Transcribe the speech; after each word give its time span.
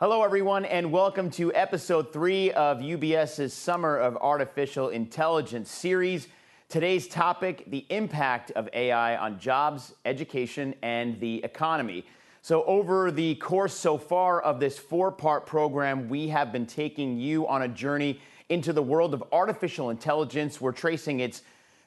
Hello, 0.00 0.22
everyone, 0.22 0.64
and 0.64 0.92
welcome 0.92 1.28
to 1.28 1.52
episode 1.54 2.12
three 2.12 2.52
of 2.52 2.78
UBS's 2.78 3.52
Summer 3.52 3.96
of 3.96 4.16
Artificial 4.18 4.90
Intelligence 4.90 5.68
series. 5.72 6.28
Today's 6.68 7.08
topic 7.08 7.64
the 7.66 7.84
impact 7.88 8.52
of 8.52 8.68
AI 8.74 9.16
on 9.16 9.40
jobs, 9.40 9.94
education, 10.04 10.76
and 10.82 11.18
the 11.18 11.42
economy. 11.42 12.06
So, 12.42 12.62
over 12.66 13.10
the 13.10 13.34
course 13.34 13.74
so 13.74 13.98
far 13.98 14.40
of 14.40 14.60
this 14.60 14.78
four 14.78 15.10
part 15.10 15.46
program, 15.46 16.08
we 16.08 16.28
have 16.28 16.52
been 16.52 16.66
taking 16.66 17.18
you 17.18 17.48
on 17.48 17.62
a 17.62 17.68
journey 17.68 18.20
into 18.50 18.72
the 18.72 18.80
world 18.80 19.14
of 19.14 19.24
artificial 19.32 19.90
intelligence. 19.90 20.60
We're 20.60 20.70
tracing 20.70 21.18
its 21.18 21.42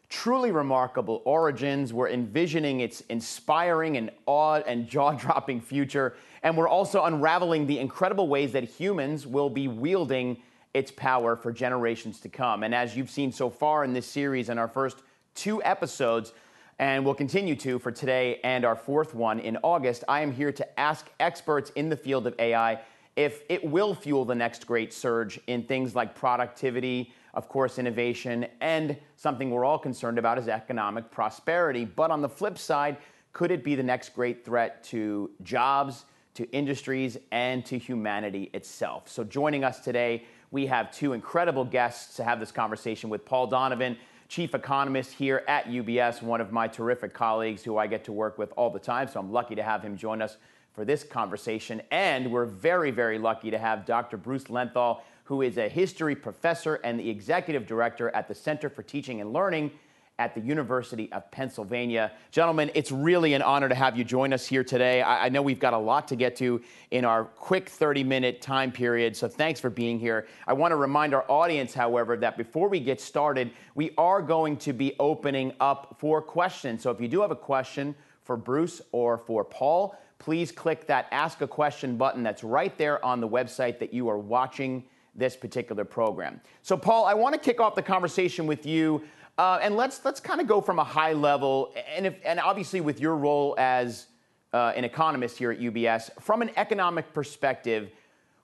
truly 0.09 0.51
remarkable 0.51 1.21
origins. 1.23 1.93
We're 1.93 2.09
envisioning 2.09 2.81
its 2.81 2.99
inspiring 3.07 3.95
and 3.95 4.11
awe 4.25 4.55
and 4.67 4.85
jaw 4.85 5.13
dropping 5.13 5.61
future. 5.61 6.17
And 6.43 6.57
we're 6.57 6.67
also 6.67 7.03
unraveling 7.03 7.67
the 7.67 7.79
incredible 7.79 8.27
ways 8.27 8.51
that 8.53 8.63
humans 8.63 9.27
will 9.27 9.49
be 9.49 9.67
wielding 9.67 10.37
its 10.73 10.91
power 10.91 11.35
for 11.35 11.51
generations 11.51 12.19
to 12.21 12.29
come. 12.29 12.63
And 12.63 12.73
as 12.73 12.95
you've 12.95 13.09
seen 13.09 13.31
so 13.31 13.49
far 13.49 13.83
in 13.83 13.93
this 13.93 14.07
series, 14.07 14.49
in 14.49 14.57
our 14.57 14.67
first 14.67 14.99
two 15.35 15.61
episodes, 15.63 16.33
and 16.79 17.05
we'll 17.05 17.13
continue 17.13 17.55
to 17.57 17.77
for 17.77 17.91
today 17.91 18.39
and 18.43 18.65
our 18.65 18.75
fourth 18.75 19.13
one 19.13 19.39
in 19.39 19.57
August, 19.61 20.03
I 20.07 20.21
am 20.21 20.31
here 20.31 20.51
to 20.51 20.79
ask 20.79 21.07
experts 21.19 21.69
in 21.71 21.89
the 21.89 21.97
field 21.97 22.25
of 22.25 22.35
AI 22.39 22.81
if 23.15 23.43
it 23.49 23.63
will 23.63 23.93
fuel 23.93 24.25
the 24.25 24.35
next 24.35 24.65
great 24.65 24.93
surge 24.93 25.39
in 25.47 25.63
things 25.63 25.95
like 25.95 26.15
productivity, 26.15 27.13
of 27.33 27.49
course, 27.49 27.77
innovation, 27.77 28.47
and 28.61 28.97
something 29.17 29.51
we're 29.51 29.65
all 29.65 29.77
concerned 29.77 30.17
about 30.17 30.37
is 30.37 30.47
economic 30.47 31.11
prosperity. 31.11 31.85
But 31.85 32.09
on 32.09 32.21
the 32.21 32.29
flip 32.29 32.57
side, 32.57 32.97
could 33.33 33.51
it 33.51 33.63
be 33.63 33.75
the 33.75 33.83
next 33.83 34.15
great 34.15 34.45
threat 34.45 34.83
to 34.85 35.29
jobs, 35.43 36.05
to 36.35 36.49
industries, 36.51 37.17
and 37.31 37.65
to 37.65 37.77
humanity 37.77 38.49
itself? 38.53 39.09
So, 39.09 39.23
joining 39.23 39.63
us 39.63 39.79
today, 39.79 40.25
we 40.51 40.65
have 40.67 40.91
two 40.91 41.13
incredible 41.13 41.65
guests 41.65 42.15
to 42.17 42.23
have 42.23 42.39
this 42.39 42.51
conversation 42.51 43.09
with 43.09 43.25
Paul 43.25 43.47
Donovan, 43.47 43.97
chief 44.27 44.55
economist 44.55 45.11
here 45.11 45.43
at 45.47 45.65
UBS, 45.65 46.21
one 46.21 46.41
of 46.41 46.51
my 46.51 46.67
terrific 46.67 47.13
colleagues 47.13 47.63
who 47.63 47.77
I 47.77 47.87
get 47.87 48.03
to 48.05 48.11
work 48.11 48.37
with 48.37 48.53
all 48.57 48.69
the 48.69 48.79
time. 48.79 49.07
So, 49.07 49.19
I'm 49.19 49.31
lucky 49.31 49.55
to 49.55 49.63
have 49.63 49.83
him 49.83 49.97
join 49.97 50.21
us 50.21 50.37
for 50.73 50.85
this 50.85 51.03
conversation. 51.03 51.81
And 51.91 52.31
we're 52.31 52.45
very, 52.45 52.91
very 52.91 53.19
lucky 53.19 53.51
to 53.51 53.57
have 53.57 53.85
Dr. 53.85 54.17
Bruce 54.17 54.45
Lenthall 54.45 55.01
who 55.31 55.41
is 55.41 55.57
a 55.57 55.69
history 55.69 56.13
professor 56.13 56.75
and 56.83 56.99
the 56.99 57.09
executive 57.09 57.65
director 57.65 58.09
at 58.09 58.27
the 58.27 58.35
Center 58.35 58.69
for 58.69 58.83
Teaching 58.83 59.21
and 59.21 59.31
Learning 59.31 59.71
at 60.19 60.35
the 60.35 60.41
University 60.41 61.11
of 61.11 61.29
Pennsylvania. 61.31 62.11
Gentlemen, 62.31 62.69
it's 62.75 62.91
really 62.91 63.33
an 63.33 63.41
honor 63.41 63.67
to 63.67 63.75
have 63.75 63.97
you 63.97 64.03
join 64.03 64.33
us 64.33 64.45
here 64.45 64.63
today. 64.63 65.01
I, 65.01 65.25
I 65.25 65.29
know 65.29 65.41
we've 65.41 65.59
got 65.59 65.73
a 65.73 65.77
lot 65.77 66.07
to 66.09 66.15
get 66.15 66.35
to 66.37 66.61
in 66.91 67.05
our 67.05 67.25
quick 67.25 67.69
30 67.69 68.03
minute 68.03 68.41
time 68.41 68.71
period, 68.71 69.17
so 69.17 69.27
thanks 69.27 69.59
for 69.59 69.69
being 69.69 69.99
here. 69.99 70.27
I 70.45 70.53
want 70.53 70.71
to 70.71 70.75
remind 70.75 71.13
our 71.13 71.25
audience, 71.29 71.73
however, 71.73 72.15
that 72.17 72.37
before 72.37 72.69
we 72.69 72.79
get 72.79 73.01
started, 73.01 73.51
we 73.73 73.91
are 73.97 74.21
going 74.21 74.57
to 74.57 74.73
be 74.73 74.95
opening 74.99 75.53
up 75.59 75.95
for 75.99 76.21
questions. 76.21 76.83
So 76.83 76.91
if 76.91 77.01
you 77.01 77.07
do 77.07 77.21
have 77.21 77.31
a 77.31 77.35
question 77.35 77.95
for 78.23 78.37
Bruce 78.37 78.81
or 78.91 79.17
for 79.17 79.43
Paul, 79.43 79.97
please 80.19 80.51
click 80.51 80.85
that 80.85 81.07
Ask 81.11 81.41
a 81.41 81.47
Question 81.47 81.97
button 81.97 82.21
that's 82.21 82.43
right 82.43 82.77
there 82.77 83.03
on 83.03 83.21
the 83.21 83.27
website 83.27 83.79
that 83.79 83.91
you 83.91 84.07
are 84.07 84.19
watching 84.19 84.83
this 85.15 85.35
particular 85.35 85.83
program. 85.83 86.39
So, 86.61 86.77
Paul, 86.77 87.05
I 87.05 87.13
want 87.13 87.33
to 87.33 87.39
kick 87.39 87.59
off 87.59 87.75
the 87.75 87.81
conversation 87.81 88.47
with 88.47 88.65
you, 88.65 89.03
uh, 89.41 89.57
and 89.63 89.75
let's 89.75 90.05
let's 90.05 90.19
kind 90.19 90.39
of 90.39 90.45
go 90.45 90.61
from 90.61 90.77
a 90.77 90.83
high 90.83 91.13
level, 91.13 91.73
and 91.95 92.05
if, 92.05 92.13
and 92.23 92.39
obviously 92.39 92.79
with 92.79 92.99
your 92.99 93.15
role 93.15 93.55
as 93.57 94.05
uh, 94.53 94.71
an 94.75 94.83
economist 94.83 95.35
here 95.35 95.49
at 95.49 95.59
UBS, 95.59 96.11
from 96.21 96.43
an 96.43 96.51
economic 96.57 97.11
perspective, 97.11 97.89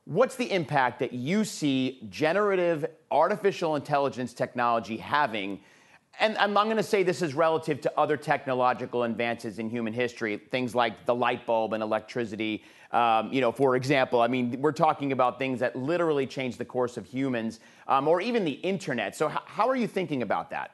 what's 0.05 0.35
the 0.35 0.51
impact 0.51 0.97
that 0.97 1.13
you 1.13 1.45
see 1.45 1.99
generative 2.09 2.83
artificial 3.11 3.75
intelligence 3.75 4.33
technology 4.33 4.97
having? 4.97 5.59
And 6.19 6.35
I'm 6.39 6.51
not 6.51 6.63
going 6.63 6.77
to 6.77 6.83
say 6.83 7.03
this 7.03 7.21
is 7.21 7.35
relative 7.35 7.79
to 7.81 7.93
other 7.95 8.17
technological 8.17 9.03
advances 9.03 9.59
in 9.59 9.69
human 9.69 9.93
history, 9.93 10.37
things 10.49 10.73
like 10.73 11.05
the 11.05 11.13
light 11.13 11.45
bulb 11.45 11.73
and 11.73 11.83
electricity, 11.83 12.63
um, 12.91 13.31
you 13.31 13.39
know, 13.39 13.51
for 13.51 13.75
example, 13.75 14.19
I 14.19 14.27
mean, 14.27 14.59
we're 14.61 14.71
talking 14.71 15.11
about 15.11 15.37
things 15.37 15.59
that 15.59 15.75
literally 15.75 16.25
change 16.25 16.57
the 16.57 16.65
course 16.65 16.97
of 16.97 17.05
humans, 17.05 17.59
um, 17.87 18.07
or 18.07 18.19
even 18.19 18.45
the 18.45 18.53
internet. 18.53 19.15
So, 19.15 19.29
h- 19.29 19.37
how 19.45 19.69
are 19.69 19.75
you 19.75 19.87
thinking 19.87 20.23
about 20.23 20.49
that? 20.49 20.71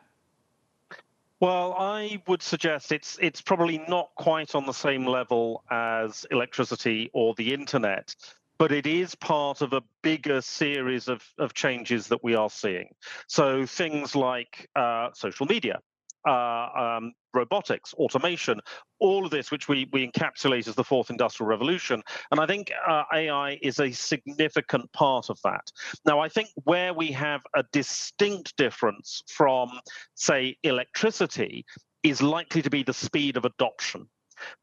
Well, 1.43 1.75
I 1.77 2.21
would 2.25 2.41
suggest 2.41 2.93
it's 2.93 3.17
it's 3.19 3.41
probably 3.41 3.79
not 3.89 4.11
quite 4.15 4.55
on 4.55 4.65
the 4.65 4.71
same 4.71 5.05
level 5.05 5.65
as 5.69 6.25
electricity 6.31 7.09
or 7.13 7.33
the 7.35 7.53
internet, 7.53 8.15
but 8.57 8.71
it 8.71 8.87
is 8.87 9.13
part 9.15 9.59
of 9.59 9.73
a 9.73 9.81
bigger 10.03 10.39
series 10.39 11.09
of, 11.09 11.21
of 11.37 11.53
changes 11.53 12.07
that 12.07 12.23
we 12.23 12.33
are 12.33 12.49
seeing. 12.49 12.95
So 13.27 13.65
things 13.65 14.15
like 14.15 14.69
uh, 14.73 15.09
social 15.13 15.45
media, 15.45 15.81
uh, 16.27 16.67
um, 16.75 17.13
robotics, 17.33 17.93
automation, 17.95 18.59
all 18.99 19.25
of 19.25 19.31
this, 19.31 19.51
which 19.51 19.67
we, 19.67 19.89
we 19.91 20.09
encapsulate 20.09 20.67
as 20.67 20.75
the 20.75 20.83
fourth 20.83 21.09
industrial 21.09 21.49
revolution. 21.49 22.01
And 22.31 22.39
I 22.39 22.45
think 22.45 22.71
uh, 22.87 23.03
AI 23.13 23.57
is 23.61 23.79
a 23.79 23.91
significant 23.91 24.91
part 24.93 25.29
of 25.29 25.39
that. 25.43 25.71
Now, 26.05 26.19
I 26.19 26.29
think 26.29 26.49
where 26.63 26.93
we 26.93 27.11
have 27.11 27.41
a 27.55 27.63
distinct 27.71 28.55
difference 28.57 29.23
from, 29.27 29.69
say, 30.15 30.57
electricity 30.63 31.65
is 32.03 32.21
likely 32.21 32.61
to 32.61 32.69
be 32.69 32.83
the 32.83 32.93
speed 32.93 33.37
of 33.37 33.45
adoption 33.45 34.07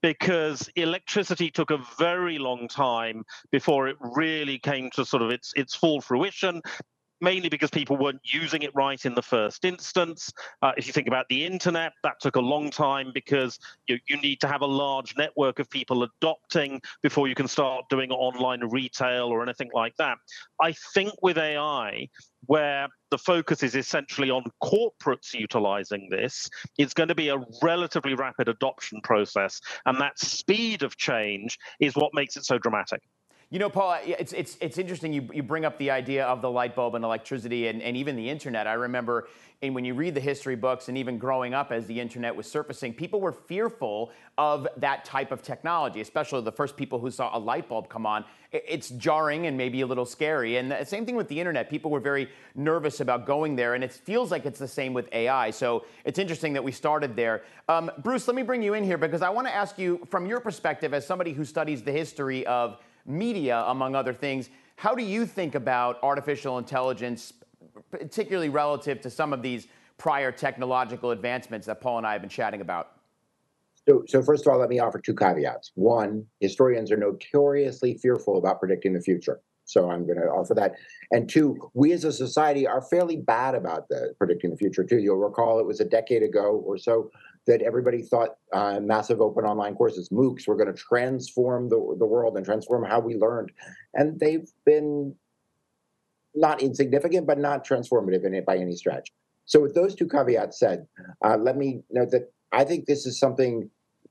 because 0.03 0.69
electricity 0.77 1.51
took 1.51 1.71
a 1.71 1.79
very 1.99 2.39
long 2.39 2.69
time 2.69 3.25
before 3.51 3.89
it 3.89 3.97
really 4.01 4.59
came 4.59 4.91
to 4.91 5.05
sort 5.05 5.23
of 5.23 5.31
its 5.31 5.53
its 5.57 5.75
full 5.75 6.01
fruition 6.01 6.61
mainly 7.21 7.49
because 7.49 7.71
people 7.71 7.97
weren't 7.97 8.21
using 8.25 8.63
it 8.63 8.71
right 8.75 9.05
in 9.05 9.15
the 9.15 9.23
first 9.23 9.65
instance. 9.65 10.33
Uh, 10.63 10.73
if 10.77 10.87
you 10.87 10.93
think 10.93 11.07
about 11.07 11.27
the 11.29 11.45
internet, 11.45 11.93
that 12.03 12.21
took 12.21 12.37
a 12.37 12.41
long 12.41 12.71
time 12.71 13.11
because 13.13 13.59
you, 13.87 13.99
you 14.09 14.21
need 14.21 14.41
to 14.41 14.49
have 14.49 14.63
a 14.63 14.67
large 14.67 15.15
network 15.17 15.59
of 15.59 15.69
people 15.71 16.03
adopting 16.03 16.81
before 17.03 17.29
you 17.29 17.35
can 17.35 17.49
start 17.49 17.85
doing 17.89 18.11
online 18.11 18.61
retail 18.71 19.27
or 19.27 19.43
anything 19.43 19.71
like 19.75 19.95
that. 19.97 20.17
I 20.61 20.73
think 20.95 21.13
with 21.23 21.39
AI, 21.39 22.09
where 22.47 22.89
the 23.11 23.19
focus 23.19 23.63
is 23.63 23.75
essentially 23.75 24.31
on 24.31 24.45
corporates 24.63 25.35
utilizing 25.35 26.09
this, 26.11 26.49
it's 26.79 26.95
going 26.95 27.09
to 27.09 27.15
be 27.15 27.29
a 27.29 27.39
relatively 27.63 28.15
rapid 28.15 28.49
adoption 28.49 29.01
process. 29.03 29.61
And 29.87 30.01
that 30.01 30.19
speed 30.19 30.83
of 30.83 30.97
change 30.97 31.59
is 31.81 31.95
what 31.95 32.13
makes 32.15 32.37
it 32.37 32.45
so 32.45 32.59
dramatic. 32.59 33.03
You 33.51 33.59
know, 33.59 33.69
Paul, 33.69 33.99
it's, 34.05 34.33
it's, 34.33 34.57
it's 34.61 34.79
interesting 34.79 35.13
you, 35.13 35.29
you 35.33 35.43
bring 35.43 35.65
up 35.65 35.77
the 35.77 35.91
idea 35.91 36.25
of 36.25 36.41
the 36.41 36.51
light 36.51 36.77
bulb 36.77 36.95
and 36.95 37.05
electricity 37.05 37.67
and, 37.67 37.83
and 37.83 37.97
even 37.97 38.15
the 38.15 38.31
internet. 38.31 38.69
I 38.69 38.75
remember 38.75 39.27
and 39.63 39.75
when 39.75 39.85
you 39.85 39.93
read 39.93 40.15
the 40.15 40.21
history 40.21 40.57
books 40.57 40.89
and 40.89 40.97
even 40.97 41.19
growing 41.19 41.53
up 41.53 41.71
as 41.71 41.87
the 41.87 42.01
internet 42.01 42.35
was 42.35 42.51
surfacing, 42.51 42.95
people 42.95 43.21
were 43.21 43.33
fearful 43.33 44.11
of 44.39 44.67
that 44.79 45.05
type 45.05 45.31
of 45.33 45.43
technology, 45.43 46.01
especially 46.01 46.41
the 46.41 46.53
first 46.53 46.79
people 46.79 46.99
who 46.99 47.11
saw 47.11 47.37
a 47.37 47.39
light 47.39 47.69
bulb 47.69 47.91
come 47.91 48.07
on. 48.07 48.25
It's 48.53 48.89
jarring 48.89 49.47
and 49.47 49.59
maybe 49.59 49.83
a 49.83 49.87
little 49.87 50.07
scary. 50.07 50.57
And 50.57 50.71
the 50.71 50.85
same 50.85 51.05
thing 51.05 51.15
with 51.15 51.29
the 51.29 51.39
internet. 51.39 51.69
People 51.69 51.91
were 51.91 52.01
very 52.01 52.31
nervous 52.55 53.01
about 53.01 53.27
going 53.27 53.55
there, 53.55 53.75
and 53.75 53.85
it 53.85 53.93
feels 53.93 54.31
like 54.31 54.47
it's 54.47 54.59
the 54.59 54.67
same 54.67 54.95
with 54.95 55.09
AI. 55.13 55.51
So 55.51 55.85
it's 56.07 56.19
interesting 56.19 56.55
that 56.55 56.65
we 56.65 56.73
started 56.73 57.15
there. 57.15 57.43
Um, 57.69 57.91
Bruce, 57.99 58.27
let 58.27 58.35
me 58.35 58.43
bring 58.43 58.63
you 58.63 58.73
in 58.73 58.83
here 58.83 58.97
because 58.97 59.21
I 59.21 59.29
want 59.29 59.47
to 59.47 59.55
ask 59.55 59.79
you, 59.79 60.01
from 60.11 60.25
your 60.25 60.41
perspective 60.41 60.95
as 60.95 61.07
somebody 61.07 61.33
who 61.33 61.45
studies 61.45 61.83
the 61.83 61.93
history 61.93 62.47
of 62.47 62.79
media, 63.07 63.65
among 63.67 63.95
other 63.95 64.13
things, 64.13 64.51
how 64.77 64.95
do 64.95 65.03
you 65.03 65.27
think 65.27 65.55
about 65.55 65.99
artificial 66.03 66.59
intelligence 66.59 67.33
particularly 67.91 68.49
relative 68.49 69.01
to 69.01 69.11
some 69.11 69.33
of 69.33 69.43
these 69.43 69.67
prior 69.99 70.33
technological 70.33 71.11
advancements 71.11 71.67
that 71.67 71.81
Paul 71.81 71.99
and 71.99 72.07
I 72.07 72.13
have 72.13 72.23
been 72.23 72.31
chatting 72.31 72.61
about? 72.61 72.93
So, 73.89 74.05
so 74.07 74.23
first 74.23 74.47
of 74.47 74.53
all, 74.53 74.59
let 74.59 74.69
me 74.69 74.79
offer 74.79 74.99
two 74.99 75.15
caveats. 75.15 75.73
One, 75.75 76.27
historians 76.41 76.93
are 76.93 76.97
notoriously 76.97 77.99
fearful 77.99 78.39
about 78.39 78.61
predicting 78.61 78.93
the 78.93 79.01
future. 79.01 79.41
So 79.65 79.91
I'm 79.91 80.05
going 80.05 80.19
to 80.19 80.27
offer 80.27 80.55
that. 80.55 80.75
And 81.13 81.29
two, 81.29 81.71
we 81.75 81.93
as 81.93 82.05
a 82.05 82.13
society 82.13 82.67
are 82.67 82.83
fairly 82.83 83.17
bad 83.17 83.55
about 83.55 83.89
the 83.89 84.15
predicting 84.19 84.51
the 84.51 84.57
future 84.57 84.85
too. 84.85 84.99
You'll 84.99 85.17
recall 85.17 85.61
it 85.61 85.67
was 85.67 85.81
a 85.81 85.85
decade 85.85 86.23
ago 86.23 86.63
or 86.67 86.77
so 86.77 87.11
that 87.47 87.63
everybody 87.63 88.03
thought 88.03 88.31
uh, 88.53 88.79
massive 88.81 89.21
open 89.21 89.45
online 89.45 89.75
courses, 89.75 90.09
MOOCs, 90.11 90.47
were 90.47 90.57
going 90.57 90.73
to 90.73 90.81
transform 90.81 91.69
the, 91.69 91.97
the 91.99 92.07
world 92.07 92.37
and 92.37 92.45
transform 92.45 92.85
how 92.85 93.01
we 93.01 93.17
learned. 93.17 93.51
And 93.95 94.21
they've 94.21 94.49
been 94.65 95.15
not 96.35 96.63
insignificant, 96.63 97.27
but 97.27 97.39
not 97.39 97.67
transformative 97.67 98.25
in 98.25 98.35
it 98.35 98.47
by 98.47 98.57
any 98.57 98.77
stretch. 98.77 99.11
So, 99.47 99.61
with 99.61 99.75
those 99.75 99.95
two 99.95 100.07
caveats 100.07 100.59
said, 100.59 100.87
uh, 101.25 101.37
let 101.37 101.57
me 101.57 101.83
note 101.91 102.11
that 102.13 102.33
I 102.53 102.65
think 102.65 102.87
this 102.87 103.07
is 103.07 103.19
something 103.19 103.69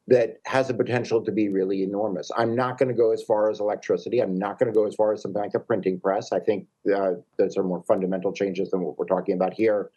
that 0.08 0.38
has 0.46 0.68
the 0.68 0.74
potential 0.74 1.24
to 1.24 1.32
be 1.32 1.50
really 1.50 1.84
enormous. 1.84 2.32
I'm 2.36 2.56
not 2.56 2.80
going 2.80 2.90
to 2.90 2.96
go 2.96 3.12
as 3.12 3.22
far 3.24 3.50
as 3.50 3.60
electricity. 3.60 4.20
I'm 4.20 4.38
not 4.38 4.58
going 4.58 4.72
to 4.72 4.78
go 4.78 4.88
as 4.88 4.96
far 4.96 5.14
as 5.14 5.22
something 5.22 5.42
like 5.42 5.54
a 5.54 5.60
printing 5.60 6.00
press. 6.00 6.32
I 6.32 6.40
think 6.40 6.66
uh, 6.94 7.12
those 7.38 7.58
are 7.58 7.64
more 7.64 7.84
fundamental 7.88 8.34
changes 8.34 8.72
than 8.72 8.82
what 8.82 8.98
we're 8.98 9.06
talking 9.06 9.36
about 9.36 9.54
here. 9.54 9.92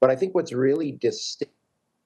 But 0.00 0.10
I 0.10 0.16
think 0.16 0.34
what's 0.34 0.52
really 0.52 0.92
distinct 0.92 1.53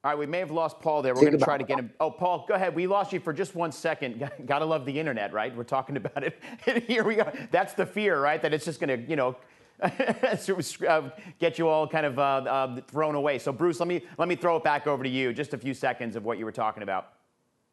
All 0.04 0.12
right, 0.12 0.18
we 0.18 0.26
may 0.26 0.38
have 0.38 0.52
lost 0.52 0.78
Paul 0.78 1.02
there. 1.02 1.12
We're 1.12 1.22
going 1.22 1.38
to 1.38 1.44
try 1.44 1.58
to 1.58 1.64
get 1.64 1.80
him. 1.80 1.90
Oh, 1.98 2.08
Paul, 2.08 2.46
go 2.48 2.54
ahead. 2.54 2.72
We 2.72 2.86
lost 2.86 3.12
you 3.12 3.18
for 3.18 3.32
just 3.32 3.56
one 3.56 3.72
second. 3.72 4.30
Gotta 4.46 4.64
love 4.64 4.86
the 4.86 4.98
internet, 4.98 5.32
right? 5.32 5.54
We're 5.54 5.64
talking 5.64 5.96
about 5.96 6.22
it. 6.22 6.40
Here 6.86 7.02
we 7.02 7.16
go. 7.16 7.30
That's 7.50 7.74
the 7.74 7.84
fear, 7.84 8.20
right? 8.20 8.40
That 8.40 8.54
it's 8.54 8.64
just 8.64 8.78
going 8.78 8.96
to, 9.00 9.10
you 9.10 9.16
know, 9.16 9.36
get 11.40 11.58
you 11.58 11.68
all 11.68 11.88
kind 11.88 12.06
of 12.06 12.18
uh, 12.18 12.22
uh, 12.22 12.80
thrown 12.82 13.16
away. 13.16 13.40
So, 13.40 13.52
Bruce, 13.52 13.80
let 13.80 13.88
me 13.88 14.02
let 14.18 14.28
me 14.28 14.36
throw 14.36 14.56
it 14.56 14.64
back 14.64 14.86
over 14.86 15.02
to 15.02 15.10
you. 15.10 15.32
Just 15.32 15.52
a 15.52 15.58
few 15.58 15.74
seconds 15.74 16.14
of 16.14 16.24
what 16.24 16.38
you 16.38 16.44
were 16.44 16.52
talking 16.52 16.84
about. 16.84 17.14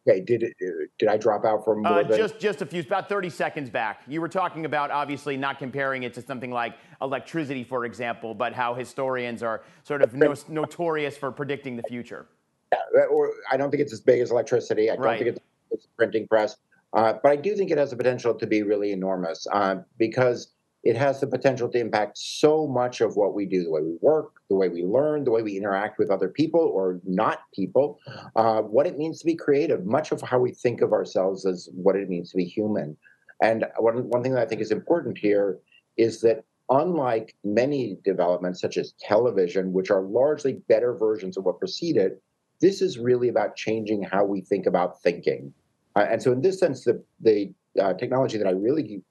Okay, 0.08 0.22
did 0.22 0.44
it, 0.44 0.56
did 1.00 1.10
I 1.10 1.18
drop 1.18 1.46
out 1.46 1.66
for 1.66 1.76
more 1.76 1.88
uh, 1.88 2.04
than... 2.04 2.18
just 2.18 2.40
just 2.40 2.62
a 2.62 2.66
few 2.66 2.82
about 2.82 3.10
30 3.10 3.30
seconds 3.30 3.72
back? 3.72 4.02
You 4.08 4.22
were 4.22 4.30
talking 4.30 4.66
about 4.66 4.92
obviously 4.92 5.36
not 5.36 5.58
comparing 5.58 6.04
it 6.04 6.14
to 6.14 6.22
something 6.22 6.52
like 6.52 6.76
electricity, 7.02 7.64
for 7.64 7.86
example, 7.86 8.36
but 8.36 8.54
how 8.54 8.76
historians 8.76 9.42
are 9.42 9.64
sort 9.84 10.04
of 10.04 10.14
no, 10.14 10.36
notorious 10.48 11.18
for 11.18 11.32
predicting 11.32 11.76
the 11.76 11.84
future. 11.84 12.28
Yeah, 12.72 13.06
or 13.06 13.32
I 13.52 13.58
don't 13.58 13.72
think 13.72 13.82
it's 13.82 13.94
as 13.94 14.02
big 14.02 14.22
as 14.22 14.30
electricity. 14.30 14.92
I 14.92 14.96
don't 14.96 15.06
right. 15.06 15.18
think 15.18 15.38
it's, 15.72 15.86
a 15.86 15.88
printing 15.98 16.28
press, 16.28 16.56
uh, 16.94 17.14
but 17.22 17.32
I 17.32 17.36
do 17.36 17.56
think 17.56 17.72
it 17.72 17.78
has 17.78 17.90
the 17.90 17.98
potential 17.98 18.34
to 18.34 18.48
be 18.48 18.64
really 18.64 18.92
enormous 18.94 19.46
uh, 19.52 19.78
because 19.98 20.54
it 20.86 20.96
has 20.96 21.20
the 21.20 21.26
potential 21.26 21.68
to 21.68 21.80
impact 21.80 22.16
so 22.16 22.68
much 22.68 23.02
of 23.02 23.16
what 23.16 23.34
we 23.34 23.48
do 23.48 23.64
the 23.64 23.72
way 23.72 23.82
we 23.82 23.98
work, 24.02 24.34
the 24.50 24.56
way 24.56 24.70
we 24.70 24.84
learn, 24.84 25.24
the 25.24 25.32
way 25.32 25.42
we 25.42 25.58
interact 25.58 25.98
with 25.98 26.12
other 26.12 26.30
people 26.30 26.62
or 26.62 27.02
not 27.04 27.40
people, 27.54 28.00
uh, 28.36 28.62
what 28.62 28.86
it 28.86 28.96
means 28.96 29.20
to 29.20 29.26
be 29.26 29.36
creative, 29.36 29.84
much 29.86 30.12
of 30.12 30.22
how 30.22 30.38
we 30.38 30.52
think 30.52 30.82
of 30.82 30.94
ourselves 30.94 31.44
as 31.48 31.68
what 31.74 31.96
it 31.96 32.08
means 32.08 32.30
to 32.30 32.38
be 32.38 32.46
human. 32.46 32.96
And 33.42 33.66
one, 33.80 34.08
one 34.10 34.22
thing 34.22 34.34
that 34.34 34.44
I 34.44 34.46
think 34.46 34.62
is 34.62 34.72
important 34.72 35.18
here 35.18 35.58
is 35.98 36.22
that 36.22 36.44
unlike 36.70 37.36
many 37.44 37.98
developments, 38.04 38.62
such 38.62 38.78
as 38.78 38.94
television, 39.00 39.74
which 39.74 39.90
are 39.90 40.04
largely 40.04 40.54
better 40.68 40.94
versions 40.94 41.36
of 41.36 41.46
what 41.46 41.60
preceded, 41.60 42.14
this 42.62 42.84
is 42.84 43.00
really 43.00 43.30
about 43.30 43.56
changing 43.56 44.04
how 44.04 44.24
we 44.24 44.40
think 44.40 44.68
about 44.68 45.02
thinking. 45.02 45.52
Uh, 45.96 46.06
and 46.12 46.22
so, 46.22 46.32
in 46.32 46.42
this 46.42 46.60
sense, 46.60 46.84
the, 46.84 47.04
the 47.22 47.52
uh, 47.82 47.94
technology 47.94 48.38
that 48.38 48.48
I 48.48 48.52
really 48.52 49.02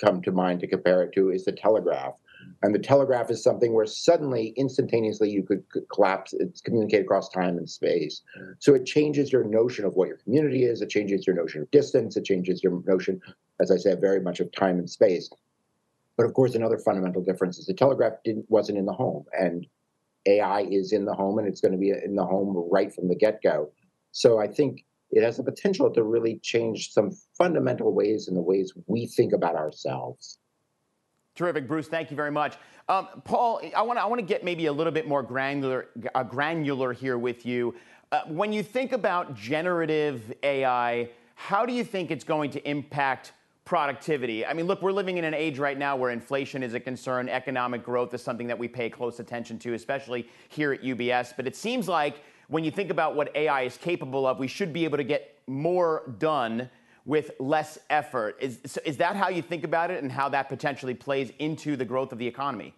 come 0.00 0.22
to 0.22 0.32
mind 0.32 0.60
to 0.60 0.66
compare 0.66 1.02
it 1.02 1.12
to 1.14 1.30
is 1.30 1.44
the 1.44 1.52
telegraph. 1.52 2.14
And 2.62 2.74
the 2.74 2.78
telegraph 2.78 3.30
is 3.30 3.42
something 3.42 3.72
where 3.72 3.86
suddenly, 3.86 4.52
instantaneously, 4.56 5.30
you 5.30 5.42
could, 5.42 5.64
collapse, 5.92 6.34
it's 6.34 6.60
communicate 6.60 7.02
across 7.02 7.28
time 7.28 7.56
and 7.56 7.68
space. 7.68 8.22
So 8.58 8.74
it 8.74 8.86
changes 8.86 9.32
your 9.32 9.44
notion 9.44 9.84
of 9.84 9.94
what 9.94 10.08
your 10.08 10.18
community 10.18 10.64
is, 10.64 10.82
it 10.82 10.90
changes 10.90 11.26
your 11.26 11.36
notion 11.36 11.62
of 11.62 11.70
distance, 11.70 12.16
it 12.16 12.24
changes 12.24 12.62
your 12.62 12.82
notion, 12.86 13.20
as 13.60 13.70
I 13.70 13.76
said, 13.76 14.00
very 14.00 14.20
much 14.20 14.40
of 14.40 14.52
time 14.52 14.78
and 14.78 14.88
space. 14.88 15.30
But 16.16 16.26
of 16.26 16.34
course, 16.34 16.54
another 16.54 16.78
fundamental 16.78 17.22
difference 17.22 17.58
is 17.58 17.66
the 17.66 17.74
telegraph 17.74 18.14
didn't 18.24 18.48
wasn't 18.48 18.78
in 18.78 18.86
the 18.86 18.92
home, 18.92 19.24
and 19.38 19.66
AI 20.26 20.62
is 20.62 20.92
in 20.92 21.04
the 21.04 21.14
home, 21.14 21.38
and 21.38 21.48
it's 21.48 21.60
going 21.60 21.72
to 21.72 21.78
be 21.78 21.90
in 21.90 22.14
the 22.14 22.24
home 22.24 22.68
right 22.70 22.94
from 22.94 23.08
the 23.08 23.16
get 23.16 23.42
go. 23.42 23.72
So 24.12 24.38
I 24.38 24.46
think 24.46 24.84
it 25.14 25.22
has 25.22 25.36
the 25.36 25.44
potential 25.44 25.90
to 25.92 26.02
really 26.02 26.40
change 26.42 26.90
some 26.90 27.12
fundamental 27.38 27.92
ways 27.92 28.26
in 28.26 28.34
the 28.34 28.42
ways 28.42 28.72
we 28.86 29.06
think 29.06 29.32
about 29.32 29.54
ourselves. 29.54 30.38
Terrific, 31.36 31.68
Bruce. 31.68 31.86
Thank 31.86 32.10
you 32.10 32.16
very 32.16 32.32
much. 32.32 32.56
Um, 32.88 33.08
Paul, 33.24 33.60
I 33.76 33.82
want 33.82 33.98
to 33.98 34.02
I 34.02 34.06
want 34.06 34.18
to 34.18 34.26
get 34.26 34.44
maybe 34.44 34.66
a 34.66 34.72
little 34.72 34.92
bit 34.92 35.06
more 35.06 35.22
granular 35.22 35.86
uh, 36.14 36.22
granular 36.24 36.92
here 36.92 37.16
with 37.16 37.46
you. 37.46 37.74
Uh, 38.12 38.22
when 38.28 38.52
you 38.52 38.62
think 38.62 38.92
about 38.92 39.34
generative 39.34 40.32
AI, 40.42 41.08
how 41.34 41.64
do 41.64 41.72
you 41.72 41.84
think 41.84 42.10
it's 42.10 42.24
going 42.24 42.50
to 42.50 42.68
impact 42.68 43.32
productivity? 43.64 44.44
I 44.44 44.52
mean, 44.52 44.66
look, 44.66 44.82
we're 44.82 44.92
living 44.92 45.18
in 45.18 45.24
an 45.24 45.34
age 45.34 45.58
right 45.58 45.78
now 45.78 45.96
where 45.96 46.10
inflation 46.10 46.62
is 46.62 46.74
a 46.74 46.80
concern, 46.80 47.28
economic 47.28 47.82
growth 47.84 48.12
is 48.14 48.22
something 48.22 48.46
that 48.48 48.58
we 48.58 48.68
pay 48.68 48.90
close 48.90 49.20
attention 49.20 49.58
to, 49.60 49.74
especially 49.74 50.28
here 50.48 50.72
at 50.72 50.82
UBS. 50.82 51.32
But 51.36 51.46
it 51.46 51.56
seems 51.56 51.88
like 51.88 52.20
when 52.48 52.64
you 52.64 52.70
think 52.70 52.90
about 52.90 53.16
what 53.16 53.34
AI 53.36 53.62
is 53.62 53.76
capable 53.76 54.26
of, 54.26 54.38
we 54.38 54.48
should 54.48 54.72
be 54.72 54.84
able 54.84 54.98
to 54.98 55.04
get 55.04 55.38
more 55.46 56.14
done 56.18 56.70
with 57.04 57.32
less 57.38 57.78
effort. 57.90 58.36
Is, 58.40 58.78
is 58.84 58.96
that 58.98 59.16
how 59.16 59.28
you 59.28 59.42
think 59.42 59.64
about 59.64 59.90
it 59.90 60.02
and 60.02 60.10
how 60.10 60.28
that 60.30 60.48
potentially 60.48 60.94
plays 60.94 61.30
into 61.38 61.76
the 61.76 61.84
growth 61.84 62.12
of 62.12 62.18
the 62.18 62.26
economy? 62.26 62.74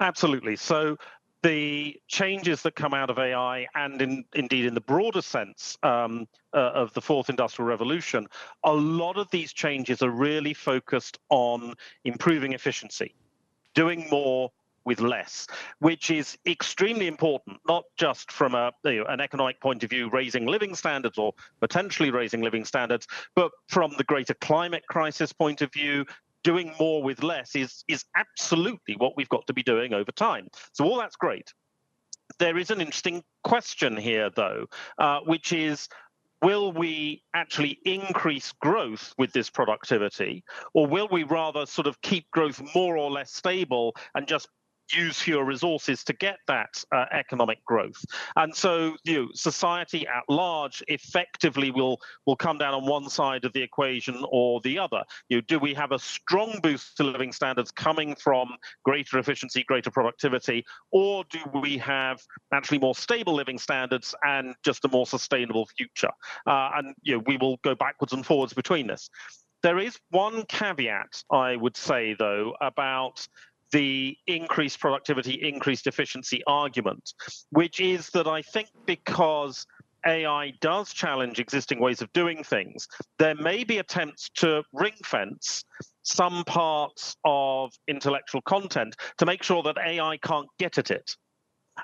Absolutely. 0.00 0.56
So 0.56 0.96
the 1.42 2.00
changes 2.08 2.62
that 2.62 2.74
come 2.74 2.94
out 2.94 3.10
of 3.10 3.18
AI, 3.18 3.66
and 3.74 4.00
in, 4.00 4.24
indeed 4.34 4.64
in 4.64 4.72
the 4.72 4.80
broader 4.80 5.20
sense 5.20 5.76
um, 5.82 6.26
uh, 6.54 6.70
of 6.74 6.94
the 6.94 7.02
fourth 7.02 7.28
industrial 7.28 7.68
revolution, 7.68 8.26
a 8.64 8.72
lot 8.72 9.18
of 9.18 9.30
these 9.30 9.52
changes 9.52 10.00
are 10.00 10.10
really 10.10 10.54
focused 10.54 11.18
on 11.28 11.74
improving 12.04 12.54
efficiency, 12.54 13.14
doing 13.74 14.08
more 14.10 14.50
with 14.84 15.00
less, 15.00 15.46
which 15.78 16.10
is 16.10 16.36
extremely 16.46 17.06
important, 17.06 17.58
not 17.66 17.84
just 17.96 18.30
from 18.30 18.54
a, 18.54 18.72
you 18.84 19.00
know, 19.00 19.06
an 19.06 19.20
economic 19.20 19.60
point 19.60 19.82
of 19.84 19.90
view, 19.90 20.10
raising 20.10 20.46
living 20.46 20.74
standards 20.74 21.18
or 21.18 21.32
potentially 21.60 22.10
raising 22.10 22.42
living 22.42 22.64
standards, 22.64 23.06
but 23.34 23.50
from 23.68 23.92
the 23.96 24.04
greater 24.04 24.34
climate 24.34 24.84
crisis 24.88 25.32
point 25.32 25.62
of 25.62 25.72
view, 25.72 26.04
doing 26.42 26.74
more 26.78 27.02
with 27.02 27.22
less 27.22 27.56
is, 27.56 27.84
is 27.88 28.04
absolutely 28.16 28.94
what 28.96 29.16
we've 29.16 29.28
got 29.30 29.46
to 29.46 29.52
be 29.52 29.62
doing 29.62 29.94
over 29.94 30.12
time. 30.12 30.48
So 30.72 30.84
all 30.84 30.98
that's 30.98 31.16
great. 31.16 31.52
There 32.38 32.58
is 32.58 32.70
an 32.70 32.80
interesting 32.80 33.22
question 33.42 33.96
here, 33.96 34.30
though, 34.30 34.66
uh, 34.98 35.20
which 35.20 35.52
is 35.52 35.88
will 36.42 36.72
we 36.72 37.22
actually 37.32 37.78
increase 37.86 38.52
growth 38.52 39.14
with 39.16 39.32
this 39.32 39.48
productivity, 39.48 40.44
or 40.74 40.86
will 40.86 41.08
we 41.10 41.22
rather 41.22 41.64
sort 41.64 41.86
of 41.86 42.00
keep 42.02 42.30
growth 42.30 42.60
more 42.74 42.98
or 42.98 43.10
less 43.10 43.32
stable 43.32 43.94
and 44.14 44.28
just 44.28 44.48
use 44.92 45.18
fewer 45.18 45.44
resources 45.44 46.04
to 46.04 46.12
get 46.12 46.36
that 46.46 46.82
uh, 46.94 47.06
economic 47.12 47.64
growth. 47.64 48.04
And 48.36 48.54
so, 48.54 48.96
you 49.04 49.22
know, 49.22 49.28
society 49.34 50.06
at 50.06 50.22
large 50.28 50.82
effectively 50.88 51.70
will 51.70 52.00
will 52.26 52.36
come 52.36 52.58
down 52.58 52.74
on 52.74 52.86
one 52.86 53.08
side 53.08 53.44
of 53.44 53.52
the 53.52 53.62
equation 53.62 54.24
or 54.30 54.60
the 54.62 54.78
other. 54.78 55.02
You 55.28 55.38
know, 55.38 55.40
do 55.42 55.58
we 55.58 55.74
have 55.74 55.92
a 55.92 55.98
strong 55.98 56.60
boost 56.62 56.96
to 56.98 57.04
living 57.04 57.32
standards 57.32 57.70
coming 57.70 58.14
from 58.14 58.48
greater 58.84 59.18
efficiency, 59.18 59.64
greater 59.64 59.90
productivity, 59.90 60.64
or 60.90 61.24
do 61.30 61.38
we 61.60 61.78
have 61.78 62.22
actually 62.52 62.78
more 62.78 62.94
stable 62.94 63.34
living 63.34 63.58
standards 63.58 64.14
and 64.22 64.54
just 64.64 64.84
a 64.84 64.88
more 64.88 65.06
sustainable 65.06 65.66
future? 65.76 66.10
Uh, 66.46 66.70
and 66.76 66.94
you 67.02 67.14
know, 67.14 67.22
we 67.26 67.36
will 67.36 67.58
go 67.62 67.74
backwards 67.74 68.12
and 68.12 68.24
forwards 68.24 68.52
between 68.52 68.86
this. 68.86 69.08
There 69.62 69.78
is 69.78 69.98
one 70.10 70.44
caveat, 70.44 71.24
I 71.30 71.56
would 71.56 71.74
say, 71.74 72.14
though, 72.18 72.54
about 72.60 73.26
the 73.72 74.16
increased 74.26 74.80
productivity, 74.80 75.34
increased 75.34 75.86
efficiency 75.86 76.42
argument, 76.46 77.12
which 77.50 77.80
is 77.80 78.10
that 78.10 78.26
I 78.26 78.42
think 78.42 78.68
because 78.86 79.66
AI 80.06 80.52
does 80.60 80.92
challenge 80.92 81.40
existing 81.40 81.80
ways 81.80 82.02
of 82.02 82.12
doing 82.12 82.44
things, 82.44 82.86
there 83.18 83.34
may 83.34 83.64
be 83.64 83.78
attempts 83.78 84.28
to 84.36 84.62
ring 84.72 84.94
fence 85.04 85.64
some 86.02 86.44
parts 86.44 87.16
of 87.24 87.72
intellectual 87.88 88.42
content 88.42 88.96
to 89.18 89.26
make 89.26 89.42
sure 89.42 89.62
that 89.62 89.78
AI 89.78 90.16
can't 90.18 90.48
get 90.58 90.78
at 90.78 90.90
it. 90.90 91.16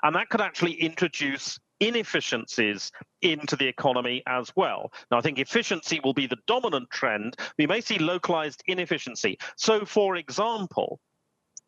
And 0.03 0.15
that 0.15 0.29
could 0.29 0.41
actually 0.41 0.73
introduce 0.73 1.59
inefficiencies 1.79 2.91
into 3.23 3.55
the 3.55 3.67
economy 3.67 4.21
as 4.27 4.51
well. 4.55 4.91
Now, 5.09 5.17
I 5.17 5.21
think 5.21 5.39
efficiency 5.39 5.99
will 6.03 6.13
be 6.13 6.27
the 6.27 6.37
dominant 6.47 6.89
trend. 6.91 7.35
We 7.57 7.67
may 7.67 7.81
see 7.81 7.97
localized 7.97 8.63
inefficiency. 8.67 9.37
So, 9.57 9.83
for 9.83 10.15
example, 10.15 10.99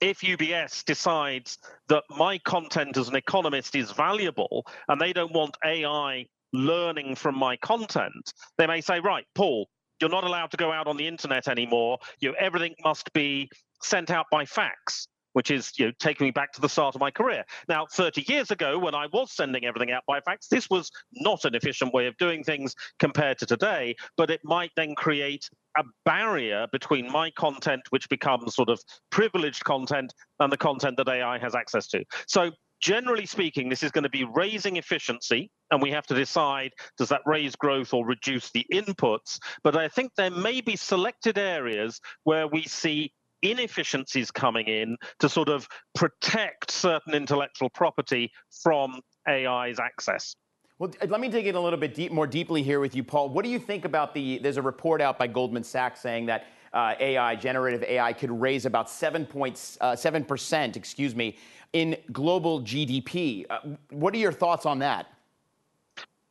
if 0.03 0.19
UBS 0.19 0.83
decides 0.83 1.57
that 1.87 2.03
my 2.09 2.37
content 2.39 2.97
as 2.97 3.07
an 3.07 3.15
economist 3.15 3.73
is 3.73 3.91
valuable 3.91 4.65
and 4.89 4.99
they 4.99 5.13
don't 5.13 5.31
want 5.31 5.55
AI 5.63 6.25
learning 6.51 7.15
from 7.15 7.37
my 7.37 7.55
content, 7.57 8.33
they 8.57 8.67
may 8.67 8.81
say, 8.81 8.99
right, 8.99 9.25
Paul, 9.33 9.69
you're 10.01 10.09
not 10.09 10.25
allowed 10.25 10.51
to 10.51 10.57
go 10.57 10.73
out 10.73 10.87
on 10.87 10.97
the 10.97 11.07
internet 11.07 11.47
anymore. 11.47 11.99
You 12.19 12.35
everything 12.35 12.75
must 12.83 13.13
be 13.13 13.49
sent 13.81 14.11
out 14.11 14.25
by 14.29 14.45
fax 14.45 15.07
which 15.33 15.49
is 15.51 15.71
you 15.77 15.87
know 15.87 15.91
taking 15.99 16.25
me 16.25 16.31
back 16.31 16.53
to 16.53 16.61
the 16.61 16.69
start 16.69 16.95
of 16.95 17.01
my 17.01 17.11
career. 17.11 17.43
Now, 17.67 17.85
30 17.91 18.23
years 18.27 18.51
ago, 18.51 18.79
when 18.79 18.95
I 18.95 19.07
was 19.11 19.31
sending 19.31 19.65
everything 19.65 19.91
out 19.91 20.03
by 20.07 20.21
fax, 20.21 20.47
this 20.47 20.69
was 20.69 20.91
not 21.13 21.43
an 21.45 21.55
efficient 21.55 21.93
way 21.93 22.07
of 22.07 22.15
doing 22.17 22.43
things 22.43 22.75
compared 22.99 23.39
to 23.39 23.45
today, 23.45 23.95
but 24.15 24.29
it 24.29 24.41
might 24.43 24.71
then 24.75 24.95
create 24.95 25.49
a 25.77 25.83
barrier 26.05 26.67
between 26.71 27.11
my 27.11 27.31
content, 27.31 27.81
which 27.89 28.07
becomes 28.09 28.55
sort 28.55 28.69
of 28.69 28.81
privileged 29.09 29.63
content, 29.63 30.13
and 30.39 30.51
the 30.51 30.57
content 30.57 30.97
that 30.97 31.07
AI 31.07 31.37
has 31.39 31.55
access 31.55 31.87
to. 31.87 32.03
So 32.27 32.51
generally 32.81 33.25
speaking, 33.25 33.69
this 33.69 33.81
is 33.81 33.91
going 33.91 34.03
to 34.03 34.09
be 34.09 34.25
raising 34.25 34.75
efficiency, 34.77 35.49
and 35.71 35.81
we 35.81 35.89
have 35.91 36.05
to 36.07 36.13
decide 36.13 36.71
does 36.97 37.09
that 37.09 37.21
raise 37.25 37.55
growth 37.55 37.93
or 37.93 38.05
reduce 38.05 38.51
the 38.51 38.65
inputs. 38.71 39.39
But 39.63 39.77
I 39.77 39.87
think 39.87 40.11
there 40.15 40.29
may 40.29 40.61
be 40.61 40.75
selected 40.75 41.37
areas 41.37 41.99
where 42.23 42.47
we 42.47 42.63
see 42.63 43.13
inefficiencies 43.41 44.31
coming 44.31 44.67
in 44.67 44.97
to 45.19 45.29
sort 45.29 45.49
of 45.49 45.67
protect 45.95 46.71
certain 46.71 47.13
intellectual 47.13 47.69
property 47.69 48.31
from 48.61 49.01
AI's 49.27 49.79
access. 49.79 50.35
Well, 50.83 50.91
let 51.07 51.21
me 51.21 51.29
dig 51.29 51.47
in 51.47 51.55
a 51.55 51.61
little 51.61 51.79
bit 51.79 51.95
deep, 51.95 52.11
more 52.11 52.27
deeply 52.27 52.61
here 52.61 52.81
with 52.81 52.93
you, 52.93 53.05
Paul. 53.05 53.29
What 53.29 53.45
do 53.45 53.49
you 53.49 53.57
think 53.57 53.85
about 53.85 54.13
the? 54.13 54.37
There's 54.39 54.57
a 54.57 54.61
report 54.61 54.99
out 54.99 55.17
by 55.17 55.27
Goldman 55.27 55.63
Sachs 55.63 56.01
saying 56.01 56.25
that 56.25 56.47
uh, 56.73 56.95
AI, 56.99 57.37
generative 57.37 57.83
AI, 57.83 58.11
could 58.11 58.29
raise 58.29 58.65
about 58.65 58.87
7.7%, 58.87 59.77
uh, 59.79 60.71
excuse 60.75 61.15
me, 61.15 61.37
in 61.71 61.95
global 62.11 62.61
GDP. 62.63 63.45
Uh, 63.49 63.59
what 63.91 64.13
are 64.13 64.17
your 64.17 64.33
thoughts 64.33 64.65
on 64.65 64.79
that? 64.79 65.07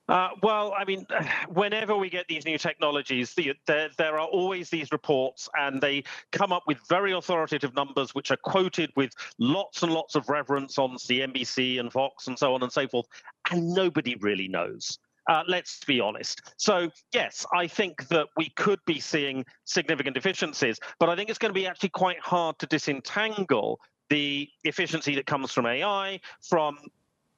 Uh, 0.09 0.31
well, 0.43 0.75
I 0.77 0.85
mean, 0.85 1.07
whenever 1.49 1.97
we 1.97 2.11
get 2.11 2.27
these 2.29 2.45
new 2.45 2.59
technologies, 2.59 3.35
the, 3.35 3.55
there, 3.67 3.89
there 3.99 4.19
are 4.19 4.27
always 4.27 4.71
these 4.71 4.91
reports, 4.93 5.49
and 5.57 5.81
they 5.81 6.05
come 6.33 6.53
up 6.53 6.65
with 6.67 6.79
very 6.89 7.13
authoritative 7.13 7.75
numbers, 7.75 8.15
which 8.15 8.31
are 8.31 8.37
quoted 8.37 8.91
with 8.97 9.13
lots 9.39 9.83
and 9.83 9.93
lots 9.93 10.15
of 10.15 10.29
reverence 10.29 10.79
on 10.79 10.97
CNBC 10.97 11.81
and 11.81 11.93
Fox 11.93 12.27
and 12.27 12.39
so 12.39 12.55
on 12.55 12.63
and 12.63 12.73
so 12.73 12.87
forth, 12.89 13.07
and 13.51 13.69
nobody 13.73 14.17
really 14.17 14.49
knows. 14.49 14.99
Uh, 15.29 15.45
let's 15.47 15.85
be 15.85 16.01
honest. 16.01 16.53
So, 16.57 16.91
yes, 17.15 17.47
I 17.55 17.69
think 17.69 18.09
that 18.09 18.27
we 18.37 18.49
could 18.51 18.81
be 18.87 18.99
seeing 18.99 19.45
significant 19.65 20.17
efficiencies, 20.17 20.81
but 20.99 21.09
I 21.09 21.15
think 21.15 21.31
it's 21.31 21.39
going 21.39 21.51
to 21.51 21.59
be 21.59 21.67
actually 21.67 21.91
quite 21.91 22.19
hard 22.19 22.59
to 22.59 22.67
disentangle 22.67 23.79
the 24.11 24.49
efficiency 24.65 25.15
that 25.15 25.27
comes 25.27 25.53
from 25.53 25.65
AI 25.65 26.21
from 26.43 26.77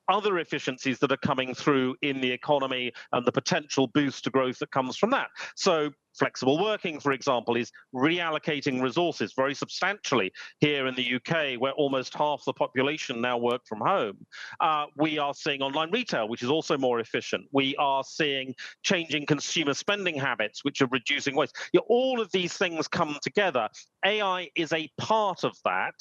other 0.09 0.39
efficiencies 0.39 0.99
that 1.01 1.13
are 1.13 1.19
coming 1.19 1.55
through 1.55 1.97
in 2.03 2.21
the 2.21 2.31
economy 2.31 2.93
and 3.13 3.25
the 3.27 3.33
potential 3.33 3.87
boost 3.89 4.25
to 4.25 4.31
growth 4.31 4.59
that 4.59 4.71
comes 4.71 4.97
from 4.97 5.11
that. 5.11 5.29
So, 5.57 5.91
flexible 6.19 6.63
working, 6.63 7.01
for 7.01 7.13
example, 7.13 7.57
is 7.57 7.73
reallocating 7.95 8.81
resources 8.81 9.33
very 9.35 9.55
substantially 9.55 10.33
here 10.61 10.87
in 10.87 10.95
the 10.95 11.15
UK, 11.17 11.61
where 11.61 11.73
almost 11.73 12.15
half 12.15 12.45
the 12.45 12.53
population 12.53 13.21
now 13.21 13.37
work 13.37 13.63
from 13.67 13.81
home. 13.81 14.25
Uh, 14.61 14.87
we 14.97 15.19
are 15.19 15.35
seeing 15.35 15.61
online 15.61 15.91
retail, 15.91 16.29
which 16.29 16.43
is 16.43 16.51
also 16.51 16.79
more 16.79 17.01
efficient. 17.01 17.47
We 17.53 17.75
are 17.77 18.05
seeing 18.05 18.55
changing 18.83 19.27
consumer 19.27 19.75
spending 19.75 20.19
habits, 20.19 20.65
which 20.65 20.81
are 20.83 20.89
reducing 20.93 21.35
waste. 21.35 21.57
You 21.73 21.81
know, 21.81 21.87
all 21.89 22.21
of 22.21 22.31
these 22.31 22.57
things 22.57 22.87
come 22.87 23.19
together. 23.23 23.69
AI 24.05 24.51
is 24.55 24.73
a 24.73 24.89
part 24.99 25.45
of 25.45 25.57
that. 25.65 25.95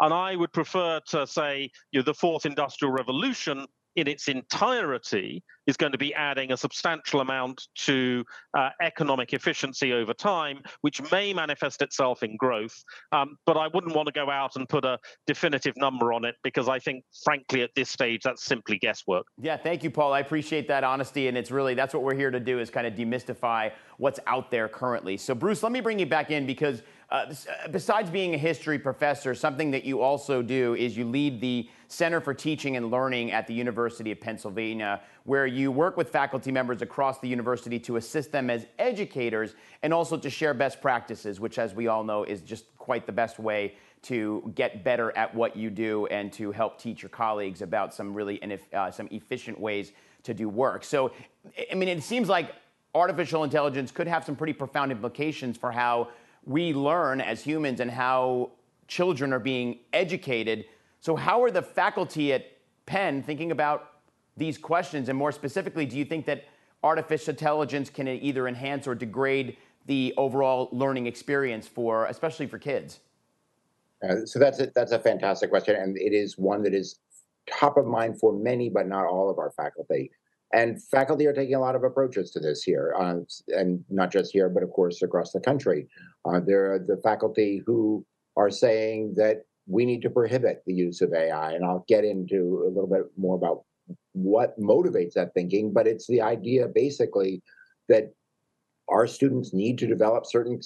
And 0.00 0.12
I 0.12 0.36
would 0.36 0.52
prefer 0.52 1.00
to 1.08 1.26
say 1.26 1.70
you 1.92 2.00
know, 2.00 2.04
the 2.04 2.14
fourth 2.14 2.46
industrial 2.46 2.92
revolution 2.92 3.66
in 3.96 4.06
its 4.06 4.28
entirety 4.28 5.42
is 5.66 5.76
going 5.76 5.90
to 5.90 5.98
be 5.98 6.14
adding 6.14 6.52
a 6.52 6.56
substantial 6.56 7.20
amount 7.20 7.66
to 7.74 8.24
uh, 8.56 8.68
economic 8.80 9.32
efficiency 9.32 9.92
over 9.92 10.14
time, 10.14 10.60
which 10.82 11.00
may 11.10 11.32
manifest 11.32 11.82
itself 11.82 12.22
in 12.22 12.36
growth. 12.36 12.74
Um, 13.12 13.36
but 13.46 13.56
I 13.56 13.68
wouldn't 13.68 13.96
want 13.96 14.06
to 14.06 14.12
go 14.12 14.30
out 14.30 14.54
and 14.56 14.68
put 14.68 14.84
a 14.84 14.98
definitive 15.26 15.76
number 15.76 16.12
on 16.12 16.24
it 16.24 16.36
because 16.44 16.68
I 16.68 16.78
think, 16.78 17.04
frankly, 17.24 17.62
at 17.62 17.70
this 17.74 17.88
stage, 17.88 18.20
that's 18.22 18.44
simply 18.44 18.78
guesswork. 18.78 19.26
Yeah, 19.38 19.56
thank 19.56 19.82
you, 19.82 19.90
Paul. 19.90 20.12
I 20.12 20.20
appreciate 20.20 20.68
that 20.68 20.84
honesty. 20.84 21.28
And 21.28 21.36
it's 21.36 21.50
really 21.50 21.74
that's 21.74 21.94
what 21.94 22.02
we're 22.02 22.14
here 22.14 22.30
to 22.30 22.40
do 22.40 22.60
is 22.60 22.70
kind 22.70 22.86
of 22.86 22.94
demystify 22.94 23.72
what's 23.98 24.20
out 24.26 24.50
there 24.50 24.68
currently. 24.68 25.16
So, 25.16 25.34
Bruce, 25.34 25.62
let 25.62 25.72
me 25.72 25.80
bring 25.80 25.98
you 25.98 26.06
back 26.06 26.30
in 26.30 26.46
because 26.46 26.82
uh, 27.10 27.14
uh, 27.14 27.68
besides 27.70 28.10
being 28.10 28.34
a 28.34 28.38
history 28.38 28.78
professor, 28.78 29.34
something 29.34 29.70
that 29.70 29.84
you 29.84 30.00
also 30.00 30.42
do 30.42 30.74
is 30.74 30.96
you 30.96 31.04
lead 31.04 31.40
the 31.40 31.68
Center 31.86 32.20
for 32.20 32.34
Teaching 32.34 32.76
and 32.76 32.90
Learning 32.90 33.30
at 33.30 33.46
the 33.46 33.54
University 33.54 34.10
of 34.10 34.20
Pennsylvania, 34.20 35.00
where 35.22 35.46
you 35.46 35.70
work 35.70 35.96
with 35.96 36.10
faculty 36.10 36.50
members 36.50 36.82
across 36.82 37.20
the 37.20 37.28
university 37.28 37.78
to 37.78 37.96
assist 37.96 38.32
them 38.32 38.50
as 38.50 38.66
educators 38.80 39.54
and 39.84 39.94
also 39.94 40.16
to 40.16 40.28
share 40.28 40.52
best 40.52 40.80
practices, 40.80 41.38
which, 41.38 41.60
as 41.60 41.74
we 41.74 41.86
all 41.86 42.02
know, 42.02 42.24
is 42.24 42.40
just 42.40 42.76
quite 42.76 43.06
the 43.06 43.12
best 43.12 43.38
way 43.38 43.74
to 44.02 44.52
get 44.56 44.82
better 44.82 45.16
at 45.16 45.32
what 45.32 45.56
you 45.56 45.70
do 45.70 46.06
and 46.06 46.32
to 46.32 46.50
help 46.50 46.78
teach 46.80 47.02
your 47.02 47.08
colleagues 47.08 47.62
about 47.62 47.94
some 47.94 48.14
really 48.14 48.40
uh, 48.72 48.90
some 48.90 49.08
efficient 49.12 49.58
ways 49.58 49.92
to 50.24 50.34
do 50.34 50.48
work. 50.48 50.82
So, 50.82 51.12
I 51.70 51.74
mean, 51.74 51.88
it 51.88 52.02
seems 52.02 52.28
like 52.28 52.52
artificial 52.96 53.44
intelligence 53.44 53.92
could 53.92 54.08
have 54.08 54.24
some 54.24 54.34
pretty 54.34 54.52
profound 54.52 54.90
implications 54.90 55.56
for 55.56 55.70
how 55.70 56.08
we 56.46 56.72
learn 56.72 57.20
as 57.20 57.42
humans 57.42 57.80
and 57.80 57.90
how 57.90 58.52
children 58.88 59.32
are 59.32 59.40
being 59.40 59.80
educated. 59.92 60.64
So, 61.00 61.16
how 61.16 61.42
are 61.42 61.50
the 61.50 61.62
faculty 61.62 62.32
at 62.32 62.46
Penn 62.86 63.22
thinking 63.22 63.50
about 63.50 63.92
these 64.36 64.56
questions? 64.56 65.08
And 65.08 65.18
more 65.18 65.32
specifically, 65.32 65.84
do 65.84 65.98
you 65.98 66.04
think 66.04 66.24
that 66.26 66.44
artificial 66.82 67.32
intelligence 67.32 67.90
can 67.90 68.06
either 68.08 68.46
enhance 68.46 68.86
or 68.86 68.94
degrade 68.94 69.56
the 69.86 70.14
overall 70.16 70.68
learning 70.72 71.06
experience 71.06 71.66
for, 71.66 72.06
especially 72.06 72.46
for 72.46 72.58
kids? 72.58 73.00
Uh, 74.02 74.24
so 74.24 74.38
that's 74.38 74.60
a, 74.60 74.66
that's 74.74 74.92
a 74.92 74.98
fantastic 74.98 75.50
question, 75.50 75.74
and 75.74 75.96
it 75.96 76.12
is 76.12 76.38
one 76.38 76.62
that 76.62 76.74
is 76.74 77.00
top 77.50 77.76
of 77.76 77.86
mind 77.86 78.18
for 78.20 78.32
many, 78.32 78.68
but 78.68 78.86
not 78.86 79.06
all 79.06 79.30
of 79.30 79.38
our 79.38 79.50
faculty. 79.52 80.10
And 80.52 80.82
faculty 80.82 81.26
are 81.26 81.32
taking 81.32 81.54
a 81.54 81.60
lot 81.60 81.74
of 81.74 81.82
approaches 81.82 82.30
to 82.30 82.40
this 82.40 82.62
here, 82.62 82.94
uh, 82.98 83.16
and 83.48 83.84
not 83.90 84.12
just 84.12 84.32
here, 84.32 84.48
but 84.48 84.62
of 84.62 84.70
course 84.70 85.02
across 85.02 85.32
the 85.32 85.40
country. 85.40 85.88
Uh, 86.24 86.40
there 86.40 86.72
are 86.72 86.78
the 86.78 87.00
faculty 87.02 87.62
who 87.66 88.06
are 88.36 88.50
saying 88.50 89.14
that 89.16 89.42
we 89.66 89.84
need 89.84 90.02
to 90.02 90.10
prohibit 90.10 90.62
the 90.64 90.74
use 90.74 91.00
of 91.00 91.12
AI, 91.12 91.52
and 91.52 91.64
I'll 91.64 91.84
get 91.88 92.04
into 92.04 92.62
a 92.64 92.68
little 92.68 92.88
bit 92.88 93.06
more 93.16 93.34
about 93.34 93.64
what 94.12 94.58
motivates 94.60 95.14
that 95.14 95.34
thinking. 95.34 95.72
But 95.72 95.88
it's 95.88 96.06
the 96.06 96.20
idea 96.20 96.68
basically 96.68 97.42
that 97.88 98.12
our 98.88 99.06
students 99.08 99.52
need 99.52 99.78
to 99.78 99.86
develop 99.86 100.26
certain 100.26 100.60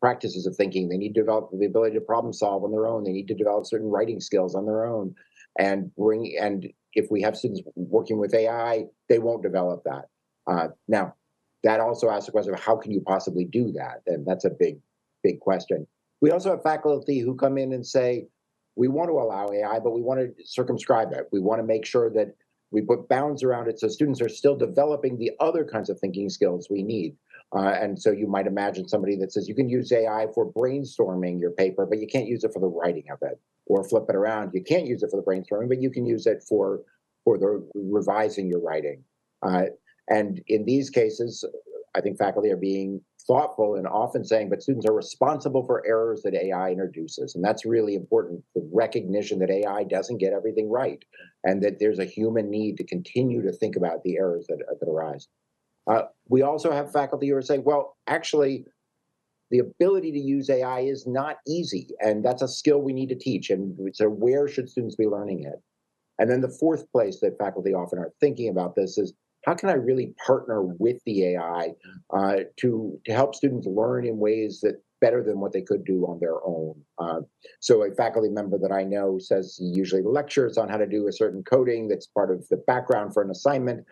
practices 0.00 0.46
of 0.46 0.56
thinking. 0.56 0.88
They 0.88 0.96
need 0.96 1.14
to 1.14 1.20
develop 1.20 1.50
the 1.52 1.66
ability 1.66 1.94
to 1.94 2.00
problem 2.00 2.32
solve 2.32 2.64
on 2.64 2.72
their 2.72 2.88
own. 2.88 3.04
They 3.04 3.12
need 3.12 3.28
to 3.28 3.34
develop 3.34 3.66
certain 3.66 3.88
writing 3.88 4.20
skills 4.20 4.56
on 4.56 4.66
their 4.66 4.84
own 4.84 5.14
and 5.58 5.94
bring 5.94 6.36
and 6.40 6.66
if 6.94 7.10
we 7.10 7.22
have 7.22 7.36
students 7.36 7.62
working 7.74 8.18
with 8.18 8.34
AI, 8.34 8.84
they 9.08 9.18
won't 9.18 9.42
develop 9.42 9.82
that. 9.84 10.06
Uh, 10.46 10.68
now, 10.88 11.14
that 11.64 11.80
also 11.80 12.10
asks 12.10 12.26
the 12.26 12.32
question 12.32 12.52
of 12.52 12.60
how 12.60 12.76
can 12.76 12.92
you 12.92 13.00
possibly 13.00 13.44
do 13.44 13.72
that? 13.72 14.02
And 14.06 14.26
that's 14.26 14.44
a 14.44 14.50
big, 14.50 14.78
big 15.22 15.40
question. 15.40 15.86
We 16.20 16.30
also 16.30 16.50
have 16.50 16.62
faculty 16.62 17.20
who 17.20 17.34
come 17.34 17.56
in 17.56 17.72
and 17.72 17.86
say, 17.86 18.26
we 18.76 18.88
want 18.88 19.10
to 19.10 19.14
allow 19.14 19.50
AI, 19.52 19.78
but 19.78 19.92
we 19.92 20.02
want 20.02 20.20
to 20.20 20.32
circumscribe 20.44 21.12
it. 21.12 21.28
We 21.30 21.40
want 21.40 21.60
to 21.60 21.66
make 21.66 21.84
sure 21.84 22.10
that 22.10 22.34
we 22.70 22.80
put 22.80 23.08
bounds 23.08 23.42
around 23.42 23.68
it 23.68 23.78
so 23.78 23.88
students 23.88 24.20
are 24.22 24.30
still 24.30 24.56
developing 24.56 25.18
the 25.18 25.32
other 25.40 25.64
kinds 25.64 25.90
of 25.90 26.00
thinking 26.00 26.30
skills 26.30 26.68
we 26.70 26.82
need. 26.82 27.16
Uh, 27.54 27.68
and 27.68 28.00
so 28.00 28.10
you 28.10 28.26
might 28.26 28.46
imagine 28.46 28.88
somebody 28.88 29.14
that 29.16 29.30
says 29.30 29.46
you 29.46 29.54
can 29.54 29.68
use 29.68 29.92
AI 29.92 30.26
for 30.34 30.50
brainstorming 30.50 31.38
your 31.38 31.50
paper, 31.50 31.84
but 31.84 31.98
you 31.98 32.06
can't 32.06 32.26
use 32.26 32.44
it 32.44 32.52
for 32.52 32.60
the 32.60 32.66
writing 32.66 33.04
of 33.12 33.18
it 33.20 33.38
or 33.66 33.88
flip 33.88 34.04
it 34.08 34.16
around. 34.16 34.50
You 34.54 34.62
can't 34.62 34.86
use 34.86 35.02
it 35.02 35.10
for 35.10 35.16
the 35.16 35.22
brainstorming, 35.22 35.68
but 35.68 35.80
you 35.80 35.90
can 35.90 36.06
use 36.06 36.26
it 36.26 36.44
for 36.48 36.82
for 37.24 37.38
the 37.38 37.66
revising 37.74 38.48
your 38.48 38.60
writing. 38.60 39.04
Uh, 39.42 39.66
and 40.08 40.42
in 40.48 40.64
these 40.64 40.90
cases, 40.90 41.44
I 41.94 42.00
think 42.00 42.18
faculty 42.18 42.50
are 42.50 42.56
being 42.56 43.00
thoughtful 43.26 43.76
and 43.76 43.86
often 43.86 44.24
saying, 44.24 44.48
but 44.48 44.62
students 44.62 44.86
are 44.86 44.94
responsible 44.94 45.64
for 45.64 45.86
errors 45.86 46.22
that 46.22 46.34
AI 46.34 46.70
introduces. 46.70 47.34
And 47.34 47.44
that's 47.44 47.64
really 47.64 47.94
important 47.94 48.42
the 48.54 48.68
recognition 48.72 49.38
that 49.40 49.50
AI 49.50 49.84
doesn't 49.84 50.18
get 50.18 50.32
everything 50.32 50.70
right 50.70 51.04
and 51.44 51.62
that 51.62 51.78
there's 51.78 51.98
a 51.98 52.04
human 52.04 52.50
need 52.50 52.76
to 52.78 52.84
continue 52.84 53.42
to 53.42 53.52
think 53.52 53.76
about 53.76 54.02
the 54.02 54.16
errors 54.16 54.46
that, 54.48 54.58
that 54.80 54.88
arise. 54.88 55.28
Uh, 55.86 56.02
we 56.28 56.42
also 56.42 56.72
have 56.72 56.92
faculty 56.92 57.28
who 57.28 57.36
are 57.36 57.42
saying, 57.42 57.64
well, 57.64 57.96
actually, 58.06 58.64
the 59.52 59.58
ability 59.58 60.10
to 60.10 60.18
use 60.18 60.48
AI 60.48 60.80
is 60.80 61.06
not 61.06 61.36
easy, 61.46 61.88
and 62.00 62.24
that's 62.24 62.40
a 62.40 62.48
skill 62.48 62.80
we 62.80 62.94
need 62.94 63.10
to 63.10 63.14
teach. 63.14 63.50
And 63.50 63.78
so, 63.94 64.08
where 64.08 64.48
should 64.48 64.68
students 64.68 64.96
be 64.96 65.06
learning 65.06 65.44
it? 65.44 65.62
And 66.18 66.30
then 66.30 66.40
the 66.40 66.56
fourth 66.58 66.90
place 66.90 67.20
that 67.20 67.38
faculty 67.38 67.74
often 67.74 67.98
are 67.98 68.12
thinking 68.18 68.48
about 68.48 68.74
this 68.74 68.96
is 68.96 69.12
how 69.44 69.54
can 69.54 69.68
I 69.68 69.74
really 69.74 70.14
partner 70.26 70.62
with 70.62 71.02
the 71.04 71.34
AI 71.34 71.72
uh, 72.14 72.36
to 72.60 72.98
to 73.04 73.12
help 73.12 73.34
students 73.34 73.66
learn 73.66 74.06
in 74.06 74.16
ways 74.16 74.60
that 74.62 74.82
better 75.02 75.22
than 75.22 75.38
what 75.38 75.52
they 75.52 75.60
could 75.60 75.84
do 75.84 76.04
on 76.06 76.18
their 76.18 76.36
own. 76.46 76.80
Uh, 76.96 77.20
so 77.60 77.82
a 77.82 77.94
faculty 77.94 78.30
member 78.30 78.56
that 78.56 78.72
I 78.72 78.84
know 78.84 79.18
says 79.18 79.56
he 79.58 79.66
usually 79.66 80.02
lectures 80.02 80.56
on 80.56 80.68
how 80.68 80.78
to 80.78 80.86
do 80.86 81.08
a 81.08 81.12
certain 81.12 81.42
coding 81.42 81.88
that's 81.88 82.06
part 82.06 82.30
of 82.30 82.48
the 82.48 82.56
background 82.68 83.12
for 83.12 83.22
an 83.22 83.30
assignment. 83.30 83.84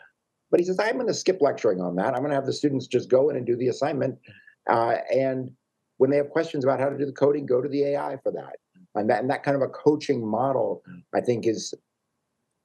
But 0.52 0.60
he 0.60 0.66
says, 0.66 0.78
I'm 0.78 0.94
going 0.94 1.08
to 1.08 1.14
skip 1.14 1.38
lecturing 1.40 1.80
on 1.80 1.96
that. 1.96 2.14
I'm 2.14 2.20
going 2.20 2.30
to 2.30 2.36
have 2.36 2.46
the 2.46 2.52
students 2.52 2.86
just 2.86 3.10
go 3.10 3.28
in 3.28 3.36
and 3.36 3.44
do 3.44 3.56
the 3.56 3.68
assignment 3.68 4.18
uh, 4.70 4.96
and 5.12 5.50
when 5.98 6.10
they 6.10 6.16
have 6.16 6.30
questions 6.30 6.64
about 6.64 6.80
how 6.80 6.88
to 6.88 6.96
do 6.96 7.04
the 7.04 7.12
coding, 7.12 7.44
go 7.44 7.60
to 7.60 7.68
the 7.68 7.84
AI 7.84 8.16
for 8.22 8.32
that. 8.32 8.56
And 8.94 9.10
that, 9.10 9.20
and 9.20 9.30
that 9.30 9.42
kind 9.42 9.54
of 9.54 9.62
a 9.62 9.68
coaching 9.68 10.26
model, 10.26 10.82
I 11.14 11.20
think, 11.20 11.46
is 11.46 11.74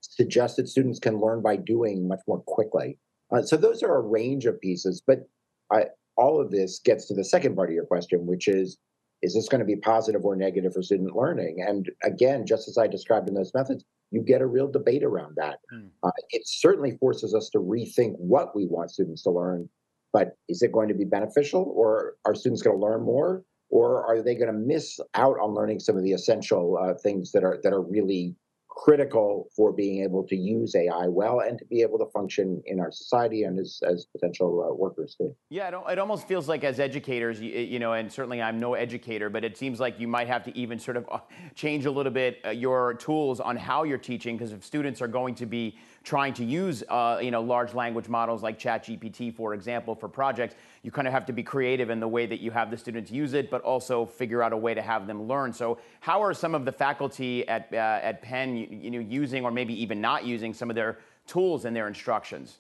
suggested 0.02 0.70
students 0.70 1.00
can 1.00 1.20
learn 1.20 1.42
by 1.42 1.56
doing 1.58 2.08
much 2.08 2.22
more 2.28 2.42
quickly. 2.48 2.98
Uh, 3.32 3.42
so 3.42 3.58
those 3.58 3.84
are 3.84 3.98
a 3.98 4.02
range 4.02 4.46
of 4.46 4.60
pieces, 4.62 5.02
but 5.06 5.28
I, 5.72 5.86
all 6.16 6.40
of 6.40 6.52
this 6.52 6.80
gets 6.80 7.08
to 7.08 7.14
the 7.14 7.24
second 7.24 7.56
part 7.56 7.70
of 7.70 7.76
your 7.76 7.86
question, 7.86 8.26
which 8.26 8.48
is, 8.48 8.78
is 9.22 9.34
this 9.34 9.50
going 9.50 9.60
to 9.60 9.66
be 9.66 9.76
positive 9.76 10.24
or 10.24 10.36
negative 10.36 10.74
for 10.74 10.84
student 10.84 11.16
learning? 11.16 11.64
And 11.68 11.90
again, 12.04 12.46
just 12.46 12.68
as 12.68 12.78
I 12.78 12.88
described 12.88 13.28
in 13.28 13.34
those 13.34 13.54
methods, 13.54 13.84
you 14.12 14.22
get 14.22 14.42
a 14.42 14.46
real 14.46 14.72
debate 14.72 15.04
around 15.04 15.36
that. 15.38 15.60
Mm. 15.74 15.90
Uh, 16.04 16.12
it 16.30 16.44
certainly 16.46 16.98
forces 16.98 17.34
us 17.34 17.50
to 17.50 17.60
rethink 17.60 18.16
what 18.18 18.56
we 18.56 18.68
want 18.68 18.92
students 18.92 19.24
to 19.24 19.32
learn 19.32 19.68
but 20.16 20.38
is 20.48 20.62
it 20.62 20.72
going 20.72 20.88
to 20.88 20.94
be 20.94 21.04
beneficial 21.04 21.74
or 21.76 22.14
are 22.24 22.34
students 22.34 22.62
going 22.62 22.74
to 22.74 22.82
learn 22.82 23.02
more 23.02 23.44
or 23.70 24.06
are 24.06 24.22
they 24.22 24.34
going 24.34 24.48
to 24.48 24.58
miss 24.58 24.98
out 25.14 25.36
on 25.42 25.54
learning 25.54 25.78
some 25.78 25.98
of 25.98 26.04
the 26.04 26.14
essential 26.14 26.78
uh, 26.82 26.94
things 26.94 27.34
that 27.34 27.44
are 27.44 27.60
that 27.64 27.74
are 27.74 27.82
really 27.82 28.34
critical 28.70 29.50
for 29.56 29.72
being 29.74 30.04
able 30.04 30.24
to 30.24 30.36
use 30.36 30.74
AI 30.76 31.08
well 31.08 31.40
and 31.40 31.58
to 31.58 31.66
be 31.66 31.82
able 31.82 31.98
to 31.98 32.06
function 32.14 32.62
in 32.66 32.80
our 32.80 32.92
society 32.92 33.44
and 33.44 33.60
as, 33.60 33.80
as 33.90 34.06
potential 34.06 34.68
uh, 34.70 34.74
workers 34.74 35.16
too. 35.18 35.34
Yeah, 35.50 35.70
it, 35.70 35.94
it, 35.94 36.00
almost 36.00 36.28
feels 36.28 36.50
like 36.50 36.64
as 36.66 36.80
educators, 36.80 37.40
you, 37.40 37.52
you, 37.52 37.80
know, 37.80 37.94
and 37.94 38.12
certainly 38.12 38.42
I'm 38.42 38.60
no 38.60 38.74
educator, 38.74 39.30
but 39.30 39.46
it 39.46 39.58
seems 39.58 39.80
like 39.80 39.98
you 40.00 40.10
might 40.10 40.28
have 40.28 40.44
to 40.44 40.58
even 40.58 40.78
sort 40.78 40.98
of 40.98 41.08
uh, 41.10 41.20
change 41.56 41.86
a 41.86 41.92
little 41.92 42.12
bit 42.12 42.40
uh, 42.46 42.50
your 42.50 42.96
tools 42.96 43.40
on 43.40 43.56
how 43.56 43.84
you're 43.84 43.98
teaching 43.98 44.36
because 44.38 44.52
if 44.52 44.64
students 44.64 45.02
are 45.02 45.08
going 45.08 45.36
to 45.36 45.46
be 45.46 45.78
trying 46.06 46.36
to 46.36 46.46
use, 46.46 46.84
uh, 46.88 47.20
you 47.22 47.32
know, 47.32 47.42
large 47.42 47.74
language 47.74 48.08
models 48.08 48.44
like 48.44 48.60
ChatGPT, 48.60 49.36
for 49.36 49.56
example, 49.56 49.96
for 49.96 50.08
projects, 50.08 50.56
you 50.84 50.92
kind 50.92 51.08
of 51.08 51.14
have 51.14 51.26
to 51.26 51.34
be 51.34 51.42
creative 51.42 51.90
in 51.90 52.00
the 52.00 52.08
way 52.08 52.28
that 52.28 52.40
you 52.40 52.52
have 52.52 52.70
the 52.70 52.78
students 52.78 53.10
use 53.10 53.34
it, 53.34 53.50
but 53.50 53.62
also 53.64 54.06
figure 54.06 54.44
out 54.44 54.54
a 54.54 54.58
way 54.58 54.76
to 54.76 54.84
have 54.84 55.08
them 55.08 55.28
learn. 55.28 55.52
So, 55.52 55.80
how 56.00 56.22
are 56.22 56.34
some 56.34 56.54
of 56.54 56.64
the 56.64 56.72
faculty 56.72 57.46
at 57.48 57.68
uh, 57.74 58.00
at 58.02 58.22
Penn, 58.22 58.56
you, 58.56 58.68
you 58.70 58.92
know, 58.92 59.00
using 59.00 59.44
or 59.44 59.52
maybe 59.52 59.74
even 59.82 60.00
not 60.00 60.24
using 60.24 60.54
some 60.54 60.70
of 60.70 60.76
their 60.76 61.00
tools 61.26 61.66
in 61.66 61.74
their 61.74 61.88
instructions? 61.88 62.60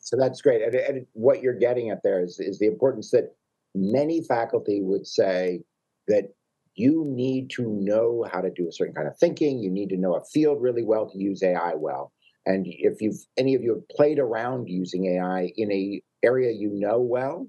So 0.00 0.16
that's 0.16 0.40
great. 0.40 0.62
And, 0.62 0.74
and 0.74 1.06
what 1.12 1.42
you're 1.42 1.58
getting 1.58 1.90
at 1.90 2.02
there 2.02 2.22
is, 2.22 2.40
is 2.40 2.58
the 2.58 2.66
importance 2.66 3.10
that 3.10 3.34
many 3.74 4.22
faculty 4.22 4.80
would 4.80 5.06
say 5.06 5.60
that 6.06 6.32
you 6.74 7.04
need 7.06 7.50
to 7.50 7.68
know 7.68 8.24
how 8.32 8.40
to 8.40 8.48
do 8.48 8.68
a 8.68 8.72
certain 8.72 8.94
kind 8.94 9.08
of 9.08 9.18
thinking. 9.18 9.58
You 9.58 9.68
need 9.68 9.90
to 9.90 9.98
know 9.98 10.14
a 10.14 10.24
field 10.24 10.62
really 10.62 10.84
well 10.84 11.10
to 11.10 11.18
use 11.18 11.42
AI 11.42 11.74
well. 11.74 12.12
And 12.48 12.64
if 12.66 13.02
you've 13.02 13.20
any 13.36 13.54
of 13.54 13.62
you 13.62 13.74
have 13.74 13.88
played 13.90 14.18
around 14.18 14.68
using 14.70 15.04
AI 15.04 15.52
in 15.56 15.70
a 15.70 16.00
area 16.24 16.50
you 16.50 16.70
know 16.72 16.98
well, 16.98 17.46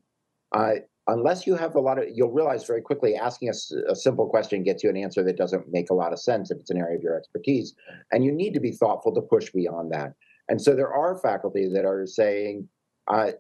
uh, 0.52 0.74
unless 1.08 1.48
you 1.48 1.56
have 1.56 1.76
a 1.76 1.80
lot 1.80 1.98
of, 1.98 2.04
you'll 2.14 2.34
realize 2.34 2.66
very 2.66 2.82
quickly 2.82 3.16
asking 3.16 3.50
a, 3.50 3.92
a, 3.92 3.96
simple 3.96 4.28
question 4.28 4.62
gets 4.62 4.84
you 4.84 4.90
an 4.90 4.98
answer 4.98 5.24
that 5.24 5.38
doesn't 5.38 5.64
make 5.72 5.90
a 5.90 5.94
lot 5.94 6.12
of 6.12 6.20
sense 6.20 6.52
if 6.52 6.60
it's 6.60 6.70
an 6.70 6.78
area 6.78 6.98
of 6.98 7.02
your 7.02 7.18
expertise. 7.18 7.74
And 8.12 8.26
you 8.26 8.34
need 8.34 8.54
to 8.56 8.60
be 8.60 8.74
thoughtful 8.74 9.16
to 9.16 9.22
push 9.22 9.50
beyond 9.52 9.94
that. 9.94 10.16
And 10.50 10.62
so 10.62 10.76
there 10.76 10.94
are 10.94 11.18
faculty 11.18 11.70
that 11.74 11.86
are 11.86 12.06
saying, 12.06 12.68
uh, 13.08 13.32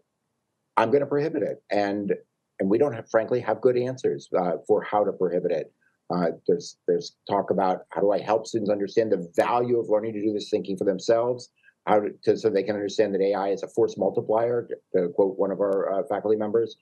"I'm 0.77 0.91
going 0.91 1.01
to 1.01 1.07
prohibit 1.07 1.43
it," 1.43 1.61
and 1.69 2.13
and 2.61 2.69
we 2.69 2.77
don't 2.77 2.93
have, 2.93 3.09
frankly, 3.09 3.41
have 3.41 3.59
good 3.59 3.77
answers 3.77 4.29
uh, 4.37 4.53
for 4.65 4.81
how 4.81 5.03
to 5.03 5.11
prohibit 5.11 5.51
it. 5.51 5.73
Uh, 6.13 6.31
there's 6.47 6.77
there's 6.87 7.15
talk 7.29 7.51
about 7.51 7.81
how 7.89 8.01
do 8.01 8.11
I 8.11 8.19
help 8.19 8.47
students 8.47 8.71
understand 8.71 9.11
the 9.11 9.31
value 9.35 9.79
of 9.79 9.89
learning 9.89 10.13
to 10.13 10.21
do 10.21 10.33
this 10.33 10.49
thinking 10.49 10.75
for 10.75 10.85
themselves, 10.85 11.49
how 11.85 12.01
to, 12.23 12.37
so 12.37 12.49
they 12.49 12.63
can 12.63 12.75
understand 12.75 13.13
that 13.13 13.21
AI 13.21 13.49
is 13.49 13.63
a 13.63 13.67
force 13.67 13.95
multiplier. 13.97 14.67
To 14.95 15.09
quote 15.09 15.37
one 15.37 15.51
of 15.51 15.59
our 15.59 15.99
uh, 15.99 16.03
faculty 16.09 16.37
members, 16.37 16.77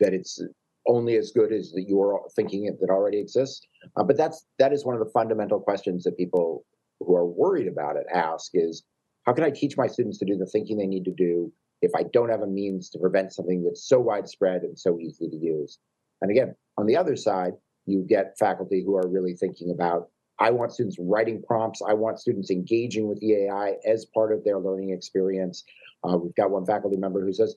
that 0.00 0.12
it's 0.12 0.42
only 0.86 1.16
as 1.16 1.30
good 1.30 1.52
as 1.52 1.70
that 1.72 1.84
you're 1.86 2.20
thinking 2.34 2.76
that 2.80 2.90
already 2.90 3.20
exists. 3.20 3.64
Uh, 3.96 4.02
but 4.02 4.16
that's 4.16 4.46
that 4.58 4.72
is 4.72 4.84
one 4.84 4.96
of 4.96 5.04
the 5.04 5.10
fundamental 5.12 5.60
questions 5.60 6.02
that 6.04 6.16
people 6.16 6.64
who 6.98 7.14
are 7.14 7.26
worried 7.26 7.68
about 7.68 7.96
it 7.96 8.06
ask: 8.12 8.50
is 8.54 8.82
how 9.26 9.32
can 9.32 9.44
I 9.44 9.50
teach 9.50 9.76
my 9.76 9.86
students 9.86 10.18
to 10.18 10.24
do 10.24 10.36
the 10.36 10.46
thinking 10.46 10.76
they 10.76 10.86
need 10.86 11.04
to 11.04 11.14
do 11.16 11.52
if 11.82 11.92
I 11.96 12.02
don't 12.12 12.30
have 12.30 12.42
a 12.42 12.46
means 12.46 12.90
to 12.90 12.98
prevent 12.98 13.32
something 13.32 13.62
that's 13.62 13.86
so 13.86 14.00
widespread 14.00 14.62
and 14.62 14.76
so 14.76 14.98
easy 14.98 15.28
to 15.28 15.36
use? 15.36 15.78
And 16.20 16.32
again, 16.32 16.56
on 16.78 16.86
the 16.86 16.96
other 16.96 17.14
side, 17.14 17.52
you 17.86 18.04
get 18.08 18.38
faculty 18.38 18.82
who 18.84 18.96
are 18.96 19.08
really 19.08 19.34
thinking 19.34 19.70
about 19.70 20.08
I 20.38 20.50
want 20.50 20.72
students 20.72 20.96
writing 20.98 21.42
prompts. 21.46 21.82
I 21.86 21.94
want 21.94 22.18
students 22.18 22.50
engaging 22.50 23.06
with 23.06 23.20
the 23.20 23.44
AI 23.44 23.76
as 23.86 24.06
part 24.06 24.32
of 24.32 24.42
their 24.44 24.58
learning 24.58 24.90
experience. 24.90 25.62
Uh, 26.02 26.16
we've 26.16 26.34
got 26.34 26.50
one 26.50 26.66
faculty 26.66 26.96
member 26.96 27.24
who 27.24 27.32
says, 27.32 27.54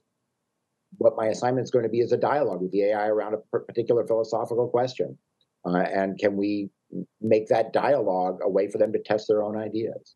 what 0.97 1.15
my 1.17 1.27
assignment 1.27 1.63
is 1.63 1.71
going 1.71 1.83
to 1.83 1.89
be 1.89 1.99
is 1.99 2.11
a 2.11 2.17
dialogue 2.17 2.61
with 2.61 2.71
the 2.71 2.83
AI 2.83 3.07
around 3.07 3.33
a 3.33 3.59
particular 3.59 4.05
philosophical 4.05 4.67
question. 4.67 5.17
Uh, 5.65 5.77
and 5.77 6.19
can 6.19 6.37
we 6.37 6.69
make 7.21 7.47
that 7.47 7.73
dialogue 7.73 8.39
a 8.43 8.49
way 8.49 8.69
for 8.69 8.77
them 8.77 8.93
to 8.93 8.99
test 8.99 9.27
their 9.27 9.41
own 9.41 9.57
ideas? 9.57 10.15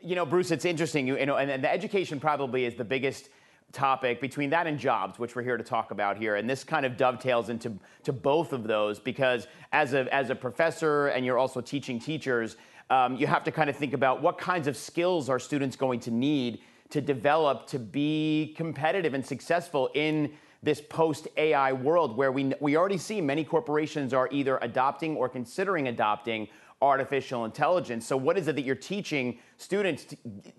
You 0.00 0.14
know, 0.14 0.24
Bruce, 0.24 0.50
it's 0.50 0.64
interesting. 0.64 1.06
You, 1.06 1.18
you 1.18 1.26
know, 1.26 1.36
and, 1.36 1.50
and 1.50 1.64
the 1.64 1.72
education 1.72 2.20
probably 2.20 2.64
is 2.64 2.74
the 2.76 2.84
biggest 2.84 3.30
topic 3.72 4.20
between 4.20 4.50
that 4.50 4.66
and 4.66 4.78
jobs, 4.78 5.18
which 5.18 5.36
we're 5.36 5.42
here 5.42 5.56
to 5.56 5.64
talk 5.64 5.90
about 5.90 6.16
here. 6.16 6.36
And 6.36 6.48
this 6.48 6.64
kind 6.64 6.86
of 6.86 6.96
dovetails 6.96 7.48
into 7.48 7.72
to 8.04 8.12
both 8.12 8.52
of 8.52 8.64
those 8.64 8.98
because 8.98 9.46
as 9.72 9.92
a, 9.92 10.12
as 10.14 10.30
a 10.30 10.34
professor 10.34 11.08
and 11.08 11.24
you're 11.24 11.38
also 11.38 11.60
teaching 11.60 11.98
teachers, 11.98 12.56
um, 12.90 13.16
you 13.16 13.26
have 13.26 13.44
to 13.44 13.50
kind 13.50 13.68
of 13.68 13.76
think 13.76 13.92
about 13.92 14.22
what 14.22 14.38
kinds 14.38 14.66
of 14.66 14.76
skills 14.76 15.28
are 15.28 15.38
students 15.38 15.76
going 15.76 16.00
to 16.00 16.10
need 16.10 16.60
to 16.90 17.00
develop 17.02 17.66
to 17.66 17.78
be 17.78 18.54
competitive 18.56 19.12
and 19.12 19.24
successful 19.24 19.90
in 19.94 20.32
this 20.62 20.80
post 20.80 21.28
AI 21.36 21.72
world 21.72 22.16
where 22.16 22.32
we, 22.32 22.52
we 22.60 22.76
already 22.76 22.98
see 22.98 23.20
many 23.20 23.44
corporations 23.44 24.12
are 24.14 24.28
either 24.32 24.58
adopting 24.62 25.16
or 25.16 25.28
considering 25.28 25.88
adopting 25.88 26.48
artificial 26.80 27.44
intelligence. 27.44 28.06
So, 28.06 28.16
what 28.16 28.38
is 28.38 28.48
it 28.48 28.56
that 28.56 28.62
you're 28.62 28.74
teaching 28.74 29.38
students, 29.56 30.04
to, 30.06 30.16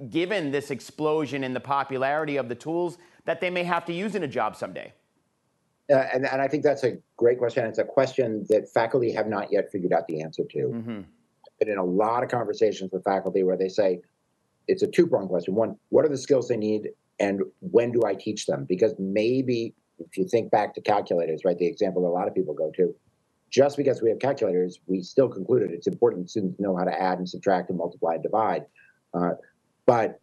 given 0.09 0.51
this 0.51 0.71
explosion 0.71 1.43
in 1.43 1.53
the 1.53 1.59
popularity 1.59 2.37
of 2.37 2.49
the 2.49 2.55
tools 2.55 2.97
that 3.25 3.41
they 3.41 3.49
may 3.49 3.63
have 3.63 3.85
to 3.85 3.93
use 3.93 4.15
in 4.15 4.23
a 4.23 4.27
job 4.27 4.55
someday? 4.55 4.93
Uh, 5.91 6.05
and, 6.13 6.25
and 6.25 6.41
I 6.41 6.47
think 6.47 6.63
that's 6.63 6.83
a 6.83 6.97
great 7.17 7.39
question. 7.39 7.65
It's 7.65 7.79
a 7.79 7.83
question 7.83 8.45
that 8.49 8.69
faculty 8.69 9.11
have 9.13 9.27
not 9.27 9.51
yet 9.51 9.71
figured 9.71 9.91
out 9.91 10.07
the 10.07 10.21
answer 10.21 10.43
to. 10.51 10.57
Mm-hmm. 10.57 10.99
I've 10.99 11.59
been 11.59 11.69
in 11.69 11.77
a 11.77 11.83
lot 11.83 12.23
of 12.23 12.29
conversations 12.29 12.91
with 12.91 13.03
faculty 13.03 13.43
where 13.43 13.57
they 13.57 13.69
say 13.69 14.01
it's 14.67 14.83
a 14.83 14.87
two 14.87 15.07
pronged 15.07 15.29
question. 15.29 15.55
One, 15.55 15.77
what 15.89 16.05
are 16.05 16.09
the 16.09 16.17
skills 16.17 16.47
they 16.47 16.57
need, 16.57 16.89
and 17.19 17.41
when 17.59 17.91
do 17.91 18.03
I 18.05 18.13
teach 18.13 18.45
them? 18.45 18.65
Because 18.69 18.93
maybe 18.99 19.73
if 19.97 20.15
you 20.15 20.27
think 20.27 20.51
back 20.51 20.75
to 20.75 20.81
calculators, 20.81 21.41
right, 21.43 21.57
the 21.57 21.65
example 21.65 22.03
that 22.03 22.09
a 22.09 22.11
lot 22.11 22.27
of 22.27 22.35
people 22.35 22.53
go 22.53 22.71
to, 22.75 22.95
just 23.49 23.77
because 23.77 24.01
we 24.01 24.09
have 24.09 24.19
calculators, 24.19 24.79
we 24.85 25.01
still 25.01 25.27
concluded 25.27 25.71
it's 25.71 25.87
important 25.87 26.29
students 26.29 26.59
know 26.59 26.77
how 26.77 26.83
to 26.83 27.01
add 27.01 27.17
and 27.17 27.27
subtract 27.27 27.69
and 27.69 27.79
multiply 27.79 28.13
and 28.13 28.23
divide. 28.23 28.65
Uh, 29.13 29.31
but 29.87 30.21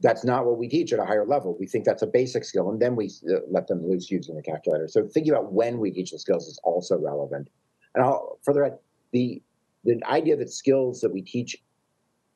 that's 0.00 0.24
not 0.24 0.46
what 0.46 0.58
we 0.58 0.68
teach 0.68 0.92
at 0.92 0.98
a 0.98 1.04
higher 1.04 1.26
level. 1.26 1.56
We 1.58 1.66
think 1.66 1.84
that's 1.84 2.02
a 2.02 2.06
basic 2.06 2.44
skill, 2.44 2.70
and 2.70 2.80
then 2.80 2.94
we 2.94 3.10
uh, 3.30 3.40
let 3.50 3.66
them 3.66 3.86
loose 3.86 4.10
using 4.10 4.36
the 4.36 4.42
calculator. 4.42 4.88
So 4.88 5.06
thinking 5.08 5.32
about 5.32 5.52
when 5.52 5.78
we 5.78 5.90
teach 5.90 6.12
the 6.12 6.18
skills 6.18 6.46
is 6.46 6.58
also 6.62 6.96
relevant. 6.98 7.48
And 7.94 8.04
I'll 8.04 8.38
further 8.44 8.64
add 8.64 8.78
the 9.12 9.42
the 9.84 10.00
idea 10.04 10.36
that 10.36 10.50
skills 10.50 11.00
that 11.00 11.12
we 11.12 11.22
teach 11.22 11.56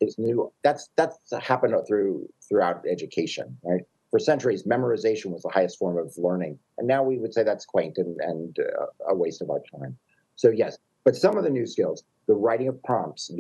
is 0.00 0.18
new. 0.18 0.52
That's 0.64 0.88
that's 0.96 1.18
happened 1.40 1.74
through 1.86 2.28
throughout 2.48 2.84
education, 2.90 3.56
right? 3.62 3.82
For 4.10 4.18
centuries, 4.18 4.64
memorization 4.64 5.26
was 5.26 5.42
the 5.42 5.48
highest 5.48 5.78
form 5.78 5.96
of 5.96 6.12
learning, 6.18 6.58
and 6.78 6.86
now 6.88 7.02
we 7.02 7.18
would 7.18 7.32
say 7.32 7.44
that's 7.44 7.64
quaint 7.64 7.96
and, 7.96 8.20
and 8.20 8.58
uh, 8.58 8.86
a 9.08 9.14
waste 9.14 9.40
of 9.40 9.50
our 9.50 9.62
time. 9.80 9.96
So 10.34 10.50
yes, 10.50 10.78
but 11.04 11.16
some 11.16 11.36
of 11.36 11.44
the 11.44 11.50
new 11.50 11.66
skills, 11.66 12.04
the 12.26 12.34
writing 12.34 12.68
of 12.68 12.82
prompts. 12.82 13.30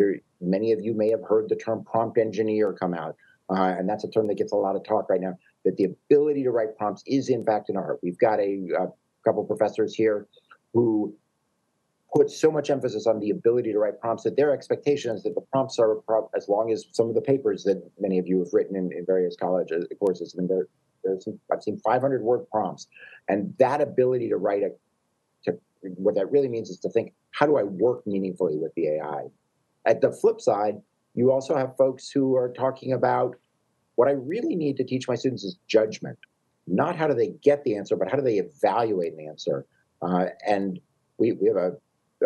many 0.40 0.72
of 0.72 0.80
you 0.80 0.94
may 0.94 1.10
have 1.10 1.22
heard 1.22 1.48
the 1.48 1.56
term 1.56 1.84
prompt 1.84 2.18
engineer 2.18 2.72
come 2.72 2.94
out, 2.94 3.16
uh, 3.50 3.74
and 3.78 3.88
that's 3.88 4.04
a 4.04 4.10
term 4.10 4.26
that 4.28 4.36
gets 4.36 4.52
a 4.52 4.56
lot 4.56 4.76
of 4.76 4.84
talk 4.84 5.08
right 5.08 5.20
now. 5.20 5.36
That 5.64 5.76
the 5.76 5.84
ability 5.84 6.42
to 6.44 6.50
write 6.50 6.76
prompts 6.76 7.02
is 7.06 7.28
in 7.28 7.44
fact 7.44 7.68
an 7.68 7.76
art. 7.76 8.00
We've 8.02 8.18
got 8.18 8.40
a, 8.40 8.68
a 8.78 8.86
couple 9.24 9.44
professors 9.44 9.94
here 9.94 10.26
who 10.72 11.14
put 12.14 12.30
so 12.30 12.50
much 12.50 12.68
emphasis 12.68 13.06
on 13.06 13.20
the 13.20 13.30
ability 13.30 13.72
to 13.72 13.78
write 13.78 14.00
prompts 14.00 14.24
that 14.24 14.36
their 14.36 14.52
expectation 14.52 15.14
is 15.14 15.22
that 15.22 15.34
the 15.34 15.40
prompts 15.40 15.78
are 15.78 15.98
as 16.36 16.48
long 16.48 16.70
as 16.70 16.84
some 16.92 17.08
of 17.08 17.14
the 17.14 17.20
papers 17.20 17.64
that 17.64 17.82
many 17.98 18.18
of 18.18 18.26
you 18.26 18.38
have 18.38 18.52
written 18.52 18.76
in, 18.76 18.92
in 18.92 19.06
various 19.06 19.36
college 19.36 19.68
courses. 19.98 20.34
I 20.36 20.40
mean, 20.40 20.48
there, 20.48 20.66
there's 21.04 21.24
some, 21.24 21.38
I've 21.50 21.62
seen 21.62 21.78
500 21.78 22.22
word 22.22 22.44
prompts, 22.50 22.86
and 23.28 23.54
that 23.58 23.80
ability 23.80 24.28
to 24.28 24.36
write 24.36 24.62
a 24.62 24.70
what 25.82 26.14
that 26.14 26.30
really 26.30 26.48
means 26.48 26.70
is 26.70 26.78
to 26.78 26.88
think, 26.88 27.12
how 27.32 27.46
do 27.46 27.56
I 27.56 27.62
work 27.62 28.06
meaningfully 28.06 28.56
with 28.56 28.72
the 28.74 28.88
AI? 28.88 29.24
At 29.86 30.00
the 30.00 30.12
flip 30.12 30.40
side, 30.40 30.80
you 31.14 31.30
also 31.30 31.56
have 31.56 31.76
folks 31.76 32.10
who 32.10 32.36
are 32.36 32.52
talking 32.52 32.92
about 32.92 33.36
what 33.96 34.08
I 34.08 34.12
really 34.12 34.56
need 34.56 34.76
to 34.78 34.84
teach 34.84 35.08
my 35.08 35.14
students 35.14 35.44
is 35.44 35.58
judgment, 35.68 36.18
not 36.66 36.96
how 36.96 37.06
do 37.06 37.14
they 37.14 37.34
get 37.42 37.62
the 37.64 37.76
answer, 37.76 37.96
but 37.96 38.10
how 38.10 38.16
do 38.16 38.22
they 38.22 38.38
evaluate 38.38 39.12
an 39.12 39.26
answer. 39.28 39.66
Uh, 40.00 40.26
and 40.46 40.80
we, 41.18 41.32
we 41.32 41.48
have 41.48 41.56
a 41.56 41.72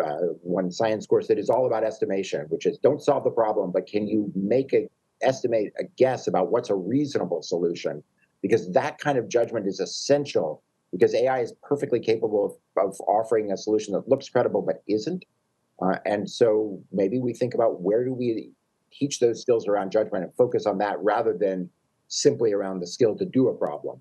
uh, 0.03 0.27
one 0.41 0.71
science 0.71 1.07
course 1.07 1.27
that 1.27 1.39
is 1.39 1.49
all 1.49 1.65
about 1.65 1.83
estimation, 1.83 2.45
which 2.49 2.65
is 2.65 2.77
don't 2.77 3.01
solve 3.01 3.23
the 3.23 3.31
problem, 3.31 3.71
but 3.71 3.87
can 3.87 4.07
you 4.07 4.31
make 4.35 4.73
a 4.73 4.87
estimate 5.21 5.73
a 5.79 5.83
guess 5.97 6.27
about 6.27 6.51
what's 6.51 6.69
a 6.69 6.75
reasonable 6.75 7.41
solution? 7.41 8.03
Because 8.41 8.71
that 8.73 8.99
kind 8.99 9.17
of 9.17 9.27
judgment 9.27 9.67
is 9.67 9.79
essential 9.79 10.61
because 10.91 11.15
AI 11.15 11.39
is 11.39 11.53
perfectly 11.63 11.99
capable 11.99 12.59
of, 12.77 12.89
of 12.89 12.99
offering 13.01 13.51
a 13.51 13.57
solution 13.57 13.93
that 13.93 14.07
looks 14.07 14.29
credible 14.29 14.61
but 14.61 14.83
isn't. 14.87 15.25
Uh, 15.81 15.97
and 16.05 16.29
so 16.29 16.79
maybe 16.91 17.19
we 17.19 17.33
think 17.33 17.53
about 17.53 17.81
where 17.81 18.05
do 18.05 18.13
we 18.13 18.51
teach 18.91 19.19
those 19.19 19.41
skills 19.41 19.67
around 19.67 19.91
judgment 19.91 20.23
and 20.23 20.33
focus 20.35 20.65
on 20.65 20.77
that 20.79 20.97
rather 21.01 21.37
than 21.37 21.69
simply 22.07 22.53
around 22.53 22.79
the 22.79 22.87
skill 22.87 23.15
to 23.17 23.25
do 23.25 23.49
a 23.49 23.53
problem. 23.53 23.99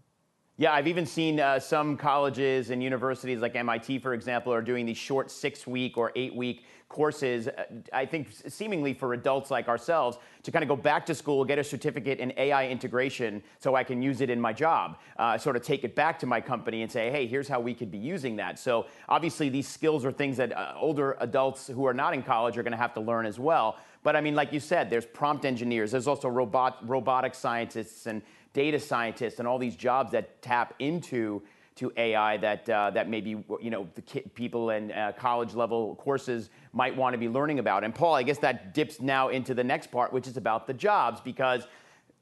Yeah, 0.58 0.72
I've 0.72 0.86
even 0.86 1.04
seen 1.04 1.38
uh, 1.38 1.60
some 1.60 1.98
colleges 1.98 2.70
and 2.70 2.82
universities 2.82 3.40
like 3.40 3.54
MIT, 3.54 3.98
for 3.98 4.14
example, 4.14 4.54
are 4.54 4.62
doing 4.62 4.86
these 4.86 4.96
short 4.96 5.30
six 5.30 5.66
week 5.66 5.98
or 5.98 6.12
eight 6.16 6.34
week 6.34 6.64
courses, 6.88 7.48
uh, 7.48 7.64
I 7.92 8.06
think 8.06 8.28
seemingly 8.48 8.94
for 8.94 9.12
adults 9.12 9.50
like 9.50 9.68
ourselves, 9.68 10.16
to 10.44 10.50
kind 10.50 10.62
of 10.62 10.68
go 10.70 10.76
back 10.76 11.04
to 11.06 11.14
school, 11.14 11.44
get 11.44 11.58
a 11.58 11.64
certificate 11.64 12.20
in 12.20 12.32
AI 12.38 12.68
integration 12.68 13.42
so 13.58 13.74
I 13.74 13.84
can 13.84 14.00
use 14.00 14.22
it 14.22 14.30
in 14.30 14.40
my 14.40 14.54
job, 14.54 14.98
uh, 15.18 15.36
sort 15.36 15.56
of 15.56 15.62
take 15.62 15.84
it 15.84 15.94
back 15.94 16.18
to 16.20 16.26
my 16.26 16.40
company 16.40 16.80
and 16.80 16.90
say, 16.90 17.10
hey, 17.10 17.26
here's 17.26 17.48
how 17.48 17.60
we 17.60 17.74
could 17.74 17.90
be 17.90 17.98
using 17.98 18.36
that. 18.36 18.58
So 18.58 18.86
obviously, 19.10 19.50
these 19.50 19.68
skills 19.68 20.06
are 20.06 20.12
things 20.12 20.38
that 20.38 20.56
uh, 20.56 20.72
older 20.76 21.18
adults 21.20 21.66
who 21.66 21.84
are 21.84 21.94
not 21.94 22.14
in 22.14 22.22
college 22.22 22.56
are 22.56 22.62
going 22.62 22.72
to 22.72 22.78
have 22.78 22.94
to 22.94 23.00
learn 23.00 23.26
as 23.26 23.38
well. 23.38 23.76
But 24.02 24.16
I 24.16 24.22
mean, 24.22 24.34
like 24.34 24.54
you 24.54 24.60
said, 24.60 24.88
there's 24.88 25.04
prompt 25.04 25.44
engineers, 25.44 25.90
there's 25.90 26.06
also 26.06 26.28
robot, 26.28 26.78
robotic 26.88 27.34
scientists 27.34 28.06
and 28.06 28.22
data 28.56 28.80
scientists 28.80 29.38
and 29.38 29.46
all 29.46 29.58
these 29.58 29.76
jobs 29.76 30.12
that 30.12 30.40
tap 30.40 30.72
into 30.78 31.42
to 31.74 31.92
AI 31.98 32.38
that 32.38 32.66
uh, 32.70 32.90
that 32.90 33.06
maybe 33.06 33.44
you 33.60 33.68
know 33.68 33.86
the 33.94 34.02
people 34.30 34.70
in 34.70 34.90
uh, 34.92 35.12
college 35.18 35.52
level 35.52 35.94
courses 35.96 36.48
might 36.72 36.96
want 36.96 37.12
to 37.12 37.18
be 37.18 37.28
learning 37.28 37.58
about. 37.58 37.84
And 37.84 37.94
Paul, 37.94 38.14
I 38.14 38.22
guess 38.22 38.38
that 38.38 38.72
dips 38.72 38.98
now 38.98 39.28
into 39.28 39.52
the 39.52 39.62
next 39.62 39.90
part, 39.90 40.10
which 40.10 40.26
is 40.26 40.38
about 40.38 40.66
the 40.66 40.72
jobs, 40.72 41.20
because 41.20 41.66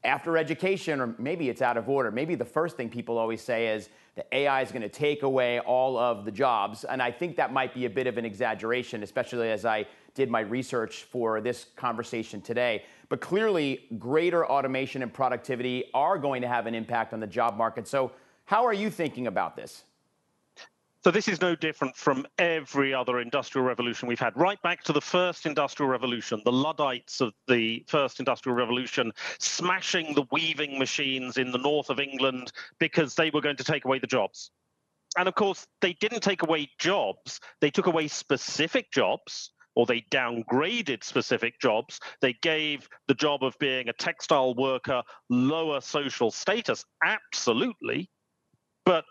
after 0.03 0.37
education, 0.37 0.99
or 0.99 1.15
maybe 1.17 1.47
it's 1.47 1.61
out 1.61 1.77
of 1.77 1.87
order. 1.87 2.11
Maybe 2.11 2.35
the 2.35 2.43
first 2.43 2.75
thing 2.75 2.89
people 2.89 3.17
always 3.17 3.41
say 3.41 3.69
is 3.69 3.87
the 4.15 4.25
AI 4.35 4.61
is 4.61 4.71
going 4.71 4.81
to 4.81 4.89
take 4.89 5.23
away 5.23 5.59
all 5.59 5.97
of 5.97 6.23
the 6.23 6.31
jobs, 6.31 6.85
and 6.85 7.01
I 7.01 7.11
think 7.11 7.35
that 7.35 7.51
might 7.51 7.73
be 7.73 7.85
a 7.85 7.89
bit 7.89 8.07
of 8.07 8.17
an 8.17 8.25
exaggeration, 8.25 9.03
especially 9.03 9.51
as 9.51 9.65
I 9.65 9.85
did 10.13 10.31
my 10.31 10.39
research 10.39 11.03
for 11.03 11.41
this 11.41 11.65
conversation 11.75 12.41
today. 12.41 12.83
But 13.09 13.19
clearly, 13.19 13.85
greater 13.99 14.45
automation 14.49 15.03
and 15.03 15.13
productivity 15.13 15.91
are 15.93 16.17
going 16.17 16.41
to 16.41 16.47
have 16.47 16.65
an 16.65 16.73
impact 16.73 17.13
on 17.13 17.19
the 17.19 17.27
job 17.27 17.57
market. 17.57 17.87
So 17.87 18.13
how 18.45 18.65
are 18.65 18.73
you 18.73 18.89
thinking 18.89 19.27
about 19.27 19.55
this? 19.57 19.83
So 21.05 21.11
this 21.11 21.27
is 21.27 21.39
no 21.39 21.53
different 21.55 21.95
from 21.95 22.25
every 22.39 22.91
other 22.91 23.19
industrial 23.19 23.63
revolution 23.63 24.07
we've 24.07 24.19
had, 24.19 24.35
right 24.35 24.59
back 24.63 24.81
to 24.85 24.91
the 24.91 24.99
first 24.99 25.45
industrial 25.45 25.87
revolution, 25.87 26.41
the 26.43 26.51
Luddites 26.51 27.21
of 27.21 27.31
the 27.47 27.85
first 27.87 28.17
industrial 28.17 28.55
revolution 28.55 29.11
smashing 29.37 30.15
the 30.15 30.25
weaving 30.31 30.79
machines 30.79 31.37
in 31.37 31.51
the 31.51 31.59
north 31.59 31.91
of 31.91 31.99
England 31.99 32.51
because 32.79 33.13
they 33.13 33.29
were 33.29 33.41
going 33.41 33.57
to 33.57 33.63
take 33.63 33.85
away 33.85 33.99
the 33.99 34.07
jobs. 34.07 34.49
And 35.15 35.27
of 35.27 35.35
course, 35.35 35.67
they 35.79 35.93
didn't 35.93 36.21
take 36.21 36.41
away 36.41 36.71
jobs, 36.79 37.39
they 37.61 37.69
took 37.69 37.85
away 37.85 38.07
specific 38.07 38.91
jobs 38.91 39.51
or 39.75 39.85
they 39.85 40.01
downgraded 40.09 41.03
specific 41.03 41.59
jobs. 41.59 41.99
They 42.21 42.33
gave 42.33 42.89
the 43.07 43.13
job 43.13 43.43
of 43.43 43.55
being 43.59 43.89
a 43.89 43.93
textile 43.93 44.55
worker 44.55 45.03
lower 45.29 45.81
social 45.81 46.31
status, 46.31 46.83
absolutely. 47.03 48.09
But 48.85 49.05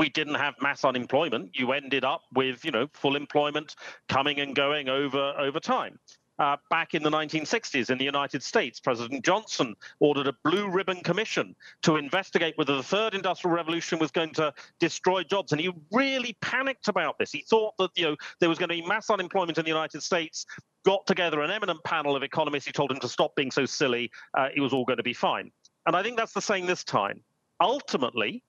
we 0.00 0.08
didn't 0.08 0.36
have 0.36 0.54
mass 0.62 0.82
unemployment. 0.82 1.50
You 1.52 1.72
ended 1.72 2.04
up 2.06 2.22
with, 2.32 2.64
you 2.64 2.70
know, 2.70 2.88
full 2.94 3.16
employment 3.16 3.76
coming 4.08 4.40
and 4.40 4.56
going 4.56 4.88
over 4.88 5.34
over 5.38 5.60
time. 5.60 5.98
Uh, 6.38 6.56
back 6.70 6.94
in 6.94 7.02
the 7.02 7.10
1960s 7.10 7.90
in 7.90 7.98
the 7.98 8.04
United 8.04 8.42
States, 8.42 8.80
President 8.80 9.22
Johnson 9.22 9.76
ordered 9.98 10.26
a 10.26 10.32
blue 10.42 10.70
ribbon 10.70 11.02
commission 11.02 11.54
to 11.82 11.96
investigate 11.96 12.56
whether 12.56 12.74
the 12.76 12.82
third 12.82 13.14
industrial 13.14 13.54
revolution 13.54 13.98
was 13.98 14.10
going 14.10 14.32
to 14.32 14.50
destroy 14.78 15.22
jobs. 15.22 15.52
And 15.52 15.60
he 15.60 15.70
really 15.92 16.34
panicked 16.40 16.88
about 16.88 17.18
this. 17.18 17.30
He 17.30 17.42
thought 17.42 17.74
that 17.76 17.90
you 17.94 18.06
know 18.06 18.16
there 18.38 18.48
was 18.48 18.56
going 18.56 18.70
to 18.70 18.76
be 18.76 18.86
mass 18.86 19.10
unemployment 19.10 19.58
in 19.58 19.64
the 19.64 19.70
United 19.70 20.02
States. 20.02 20.46
Got 20.86 21.06
together 21.06 21.42
an 21.42 21.50
eminent 21.50 21.84
panel 21.84 22.16
of 22.16 22.22
economists. 22.22 22.64
He 22.64 22.72
told 22.72 22.90
him 22.90 23.00
to 23.00 23.08
stop 23.08 23.36
being 23.36 23.50
so 23.50 23.66
silly. 23.66 24.10
Uh, 24.32 24.48
it 24.56 24.62
was 24.62 24.72
all 24.72 24.86
going 24.86 24.96
to 24.96 25.02
be 25.02 25.12
fine. 25.12 25.50
And 25.84 25.94
I 25.94 26.02
think 26.02 26.16
that's 26.16 26.32
the 26.32 26.40
same 26.40 26.64
this 26.64 26.84
time. 26.84 27.20
Ultimately, 27.60 28.42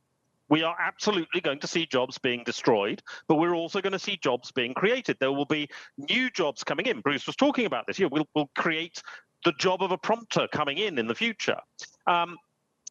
we 0.51 0.63
are 0.63 0.75
absolutely 0.77 1.39
going 1.39 1.59
to 1.59 1.67
see 1.67 1.85
jobs 1.85 2.17
being 2.17 2.43
destroyed, 2.43 3.01
but 3.29 3.35
we're 3.35 3.55
also 3.55 3.79
going 3.79 3.93
to 3.93 3.99
see 3.99 4.19
jobs 4.21 4.51
being 4.51 4.73
created. 4.73 5.15
There 5.19 5.31
will 5.31 5.45
be 5.45 5.69
new 5.97 6.29
jobs 6.29 6.65
coming 6.65 6.87
in. 6.87 6.99
Bruce 6.99 7.25
was 7.25 7.37
talking 7.37 7.65
about 7.65 7.87
this. 7.87 7.97
Yeah, 7.97 8.09
we'll, 8.11 8.27
we'll 8.35 8.51
create 8.57 9.01
the 9.45 9.53
job 9.57 9.81
of 9.81 9.93
a 9.93 9.97
prompter 9.97 10.49
coming 10.51 10.77
in 10.77 10.99
in 10.99 11.07
the 11.07 11.15
future. 11.15 11.55
Um, 12.05 12.35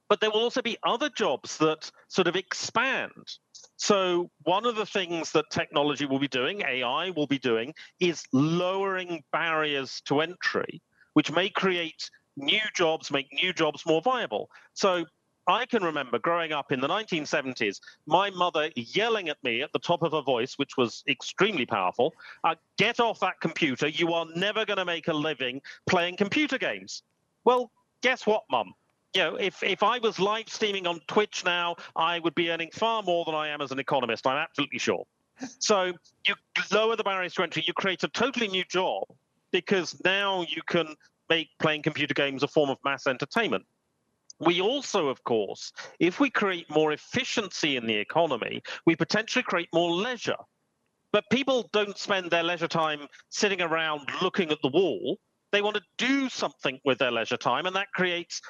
but 0.09 0.20
there 0.20 0.31
will 0.31 0.40
also 0.40 0.62
be 0.62 0.79
other 0.83 1.11
jobs 1.11 1.59
that 1.59 1.90
sort 2.09 2.29
of 2.29 2.35
expand. 2.35 3.12
So, 3.77 4.31
one 4.44 4.64
of 4.64 4.77
the 4.77 4.87
things 4.87 5.31
that 5.33 5.44
technology 5.51 6.07
will 6.07 6.18
be 6.18 6.29
doing, 6.29 6.62
AI 6.62 7.11
will 7.11 7.27
be 7.27 7.38
doing, 7.38 7.75
is 8.01 8.25
lowering 8.33 9.23
barriers 9.33 10.01
to 10.07 10.23
entry, 10.23 10.81
which 11.12 11.31
may 11.31 11.51
create 11.51 12.11
new 12.38 12.61
jobs, 12.75 13.11
make 13.11 13.29
new 13.33 13.53
jobs 13.53 13.85
more 13.85 14.01
viable. 14.01 14.49
So, 14.73 15.05
I 15.51 15.67
can 15.67 15.83
remember 15.83 16.19
growing 16.19 16.53
up 16.53 16.73
in 16.73 16.81
the 16.81 16.89
1970s, 16.89 17.81
my 18.07 18.31
mother 18.31 18.71
yelling 18.77 19.29
at 19.29 19.43
me 19.43 19.63
at 19.63 19.73
the 19.73 19.79
top 19.79 20.03
of 20.03 20.13
her 20.13 20.23
voice, 20.23 20.55
which 20.59 20.77
was 20.77 21.03
extremely 21.09 21.67
powerful 21.67 22.15
uh, 22.45 22.55
get 22.79 23.01
off 23.01 23.21
that 23.21 23.41
computer. 23.41 23.89
You 23.89 24.13
are 24.13 24.27
never 24.37 24.65
going 24.65 24.79
to 24.79 24.85
make 24.85 25.09
a 25.09 25.13
living 25.13 25.61
playing 25.89 26.17
computer 26.17 26.59
games. 26.59 27.03
Well, 27.45 27.71
guess 28.03 28.27
what, 28.27 28.45
mum? 28.51 28.75
You 29.15 29.23
know, 29.23 29.37
if, 29.37 29.63
if 29.63 29.83
I 29.83 29.99
was 29.99 30.21
live 30.21 30.49
streaming 30.49 30.87
on 30.87 31.01
Twitch 31.09 31.45
now, 31.45 31.77
I 31.97 32.21
would 32.21 32.35
be 32.35 32.51
earning 32.51 32.71
far 32.73 33.03
more 33.03 33.25
than 33.25 33.35
I 33.35 33.49
am 33.49 33.61
as 33.61 33.73
an 33.73 33.79
economist. 33.79 34.27
I'm 34.27 34.39
absolutely 34.39 34.79
sure. 34.79 35.05
So 35.59 35.93
you 36.27 36.35
lower 36.71 36.97
the 36.97 37.03
barriers 37.03 37.35
to 37.35 37.43
entry, 37.43 37.65
you 37.67 37.73
create 37.73 38.05
a 38.05 38.09
totally 38.09 38.47
new 38.47 38.65
job 38.65 39.05
because 39.51 40.01
now 40.05 40.43
you 40.43 40.63
can 40.69 40.95
make 41.29 41.49
playing 41.59 41.83
computer 41.83 42.15
games 42.15 42.43
a 42.43 42.49
form 42.49 42.71
of 42.71 42.79
mass 42.85 43.07
entertainment. 43.07 43.65
We 44.40 44.61
also, 44.62 45.09
of 45.09 45.22
course, 45.24 45.72
if 45.98 46.18
we 46.18 46.31
create 46.31 46.70
more 46.70 46.92
efficiency 46.92 47.76
in 47.76 47.87
the 47.87 47.96
economy, 47.96 48.62
we 48.87 48.96
potentially 48.96 49.42
create 49.42 49.68
more 49.72 49.90
leisure. 49.90 50.37
But 51.12 51.29
people 51.31 51.68
don't 51.72 51.98
spend 51.98 52.31
their 52.31 52.42
leisure 52.42 52.68
time 52.68 53.07
sitting 53.29 53.61
around 53.61 54.09
looking 54.22 54.50
at 54.50 54.62
the 54.62 54.68
wall. 54.68 55.18
They 55.53 55.61
want 55.61 55.76
to 55.76 55.83
do 55.98 56.29
something 56.29 56.81
with 56.85 56.98
their 56.98 57.11
leisure 57.11 57.37
time, 57.37 57.66
and 57.66 57.76
that 57.76 57.92
creates 57.92 58.40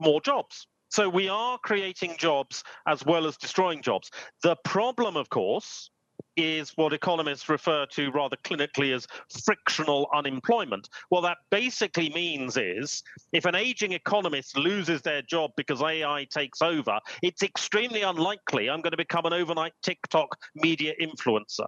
more 0.00 0.20
jobs. 0.20 0.66
So 0.90 1.08
we 1.08 1.28
are 1.28 1.58
creating 1.58 2.16
jobs 2.18 2.64
as 2.86 3.04
well 3.04 3.26
as 3.26 3.36
destroying 3.36 3.82
jobs. 3.82 4.10
The 4.42 4.56
problem, 4.64 5.16
of 5.16 5.28
course, 5.28 5.90
is 6.36 6.70
what 6.76 6.92
economists 6.92 7.48
refer 7.48 7.84
to 7.86 8.10
rather 8.10 8.36
clinically 8.44 8.94
as 8.94 9.06
frictional 9.44 10.08
unemployment. 10.14 10.88
What 11.08 11.22
that 11.22 11.38
basically 11.50 12.10
means 12.10 12.56
is 12.56 13.02
if 13.32 13.44
an 13.44 13.54
aging 13.54 13.92
economist 13.92 14.56
loses 14.56 15.02
their 15.02 15.22
job 15.22 15.50
because 15.56 15.82
AI 15.82 16.26
takes 16.30 16.62
over, 16.62 17.00
it's 17.22 17.42
extremely 17.42 18.02
unlikely 18.02 18.70
I'm 18.70 18.80
going 18.80 18.92
to 18.92 18.96
become 18.96 19.26
an 19.26 19.32
overnight 19.32 19.72
TikTok 19.82 20.36
media 20.54 20.94
influencer. 21.00 21.66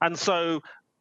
And 0.00 0.18
so, 0.18 0.60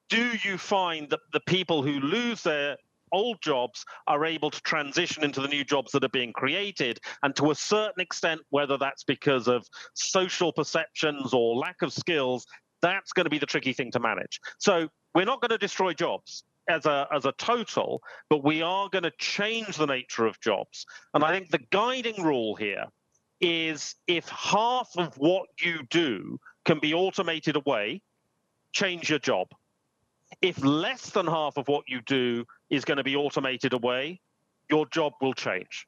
do 0.09 0.31
you 0.43 0.57
find 0.57 1.09
that 1.09 1.19
the 1.33 1.41
people 1.41 1.83
who 1.83 1.99
lose 1.99 2.41
their 2.41 2.77
old 3.11 3.41
jobs 3.41 3.85
are 4.07 4.25
able 4.25 4.51
to 4.51 4.61
transition 4.61 5.23
into 5.23 5.41
the 5.41 5.47
new 5.47 5.63
jobs 5.63 5.91
that 5.91 6.03
are 6.03 6.09
being 6.09 6.33
created. 6.33 6.99
And 7.23 7.35
to 7.37 7.51
a 7.51 7.55
certain 7.55 8.01
extent, 8.01 8.41
whether 8.49 8.77
that's 8.77 9.03
because 9.03 9.47
of 9.47 9.65
social 9.93 10.51
perceptions 10.51 11.33
or 11.33 11.55
lack 11.55 11.81
of 11.81 11.93
skills, 11.93 12.45
that's 12.87 13.13
going 13.13 13.25
to 13.25 13.29
be 13.29 13.39
the 13.39 13.45
tricky 13.45 13.73
thing 13.73 13.91
to 13.91 13.99
manage. 13.99 14.39
So 14.57 14.87
we're 15.13 15.25
not 15.25 15.41
going 15.41 15.51
to 15.51 15.57
destroy 15.57 15.93
jobs 15.93 16.43
as 16.69 16.85
a 16.85 17.07
as 17.11 17.25
a 17.25 17.31
total, 17.33 18.01
but 18.29 18.43
we 18.43 18.61
are 18.61 18.89
going 18.89 19.03
to 19.03 19.13
change 19.17 19.77
the 19.77 19.85
nature 19.85 20.25
of 20.25 20.39
jobs. 20.39 20.85
And 21.13 21.23
I 21.23 21.31
think 21.31 21.49
the 21.49 21.61
guiding 21.71 22.23
rule 22.23 22.55
here 22.55 22.85
is 23.39 23.95
if 24.07 24.27
half 24.29 24.89
of 24.97 25.17
what 25.17 25.47
you 25.59 25.79
do 25.89 26.39
can 26.65 26.79
be 26.79 26.93
automated 26.93 27.55
away, 27.55 28.01
change 28.73 29.09
your 29.09 29.19
job. 29.19 29.47
If 30.41 30.63
less 30.63 31.09
than 31.11 31.27
half 31.27 31.57
of 31.57 31.67
what 31.67 31.85
you 31.87 32.01
do 32.01 32.45
is 32.69 32.83
going 32.83 32.97
to 32.97 33.03
be 33.03 33.15
automated 33.15 33.73
away, 33.73 34.19
your 34.69 34.85
job 34.87 35.13
will 35.21 35.33
change. 35.33 35.87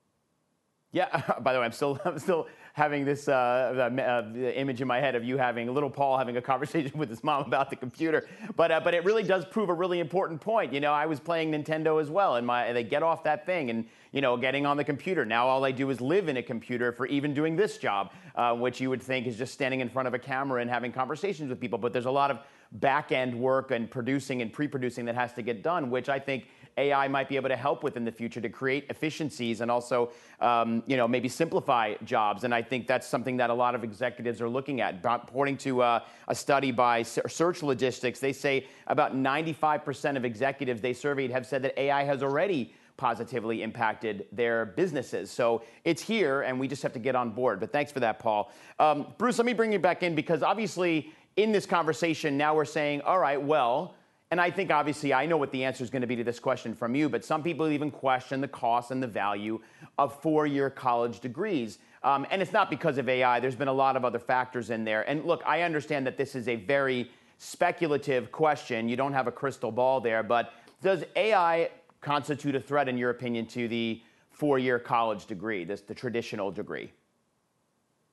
Yeah. 0.92 1.34
By 1.42 1.54
the 1.54 1.60
way, 1.60 1.66
I'm 1.66 1.72
still 1.72 2.00
I'm 2.06 2.20
still 2.20 2.48
having 2.74 3.06
this 3.06 3.28
uh, 3.28 3.90
uh, 3.98 4.38
image 4.38 4.82
in 4.82 4.88
my 4.88 5.00
head 5.00 5.16
of 5.16 5.24
you 5.24 5.38
having 5.38 5.74
little 5.74 5.90
Paul 5.90 6.18
having 6.18 6.38
a 6.38 6.42
conversation 6.42 6.92
with 6.98 7.10
his 7.10 7.24
mom 7.24 7.46
about 7.46 7.70
the 7.70 7.76
computer. 7.76 8.28
But 8.56 8.72
uh, 8.72 8.80
but 8.80 8.94
it 8.94 9.04
really 9.04 9.24
does 9.24 9.46
prove 9.46 9.70
a 9.70 9.74
really 9.74 10.00
important 10.00 10.42
point. 10.42 10.74
You 10.74 10.80
know, 10.80 10.94
I 10.94 11.06
was 11.06 11.20
playing 11.20 11.52
Nintendo 11.52 12.02
as 12.02 12.10
well, 12.10 12.36
and 12.36 12.46
my 12.46 12.72
they 12.74 12.84
get 12.84 13.04
off 13.04 13.24
that 13.24 13.46
thing 13.46 13.70
and 13.70 13.86
you 14.12 14.22
know 14.22 14.38
getting 14.38 14.66
on 14.66 14.78
the 14.78 14.84
computer. 14.84 15.26
Now 15.26 15.48
all 15.48 15.66
I 15.66 15.72
do 15.72 15.90
is 15.90 16.02
live 16.02 16.30
in 16.30 16.38
a 16.38 16.44
computer 16.44 16.92
for 16.92 17.06
even 17.08 17.34
doing 17.34 17.56
this 17.56 17.78
job, 17.78 18.12
uh, 18.36 18.56
which 18.56 18.80
you 18.80 18.90
would 18.90 19.02
think 19.02 19.28
is 19.28 19.38
just 19.38 19.54
standing 19.54 19.80
in 19.82 19.90
front 19.90 20.08
of 20.08 20.14
a 20.14 20.20
camera 20.20 20.62
and 20.62 20.70
having 20.70 20.92
conversations 20.92 21.50
with 21.50 21.60
people. 21.60 21.80
But 21.80 21.94
there's 21.94 22.06
a 22.06 22.12
lot 22.12 22.32
of 22.32 22.40
back 22.74 23.12
end 23.12 23.34
work 23.34 23.72
and 23.72 23.90
producing 23.90 24.42
and 24.42 24.54
pre-producing 24.54 25.06
that 25.06 25.16
has 25.16 25.34
to 25.34 25.42
get 25.42 25.64
done, 25.64 25.90
which 25.90 26.08
I 26.08 26.20
think 26.20 26.46
AI 26.80 27.08
might 27.08 27.28
be 27.28 27.36
able 27.36 27.50
to 27.50 27.56
help 27.56 27.84
with 27.84 27.98
in 27.98 28.06
the 28.06 28.12
future 28.12 28.42
to 28.42 28.50
create 28.50 28.86
efficiencies 28.90 29.62
and 29.62 29.70
also, 29.70 30.12
um, 30.40 30.82
you 30.88 30.98
know, 30.98 31.08
maybe 31.08 31.28
simplify 31.28 31.96
jobs. 32.06 32.44
And 32.44 32.56
I 32.56 32.62
think 32.62 32.88
that's 32.88 33.08
something 33.08 33.38
that 33.38 33.50
a 33.50 33.54
lot 33.54 33.76
of 33.76 33.84
executives 33.84 34.42
are 34.42 34.50
looking 34.50 34.82
at. 34.82 35.04
According 35.04 35.58
to 35.58 35.82
uh, 35.82 36.00
a 36.28 36.36
study 36.36 36.72
by 36.72 37.04
Search 37.04 37.62
Logistics, 37.62 38.20
they 38.20 38.34
say 38.34 38.66
about 38.88 39.16
95% 39.16 40.16
of 40.16 40.26
executives 40.26 40.82
they 40.82 40.94
surveyed 40.94 41.32
have 41.32 41.46
said 41.46 41.62
that 41.64 41.78
AI 41.78 42.04
has 42.04 42.24
already 42.24 42.74
positively 43.00 43.64
impacted 43.64 44.28
their 44.32 44.66
businesses. 44.66 45.32
So 45.32 45.64
it's 45.86 46.02
here, 46.02 46.42
and 46.42 46.60
we 46.60 46.68
just 46.68 46.84
have 46.84 46.94
to 46.94 47.00
get 47.00 47.16
on 47.16 47.30
board. 47.30 47.60
But 47.60 47.72
thanks 47.72 47.92
for 47.92 48.02
that, 48.02 48.20
Paul. 48.20 48.52
Um, 48.78 49.08
Bruce, 49.18 49.38
let 49.38 49.46
me 49.46 49.54
bring 49.54 49.72
you 49.72 49.80
back 49.80 50.04
in 50.04 50.16
because 50.16 50.44
obviously 50.44 51.14
in 51.38 51.52
this 51.54 51.66
conversation 51.66 52.38
now 52.38 52.54
we're 52.54 52.66
saying, 52.66 53.02
all 53.02 53.18
right, 53.18 53.42
well, 53.42 53.96
and 54.32 54.40
I 54.40 54.52
think 54.52 54.72
obviously 54.72 55.14
I 55.14 55.26
know 55.26 55.38
what 55.38 55.52
the 55.52 55.64
answer 55.64 55.84
is 55.84 55.90
going 55.90 56.02
to 56.02 56.08
be 56.08 56.16
to 56.18 56.24
this 56.24 56.40
question 56.40 56.76
from 56.76 56.94
you, 56.94 57.10
but 57.10 57.26
some 57.26 57.42
people 57.42 57.68
even 57.68 57.90
question 57.90 58.42
the 58.42 58.48
cost 58.48 58.92
and 58.92 59.02
the 59.02 59.08
value 59.08 59.60
of 59.98 60.22
four 60.22 60.46
year 60.46 60.70
college 60.70 61.20
degrees. 61.20 61.80
Um, 62.04 62.28
and 62.30 62.42
it's 62.42 62.54
not 62.54 62.70
because 62.70 62.98
of 62.98 63.10
AI, 63.10 63.40
there's 63.40 63.56
been 63.56 63.68
a 63.68 63.74
lot 63.74 63.96
of 63.96 64.06
other 64.06 64.20
factors 64.20 64.70
in 64.70 64.86
there. 64.86 65.02
And 65.10 65.26
look, 65.26 65.42
I 65.46 65.64
understand 65.64 66.06
that 66.06 66.16
this 66.16 66.36
is 66.36 66.48
a 66.48 66.56
very 66.56 67.10
speculative 67.40 68.32
question. 68.32 68.88
You 68.88 68.96
don't 68.96 69.14
have 69.14 69.28
a 69.28 69.32
crystal 69.32 69.72
ball 69.72 70.00
there, 70.00 70.22
but 70.22 70.54
does 70.82 71.04
AI 71.16 71.72
constitute 72.00 72.56
a 72.56 72.60
threat, 72.60 72.88
in 72.88 72.98
your 72.98 73.10
opinion, 73.10 73.48
to 73.48 73.68
the 73.68 74.02
four 74.30 74.60
year 74.60 74.78
college 74.78 75.26
degree, 75.26 75.64
this, 75.64 75.82
the 75.82 75.96
traditional 75.96 76.52
degree? 76.52 76.92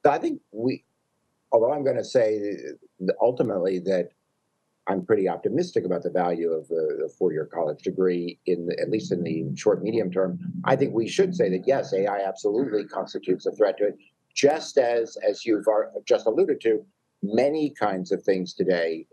I 0.08 0.18
think 0.18 0.40
we, 0.50 0.82
although 1.52 1.72
I'm 1.72 1.84
going 1.84 1.96
to 1.96 2.04
say 2.04 2.56
ultimately 3.20 3.80
that 3.80 4.10
I'm 4.88 5.04
pretty 5.04 5.28
optimistic 5.28 5.84
about 5.84 6.02
the 6.02 6.10
value 6.10 6.52
of 6.52 6.68
the, 6.68 7.10
four-year 7.18 7.46
college 7.46 7.82
degree 7.82 8.38
in 8.46 8.66
the, 8.66 8.78
at 8.80 8.90
least 8.90 9.12
in 9.12 9.22
the 9.22 9.44
short 9.56 9.82
medium 9.82 10.10
term. 10.10 10.38
I 10.64 10.76
think 10.76 10.94
we 10.94 11.08
should 11.08 11.34
say 11.34 11.48
that 11.50 11.66
yes, 11.66 11.92
AI 11.92 12.20
absolutely 12.20 12.84
constitutes 12.84 13.46
a 13.46 13.52
threat 13.52 13.78
to 13.78 13.88
it, 13.88 13.98
just 14.34 14.78
as 14.78 15.16
as 15.28 15.44
you've 15.44 15.66
just 16.04 16.26
alluded 16.26 16.60
to, 16.62 16.84
many 17.22 17.70
kinds 17.70 18.12
of 18.12 18.22
things 18.22 18.54
today 18.54 19.06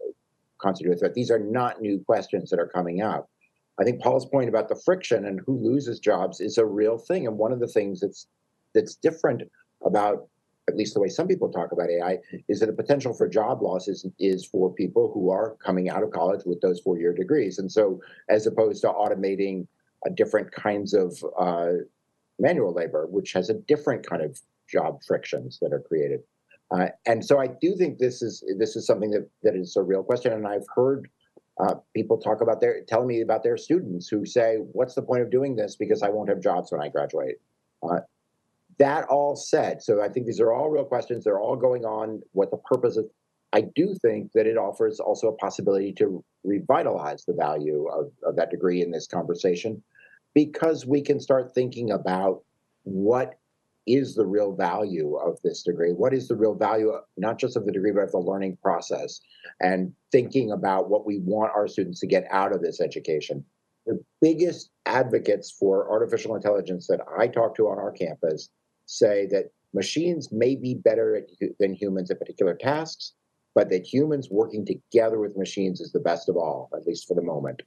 constitute 0.59 0.93
a 0.93 0.97
threat. 0.97 1.13
These 1.13 1.31
are 1.31 1.39
not 1.39 1.81
new 1.81 1.99
questions 1.99 2.49
that 2.49 2.59
are 2.59 2.67
coming 2.67 3.01
up. 3.01 3.29
I 3.79 3.83
think 3.83 4.01
Paul's 4.01 4.25
point 4.25 4.49
about 4.49 4.69
the 4.69 4.75
friction 4.75 5.25
and 5.25 5.41
who 5.45 5.57
loses 5.57 5.99
jobs 5.99 6.39
is 6.39 6.57
a 6.57 6.65
real 6.65 6.97
thing, 6.97 7.25
and 7.25 7.37
one 7.37 7.51
of 7.51 7.59
the 7.59 7.67
things 7.67 8.01
that's 8.01 8.27
that's 8.73 8.95
different 8.95 9.43
about 9.85 10.27
at 10.67 10.77
least 10.77 10.93
the 10.93 10.99
way 10.99 11.09
some 11.09 11.27
people 11.27 11.51
talk 11.51 11.71
about 11.71 11.89
AI, 11.89 12.19
is 12.47 12.59
that 12.59 12.67
the 12.67 12.73
potential 12.73 13.13
for 13.13 13.27
job 13.27 13.61
losses 13.61 14.05
is 14.19 14.45
for 14.45 14.73
people 14.73 15.11
who 15.13 15.29
are 15.29 15.55
coming 15.63 15.89
out 15.89 16.03
of 16.03 16.11
college 16.11 16.41
with 16.45 16.61
those 16.61 16.79
four 16.79 16.97
year 16.97 17.13
degrees. 17.13 17.59
And 17.59 17.71
so, 17.71 17.99
as 18.29 18.47
opposed 18.47 18.81
to 18.81 18.87
automating 18.87 19.67
a 20.05 20.09
different 20.09 20.51
kinds 20.51 20.93
of 20.93 21.23
uh, 21.39 21.83
manual 22.39 22.73
labor, 22.73 23.07
which 23.07 23.33
has 23.33 23.49
a 23.49 23.53
different 23.53 24.07
kind 24.07 24.21
of 24.21 24.39
job 24.69 25.01
frictions 25.05 25.59
that 25.61 25.73
are 25.73 25.81
created. 25.81 26.21
Uh, 26.71 26.87
and 27.05 27.23
so, 27.23 27.39
I 27.39 27.47
do 27.47 27.75
think 27.75 27.97
this 27.97 28.21
is 28.21 28.43
this 28.57 28.75
is 28.75 28.87
something 28.87 29.11
that, 29.11 29.29
that 29.43 29.55
is 29.55 29.75
a 29.75 29.83
real 29.83 30.03
question. 30.03 30.31
And 30.31 30.47
I've 30.47 30.65
heard 30.73 31.09
uh, 31.59 31.75
people 31.93 32.17
talk 32.17 32.41
about 32.41 32.61
their 32.61 32.83
telling 32.85 33.07
me 33.07 33.21
about 33.21 33.43
their 33.43 33.57
students 33.57 34.07
who 34.07 34.25
say, 34.25 34.57
"What's 34.71 34.95
the 34.95 35.01
point 35.01 35.23
of 35.23 35.29
doing 35.29 35.57
this? 35.57 35.75
Because 35.75 36.03
I 36.03 36.09
won't 36.09 36.29
have 36.29 36.39
jobs 36.39 36.71
when 36.71 36.81
I 36.81 36.87
graduate." 36.87 37.35
That 38.79 39.05
all 39.05 39.35
said, 39.35 39.83
so 39.83 40.01
I 40.01 40.09
think 40.09 40.25
these 40.25 40.39
are 40.39 40.51
all 40.51 40.69
real 40.69 40.85
questions. 40.85 41.23
They're 41.23 41.39
all 41.39 41.55
going 41.55 41.85
on. 41.85 42.21
What 42.31 42.51
the 42.51 42.57
purpose 42.57 42.97
of? 42.97 43.05
I 43.51 43.61
do 43.75 43.95
think 44.01 44.31
that 44.33 44.47
it 44.47 44.57
offers 44.57 44.99
also 44.99 45.27
a 45.27 45.35
possibility 45.35 45.93
to 45.93 46.23
revitalize 46.43 47.23
the 47.25 47.35
value 47.35 47.87
of, 47.87 48.11
of 48.23 48.35
that 48.35 48.49
degree 48.49 48.81
in 48.81 48.89
this 48.89 49.05
conversation, 49.05 49.83
because 50.33 50.87
we 50.87 51.01
can 51.01 51.19
start 51.19 51.53
thinking 51.53 51.91
about 51.91 52.43
what 52.83 53.35
is 53.85 54.15
the 54.15 54.25
real 54.25 54.55
value 54.55 55.15
of 55.17 55.37
this 55.43 55.61
degree? 55.61 55.91
What 55.91 56.13
is 56.13 56.27
the 56.27 56.35
real 56.35 56.55
value, 56.55 56.93
not 57.17 57.37
just 57.37 57.55
of 57.55 57.65
the 57.65 57.71
degree, 57.71 57.91
but 57.91 58.05
of 58.05 58.11
the 58.11 58.17
learning 58.17 58.57
process, 58.63 59.19
and 59.59 59.93
thinking 60.11 60.51
about 60.51 60.89
what 60.89 61.05
we 61.05 61.19
want 61.19 61.51
our 61.55 61.67
students 61.67 61.99
to 61.99 62.07
get 62.07 62.25
out 62.31 62.55
of 62.55 62.61
this 62.61 62.81
education. 62.81 63.43
The 63.85 64.01
biggest 64.21 64.71
advocates 64.85 65.51
for 65.51 65.91
artificial 65.91 66.35
intelligence 66.35 66.87
that 66.87 67.01
I 67.19 67.27
talk 67.27 67.55
to 67.57 67.67
on 67.67 67.77
our 67.77 67.91
campus 67.91 68.49
say 68.85 69.27
that 69.31 69.51
machines 69.73 70.31
may 70.31 70.55
be 70.55 70.75
better 70.75 71.15
at, 71.15 71.23
than 71.59 71.73
humans 71.73 72.11
at 72.11 72.19
particular 72.19 72.53
tasks, 72.53 73.13
but 73.55 73.69
that 73.69 73.85
humans 73.85 74.29
working 74.31 74.65
together 74.65 75.19
with 75.19 75.37
machines 75.37 75.81
is 75.81 75.91
the 75.91 75.99
best 75.99 76.29
of 76.29 76.37
all, 76.37 76.69
at 76.75 76.85
least 76.85 77.07
for 77.07 77.15
the 77.15 77.21
moment. 77.21 77.61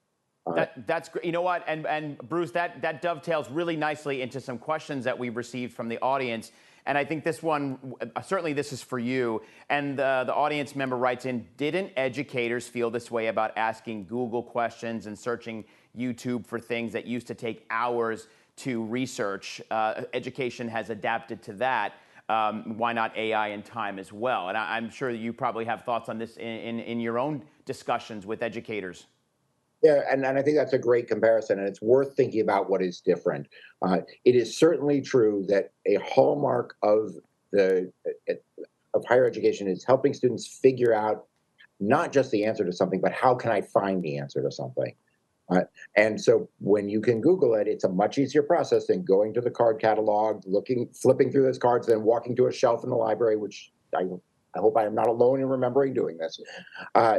Uh, 0.47 0.55
that, 0.55 0.87
that's 0.87 1.09
great. 1.09 1.25
You 1.25 1.33
know 1.33 1.43
what? 1.43 1.65
And, 1.67 1.87
and 1.87 2.19
Bruce, 2.19 2.53
that, 2.53 2.81
that 2.83 3.03
dovetails 3.03 3.51
really 3.51 3.77
nicely 3.77 4.23
into 4.23 4.41
some 4.41 4.59
questions 4.59 5.05
that 5.05 5.19
we 5.19 5.29
received 5.29 5.75
from 5.75 5.89
the 5.89 6.01
audience. 6.01 6.53
And 6.87 6.97
I 6.97 7.05
think 7.05 7.25
this 7.25 7.43
one, 7.43 7.95
uh, 8.15 8.23
certainly 8.23 8.53
this 8.53 8.73
is 8.73 8.81
for 8.81 8.99
you. 8.99 9.43
And 9.69 9.99
uh, 9.99 10.25
the 10.25 10.35
audience 10.35 10.77
member 10.77 10.97
writes 10.97 11.27
in 11.27 11.47
Didn't 11.57 11.93
educators 11.97 12.69
feel 12.69 12.91
this 12.91 13.11
way 13.11 13.27
about 13.27 13.59
asking 13.59 14.07
Google 14.07 14.43
questions 14.43 15.07
and 15.07 15.19
searching 15.19 15.65
YouTube 15.99 16.47
for 16.47 16.61
things 16.61 16.93
that 16.93 17.07
used 17.07 17.27
to 17.27 17.35
take 17.35 17.67
hours 17.71 18.29
to 18.57 18.85
research. 18.85 19.61
Uh, 19.71 20.03
education 20.13 20.69
has 20.69 20.91
adapted 20.91 21.43
to 21.43 21.53
that. 21.55 21.95
Um, 22.29 22.77
why 22.77 22.93
not 22.93 23.17
AI 23.17 23.49
and 23.49 23.65
time 23.65 23.99
as 23.99 24.13
well? 24.13 24.49
And 24.49 24.59
I, 24.59 24.77
am 24.79 24.91
sure 24.91 25.11
you 25.11 25.33
probably 25.33 25.65
have 25.65 25.85
thoughts 25.85 26.09
on 26.09 26.19
this 26.19 26.37
in, 26.37 26.47
in, 26.47 26.81
in, 26.81 27.01
your 27.01 27.21
own 27.21 27.43
discussions 27.67 28.27
with 28.27 28.43
educators. 28.43 29.07
Yeah, 29.81 30.01
and, 30.11 30.25
and 30.25 30.37
I 30.37 30.43
think 30.43 30.57
that's 30.57 30.73
a 30.73 30.79
great 30.79 31.07
comparison, 31.07 31.61
and 31.61 31.69
it's 31.69 31.81
worth 31.81 32.17
thinking 32.17 32.41
about 32.41 32.69
what 32.69 32.83
is 32.83 33.01
different. 33.01 33.47
Uh, 33.81 33.99
it 34.25 34.35
is 34.35 34.57
certainly 34.57 35.01
true 35.01 35.45
that 35.49 35.71
a 35.87 35.99
hallmark 36.05 36.77
of 36.83 37.13
the 37.53 37.93
of 38.95 39.05
higher 39.05 39.27
education 39.27 39.69
is 39.69 39.85
helping 39.85 40.13
students 40.13 40.47
figure 40.47 40.93
out 40.93 41.27
not 41.79 42.11
just 42.11 42.31
the 42.31 42.45
answer 42.45 42.65
to 42.65 42.73
something, 42.73 43.01
but 43.01 43.13
how 43.13 43.35
can 43.35 43.53
I 43.53 43.61
find 43.61 44.03
the 44.03 44.19
answer 44.19 44.43
to 44.43 44.51
something. 44.51 44.95
Uh, 45.49 45.61
and 45.97 46.21
so 46.21 46.49
when 46.59 46.89
you 46.89 47.01
can 47.01 47.21
Google 47.21 47.55
it, 47.55 47.69
it's 47.69 47.85
a 47.85 47.89
much 47.89 48.19
easier 48.19 48.43
process 48.43 48.87
than 48.87 49.05
going 49.05 49.33
to 49.35 49.41
the 49.41 49.51
card 49.51 49.81
catalog, 49.81 50.43
looking, 50.47 50.89
flipping 50.89 51.31
through 51.31 51.45
those 51.45 51.59
cards, 51.59 51.87
then 51.87 52.03
walking 52.03 52.35
to 52.37 52.47
a 52.47 52.53
shelf 52.53 52.83
in 52.83 52.91
the 52.91 52.97
library, 52.97 53.37
which 53.37 53.73
I, 53.95 54.03
I 54.57 54.59
hope 54.59 54.77
I 54.77 54.85
am 54.85 54.95
not 54.95 55.07
alone 55.07 55.41
in 55.41 55.47
remembering 55.47 55.95
doing 55.95 56.19
this. 56.19 56.41
Uh, 56.95 57.19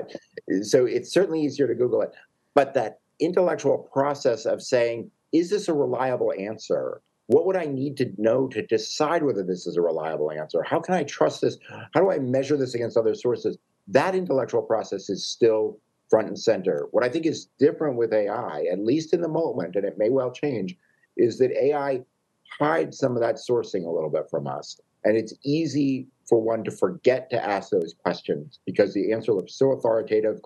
so 0.61 0.85
it's 0.85 1.11
certainly 1.11 1.41
easier 1.41 1.67
to 1.67 1.75
Google 1.75 2.01
it. 2.01 2.11
But 2.53 2.73
that 2.73 2.99
intellectual 3.19 3.77
process 3.77 4.45
of 4.45 4.61
saying, 4.61 5.09
is 5.31 5.49
this 5.49 5.67
a 5.67 5.73
reliable 5.73 6.33
answer? 6.37 7.01
What 7.27 7.45
would 7.45 7.57
I 7.57 7.65
need 7.65 7.97
to 7.97 8.11
know 8.17 8.47
to 8.47 8.65
decide 8.65 9.23
whether 9.23 9.43
this 9.43 9.67
is 9.67 9.77
a 9.77 9.81
reliable 9.81 10.31
answer? 10.31 10.63
How 10.63 10.79
can 10.79 10.95
I 10.95 11.03
trust 11.03 11.41
this? 11.41 11.57
How 11.93 11.99
do 11.99 12.11
I 12.11 12.19
measure 12.19 12.57
this 12.57 12.73
against 12.73 12.97
other 12.97 13.15
sources? 13.15 13.57
That 13.87 14.15
intellectual 14.15 14.61
process 14.61 15.09
is 15.09 15.25
still 15.25 15.79
front 16.09 16.27
and 16.27 16.39
center. 16.39 16.87
What 16.91 17.03
I 17.03 17.09
think 17.09 17.25
is 17.25 17.49
different 17.59 17.97
with 17.97 18.13
AI, 18.13 18.65
at 18.71 18.83
least 18.83 19.13
in 19.13 19.21
the 19.21 19.27
moment, 19.27 19.75
and 19.75 19.85
it 19.85 19.97
may 19.97 20.09
well 20.09 20.31
change, 20.31 20.75
is 21.17 21.37
that 21.39 21.51
AI 21.51 22.03
hides 22.59 22.97
some 22.97 23.15
of 23.15 23.21
that 23.21 23.35
sourcing 23.35 23.85
a 23.85 23.91
little 23.91 24.09
bit 24.09 24.29
from 24.29 24.47
us. 24.47 24.79
And 25.03 25.17
it's 25.17 25.33
easy 25.43 26.07
for 26.27 26.41
one 26.41 26.63
to 26.63 26.71
forget 26.71 27.29
to 27.29 27.43
ask 27.43 27.69
those 27.69 27.95
questions 28.03 28.59
because 28.65 28.93
the 28.93 29.13
answer 29.13 29.33
looks 29.33 29.55
so 29.55 29.71
authoritative. 29.71 30.39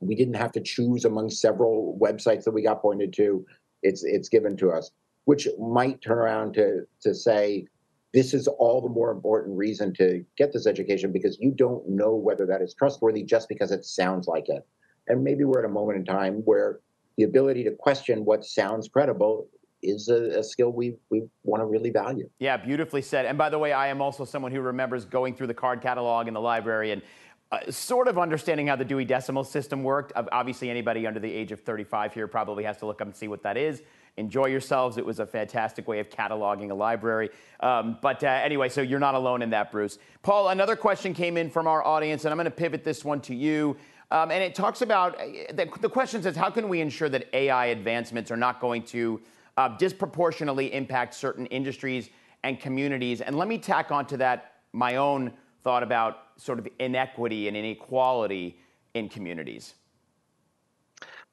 We 0.00 0.14
didn't 0.14 0.34
have 0.34 0.52
to 0.52 0.60
choose 0.60 1.04
among 1.04 1.30
several 1.30 1.98
websites 2.00 2.44
that 2.44 2.52
we 2.52 2.62
got 2.62 2.82
pointed 2.82 3.12
to. 3.14 3.44
It's 3.82 4.04
it's 4.04 4.28
given 4.28 4.56
to 4.58 4.70
us, 4.70 4.90
which 5.24 5.48
might 5.58 6.02
turn 6.02 6.18
around 6.18 6.54
to 6.54 6.82
to 7.02 7.14
say, 7.14 7.66
this 8.12 8.34
is 8.34 8.46
all 8.46 8.80
the 8.80 8.88
more 8.88 9.10
important 9.10 9.56
reason 9.56 9.92
to 9.94 10.24
get 10.36 10.52
this 10.52 10.66
education 10.66 11.12
because 11.12 11.38
you 11.40 11.50
don't 11.50 11.88
know 11.88 12.14
whether 12.14 12.46
that 12.46 12.62
is 12.62 12.74
trustworthy 12.74 13.22
just 13.22 13.48
because 13.48 13.70
it 13.70 13.84
sounds 13.84 14.26
like 14.26 14.48
it. 14.48 14.66
And 15.08 15.24
maybe 15.24 15.44
we're 15.44 15.60
at 15.60 15.64
a 15.64 15.72
moment 15.72 15.98
in 15.98 16.04
time 16.04 16.42
where 16.44 16.80
the 17.16 17.24
ability 17.24 17.64
to 17.64 17.72
question 17.72 18.24
what 18.24 18.44
sounds 18.44 18.88
credible 18.88 19.48
is 19.82 20.08
a, 20.08 20.38
a, 20.38 20.42
skill 20.42 20.70
we 20.72 20.96
we 21.10 21.22
want 21.44 21.60
to 21.60 21.66
really 21.66 21.90
value. 21.90 22.28
Yeah, 22.38 22.56
beautifully 22.56 23.02
said. 23.02 23.26
And 23.26 23.38
by 23.38 23.48
the 23.48 23.58
way, 23.58 23.72
I 23.72 23.88
am 23.88 24.02
also 24.02 24.24
someone 24.24 24.50
who 24.50 24.60
remembers 24.60 25.04
going 25.04 25.34
through 25.34 25.46
the 25.46 25.54
card 25.54 25.80
catalog 25.80 26.26
in 26.26 26.34
the 26.34 26.40
library 26.40 26.90
and 26.90 27.02
uh, 27.50 27.70
sort 27.70 28.08
of 28.08 28.18
understanding 28.18 28.66
how 28.66 28.76
the 28.76 28.84
Dewey 28.84 29.04
Decimal 29.04 29.44
System 29.44 29.82
worked. 29.82 30.12
Obviously, 30.16 30.68
anybody 30.68 31.06
under 31.06 31.20
the 31.20 31.32
age 31.32 31.52
of 31.52 31.60
35 31.60 32.12
here 32.12 32.26
probably 32.26 32.64
has 32.64 32.76
to 32.78 32.86
look 32.86 33.00
up 33.00 33.06
and 33.06 33.16
see 33.16 33.28
what 33.28 33.42
that 33.42 33.56
is. 33.56 33.82
Enjoy 34.18 34.46
yourselves. 34.46 34.98
It 34.98 35.06
was 35.06 35.20
a 35.20 35.26
fantastic 35.26 35.86
way 35.86 36.00
of 36.00 36.10
cataloging 36.10 36.70
a 36.70 36.74
library. 36.74 37.30
Um, 37.60 37.98
but 38.02 38.22
uh, 38.22 38.26
anyway, 38.26 38.68
so 38.68 38.82
you're 38.82 38.98
not 38.98 39.14
alone 39.14 39.42
in 39.42 39.50
that, 39.50 39.70
Bruce. 39.70 39.98
Paul, 40.22 40.48
another 40.48 40.76
question 40.76 41.14
came 41.14 41.36
in 41.36 41.48
from 41.48 41.66
our 41.66 41.84
audience, 41.84 42.24
and 42.24 42.32
I'm 42.32 42.36
going 42.36 42.46
to 42.46 42.50
pivot 42.50 42.84
this 42.84 43.04
one 43.04 43.20
to 43.22 43.34
you. 43.34 43.76
Um, 44.10 44.30
and 44.30 44.42
it 44.42 44.54
talks 44.54 44.80
about 44.80 45.20
uh, 45.20 45.52
the, 45.52 45.68
the 45.80 45.88
question 45.88 46.22
says, 46.22 46.36
how 46.36 46.50
can 46.50 46.68
we 46.68 46.80
ensure 46.80 47.08
that 47.10 47.28
AI 47.34 47.66
advancements 47.66 48.30
are 48.30 48.36
not 48.36 48.60
going 48.60 48.82
to 48.84 49.20
uh, 49.56 49.76
disproportionately 49.76 50.72
impact 50.72 51.14
certain 51.14 51.46
industries 51.46 52.08
and 52.42 52.58
communities? 52.58 53.20
And 53.20 53.36
let 53.36 53.48
me 53.48 53.58
tack 53.58 53.90
onto 53.90 54.16
that 54.16 54.54
my 54.72 54.96
own 54.96 55.32
thought 55.62 55.82
about 55.82 56.18
sort 56.36 56.58
of 56.58 56.68
inequity 56.78 57.48
and 57.48 57.56
inequality 57.56 58.58
in 58.94 59.08
communities. 59.08 59.74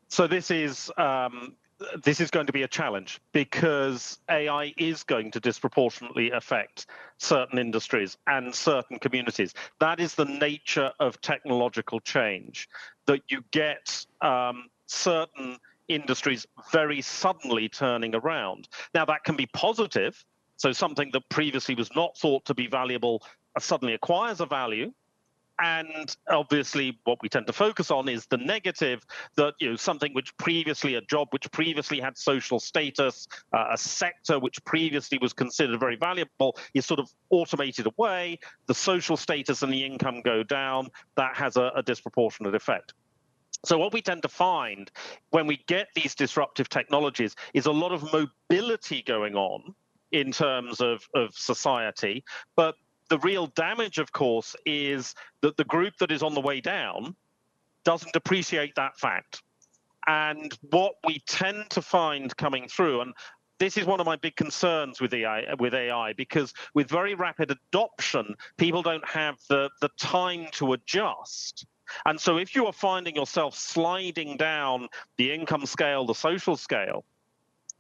So 0.08 0.28
this 0.28 0.52
is 0.52 0.92
um, 0.98 1.56
this 2.04 2.19
is 2.19 2.32
going 2.32 2.48
to 2.48 2.54
be 2.54 2.63
a 2.63 2.67
challenge 2.67 3.19
because 3.32 4.19
AI 4.30 4.74
is 4.78 5.04
going 5.04 5.32
to 5.32 5.39
disproportionately 5.39 6.32
affect 6.32 6.88
certain 7.17 7.60
industries 7.60 8.17
and 8.28 8.54
certain 8.54 9.00
communities. 9.00 9.54
That 9.80 10.00
is 10.00 10.15
the 10.15 10.26
nature 10.26 10.91
of 11.00 11.19
technological 11.21 12.00
change, 12.00 12.69
that 13.06 13.21
you 13.30 13.43
get 13.52 14.06
um, 14.21 14.69
certain 14.88 15.58
industries 15.88 16.45
very 16.71 17.02
suddenly 17.02 17.69
turning 17.69 18.15
around. 18.15 18.67
Now, 18.93 19.06
that 19.06 19.24
can 19.24 19.36
be 19.36 19.45
positive. 19.48 20.24
So, 20.58 20.71
something 20.71 21.10
that 21.13 21.30
previously 21.30 21.76
was 21.76 21.93
not 21.95 22.17
thought 22.17 22.45
to 22.45 22.54
be 22.54 22.67
valuable 22.67 23.24
suddenly 23.60 23.93
acquires 23.93 24.41
a 24.41 24.45
value. 24.45 24.93
And 25.62 26.15
obviously, 26.30 27.00
what 27.06 27.20
we 27.22 27.30
tend 27.30 27.48
to 27.48 27.54
focus 27.54 27.89
on 27.89 28.10
is 28.10 28.26
the 28.26 28.38
negative 28.38 29.06
that, 29.38 29.54
you 29.60 29.70
know, 29.70 29.76
something 29.76 30.13
which 30.13 30.36
previously, 30.38 30.96
a 30.96 31.02
job 31.02 31.30
which 31.32 31.50
previously 31.52 32.00
had 32.00 32.18
social 32.18 32.60
status, 32.60 33.28
uh, 33.54 33.68
a 33.72 33.78
sector 33.78 34.38
which 34.38 34.63
previously 34.65 35.18
was 35.22 35.32
considered 35.32 35.80
very 35.80 35.96
valuable, 35.96 36.58
is 36.74 36.86
sort 36.86 37.00
of 37.00 37.10
automated 37.30 37.88
away. 37.88 38.38
The 38.68 38.76
social 38.76 39.15
status 39.15 39.62
and 39.62 39.72
the 39.72 39.86
income 39.86 40.22
go 40.22 40.44
down. 40.44 40.89
That 41.15 41.38
has 41.38 41.56
a, 41.56 41.72
a 41.76 41.84
disproportionate 41.84 42.54
effect. 42.54 42.94
So, 43.63 43.78
what 43.78 43.94
we 43.94 44.02
tend 44.02 44.24
to 44.24 44.30
find 44.30 44.91
when 45.30 45.48
we 45.48 45.63
get 45.68 45.88
these 45.96 46.15
disruptive 46.15 46.68
technologies 46.68 47.36
is 47.54 47.65
a 47.65 47.72
lot 47.72 47.94
of 47.94 48.04
mobility 48.12 49.02
going 49.04 49.36
on 49.36 49.74
in 50.12 50.32
terms 50.32 50.82
of, 50.82 51.08
of 51.15 51.34
society. 51.34 52.24
But 52.56 52.76
the 53.10 53.20
real 53.20 53.48
damage, 53.48 53.98
of 53.98 54.12
course, 54.12 54.56
is 54.65 55.15
that 55.41 55.58
the 55.58 55.63
group 55.63 55.94
that 56.00 56.12
is 56.12 56.24
on 56.24 56.34
the 56.34 56.41
way 56.41 56.62
down 56.62 57.15
doesn't 57.84 58.15
appreciate 58.15 58.76
that 58.76 58.98
fact. 58.98 59.44
And 60.08 60.58
what 60.72 60.96
we 61.06 61.20
tend 61.28 61.70
to 61.72 61.82
find 61.82 62.36
coming 62.38 62.68
through, 62.68 63.02
and 63.02 63.13
this 63.60 63.78
is 63.78 63.86
one 63.86 64.00
of 64.00 64.06
my 64.06 64.15
big 64.15 64.36
concerns 64.36 65.02
with 65.02 65.13
AI, 65.13 65.54
with 65.60 65.74
AI 65.74 66.13
because 66.13 66.54
with 66.74 66.89
very 66.89 67.15
rapid 67.15 67.52
adoption, 67.52 68.36
people 68.58 68.82
don't 68.82 69.08
have 69.08 69.38
the, 69.50 69.70
the 69.82 69.89
time 69.98 70.48
to 70.54 70.74
adjust 70.74 71.65
and 72.06 72.20
so 72.20 72.38
if 72.38 72.56
you 72.56 72.65
are 72.65 72.74
finding 72.74 73.15
yourself 73.15 73.56
sliding 73.56 74.38
down 74.38 74.88
the 75.18 75.32
income 75.32 75.65
scale, 75.65 76.06
the 76.06 76.15
social 76.15 76.58
scale, 76.58 77.06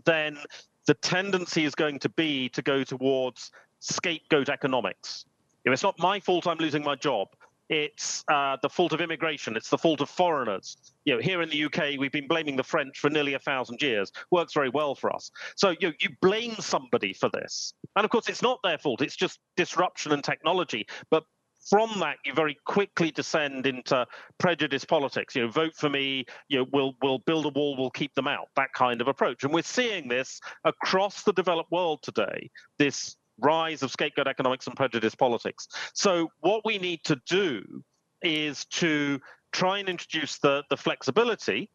then 0.05 0.37
the 0.85 0.93
tendency 0.95 1.65
is 1.65 1.75
going 1.75 1.99
to 1.99 2.09
be 2.09 2.49
to 2.49 2.61
go 2.61 2.83
towards 2.83 3.51
scapegoat 3.93 4.49
economics. 4.49 5.25
If 5.63 5.73
it's 5.73 5.83
not 5.83 5.97
my 5.99 6.19
fault 6.19 6.47
I'm 6.47 6.57
losing 6.57 6.83
my 6.83 6.95
job, 6.95 7.29
it's 7.69 8.23
uh, 8.31 8.57
the 8.61 8.69
fault 8.69 8.93
of 8.93 9.01
immigration. 9.01 9.55
It's 9.55 9.69
the 9.69 9.77
fault 9.77 10.01
of 10.01 10.09
foreigners. 10.09 10.77
You 11.05 11.15
know, 11.15 11.21
here 11.21 11.41
in 11.41 11.49
the 11.49 11.65
UK, 11.65 11.99
we've 11.99 12.11
been 12.11 12.27
blaming 12.27 12.55
the 12.55 12.63
French 12.63 12.99
for 12.99 13.09
nearly 13.09 13.33
a 13.33 13.39
thousand 13.39 13.81
years. 13.81 14.11
Works 14.31 14.53
very 14.53 14.69
well 14.69 14.93
for 14.93 15.13
us. 15.13 15.31
So 15.55 15.71
you 15.79 15.89
know, 15.89 15.93
you 15.99 16.09
blame 16.21 16.55
somebody 16.59 17.13
for 17.13 17.29
this, 17.33 17.73
and 17.95 18.05
of 18.05 18.11
course, 18.11 18.29
it's 18.29 18.41
not 18.41 18.59
their 18.63 18.77
fault. 18.77 19.01
It's 19.01 19.15
just 19.15 19.39
disruption 19.57 20.11
and 20.11 20.23
technology. 20.23 20.85
But 21.09 21.23
from 21.67 21.99
that, 21.99 22.17
you 22.23 22.33
very 22.33 22.57
quickly 22.65 23.09
descend 23.09 23.65
into 23.65 24.05
prejudice 24.37 24.85
politics. 24.85 25.35
You 25.35 25.43
know, 25.43 25.51
vote 25.51 25.75
for 25.75 25.89
me. 25.89 26.25
You 26.47 26.59
know, 26.59 26.65
we'll 26.71 26.93
we'll 27.01 27.19
build 27.19 27.47
a 27.47 27.49
wall. 27.49 27.75
We'll 27.77 27.89
keep 27.89 28.13
them 28.13 28.27
out. 28.27 28.49
That 28.55 28.73
kind 28.73 29.01
of 29.01 29.07
approach, 29.07 29.43
and 29.43 29.51
we're 29.51 29.63
seeing 29.63 30.07
this 30.07 30.39
across 30.63 31.23
the 31.23 31.33
developed 31.33 31.71
world 31.71 32.03
today. 32.03 32.51
This 32.77 33.15
rise 33.39 33.83
of 33.83 33.91
scapegoat 33.91 34.27
economics 34.27 34.67
and 34.67 34.75
prejudice 34.75 35.15
politics. 35.15 35.67
So, 35.93 36.29
what 36.39 36.63
we 36.65 36.77
need 36.77 37.03
to 37.05 37.19
do 37.27 37.83
is 38.21 38.65
to 38.65 39.19
try 39.51 39.79
and 39.79 39.89
introduce 39.89 40.37
the 40.39 40.63
the 40.69 40.77
flexibility 40.77 41.69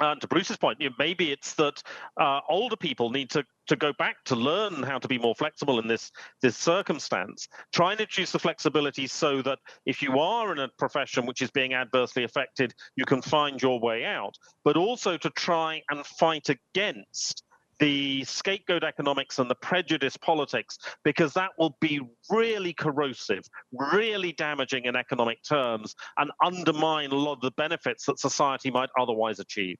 and 0.00 0.20
to 0.20 0.26
Bruce's 0.26 0.56
point, 0.56 0.80
you 0.80 0.88
know, 0.88 0.96
maybe 0.98 1.30
it's 1.30 1.54
that 1.54 1.82
uh, 2.20 2.40
older 2.48 2.76
people 2.76 3.10
need 3.10 3.30
to, 3.30 3.44
to 3.68 3.76
go 3.76 3.92
back 3.92 4.16
to 4.24 4.34
learn 4.34 4.82
how 4.82 4.98
to 4.98 5.06
be 5.06 5.18
more 5.18 5.34
flexible 5.34 5.78
in 5.78 5.86
this 5.86 6.10
this 6.40 6.56
circumstance. 6.56 7.46
Try 7.72 7.92
and 7.92 8.00
introduce 8.00 8.32
the 8.32 8.38
flexibility 8.38 9.06
so 9.06 9.42
that 9.42 9.58
if 9.86 10.02
you 10.02 10.18
are 10.18 10.52
in 10.52 10.58
a 10.58 10.68
profession 10.78 11.26
which 11.26 11.42
is 11.42 11.50
being 11.50 11.74
adversely 11.74 12.24
affected, 12.24 12.74
you 12.96 13.04
can 13.04 13.22
find 13.22 13.62
your 13.62 13.78
way 13.78 14.04
out. 14.04 14.36
But 14.64 14.76
also 14.76 15.16
to 15.18 15.30
try 15.30 15.82
and 15.90 16.04
fight 16.04 16.48
against 16.48 17.44
the 17.82 18.22
scapegoat 18.22 18.84
economics 18.84 19.40
and 19.40 19.50
the 19.50 19.56
prejudice 19.56 20.16
politics, 20.16 20.78
because 21.02 21.32
that 21.34 21.50
will 21.58 21.76
be 21.80 22.00
really 22.30 22.72
corrosive, 22.72 23.42
really 23.72 24.30
damaging 24.30 24.84
in 24.84 24.94
economic 24.94 25.42
terms, 25.42 25.96
and 26.16 26.30
undermine 26.44 27.10
a 27.10 27.16
lot 27.16 27.32
of 27.32 27.40
the 27.40 27.50
benefits 27.50 28.06
that 28.06 28.20
society 28.20 28.70
might 28.70 28.88
otherwise 28.96 29.40
achieve. 29.40 29.78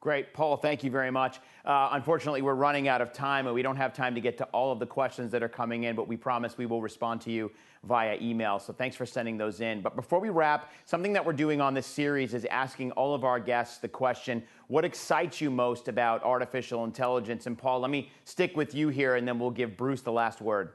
Great. 0.00 0.32
Paul, 0.32 0.56
thank 0.56 0.84
you 0.84 0.92
very 0.92 1.10
much. 1.10 1.40
Uh, 1.64 1.88
unfortunately, 1.90 2.40
we're 2.40 2.54
running 2.54 2.86
out 2.86 3.00
of 3.00 3.12
time 3.12 3.46
and 3.46 3.54
we 3.54 3.62
don't 3.62 3.76
have 3.76 3.92
time 3.92 4.14
to 4.14 4.20
get 4.20 4.38
to 4.38 4.44
all 4.46 4.70
of 4.70 4.78
the 4.78 4.86
questions 4.86 5.32
that 5.32 5.42
are 5.42 5.48
coming 5.48 5.84
in, 5.84 5.96
but 5.96 6.06
we 6.06 6.16
promise 6.16 6.56
we 6.56 6.66
will 6.66 6.80
respond 6.80 7.20
to 7.22 7.32
you 7.32 7.50
via 7.82 8.16
email. 8.20 8.60
So 8.60 8.72
thanks 8.72 8.94
for 8.94 9.04
sending 9.04 9.36
those 9.36 9.60
in. 9.60 9.80
But 9.80 9.96
before 9.96 10.20
we 10.20 10.28
wrap, 10.28 10.70
something 10.84 11.12
that 11.14 11.24
we're 11.24 11.32
doing 11.32 11.60
on 11.60 11.74
this 11.74 11.86
series 11.86 12.32
is 12.32 12.44
asking 12.44 12.92
all 12.92 13.12
of 13.12 13.24
our 13.24 13.40
guests 13.40 13.78
the 13.78 13.88
question 13.88 14.44
what 14.68 14.84
excites 14.84 15.40
you 15.40 15.50
most 15.50 15.88
about 15.88 16.22
artificial 16.22 16.84
intelligence? 16.84 17.46
And 17.46 17.58
Paul, 17.58 17.80
let 17.80 17.90
me 17.90 18.12
stick 18.24 18.56
with 18.56 18.74
you 18.74 18.90
here 18.90 19.16
and 19.16 19.26
then 19.26 19.40
we'll 19.40 19.50
give 19.50 19.76
Bruce 19.76 20.02
the 20.02 20.12
last 20.12 20.40
word. 20.40 20.74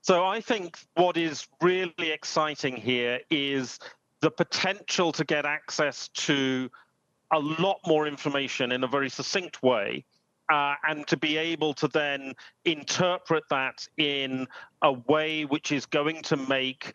So 0.00 0.24
I 0.24 0.40
think 0.40 0.78
what 0.94 1.18
is 1.18 1.46
really 1.60 2.12
exciting 2.12 2.76
here 2.76 3.20
is 3.30 3.78
the 4.20 4.30
potential 4.30 5.12
to 5.12 5.24
get 5.24 5.44
access 5.44 6.08
to 6.08 6.70
a 7.34 7.38
lot 7.38 7.80
more 7.84 8.06
information 8.06 8.72
in 8.72 8.84
a 8.84 8.86
very 8.86 9.10
succinct 9.10 9.62
way 9.62 10.04
uh, 10.52 10.74
and 10.88 11.06
to 11.08 11.16
be 11.16 11.36
able 11.36 11.74
to 11.74 11.88
then 11.88 12.32
interpret 12.64 13.42
that 13.50 13.86
in 13.96 14.46
a 14.82 14.92
way 14.92 15.44
which 15.44 15.72
is 15.72 15.84
going 15.84 16.22
to 16.22 16.36
make 16.36 16.92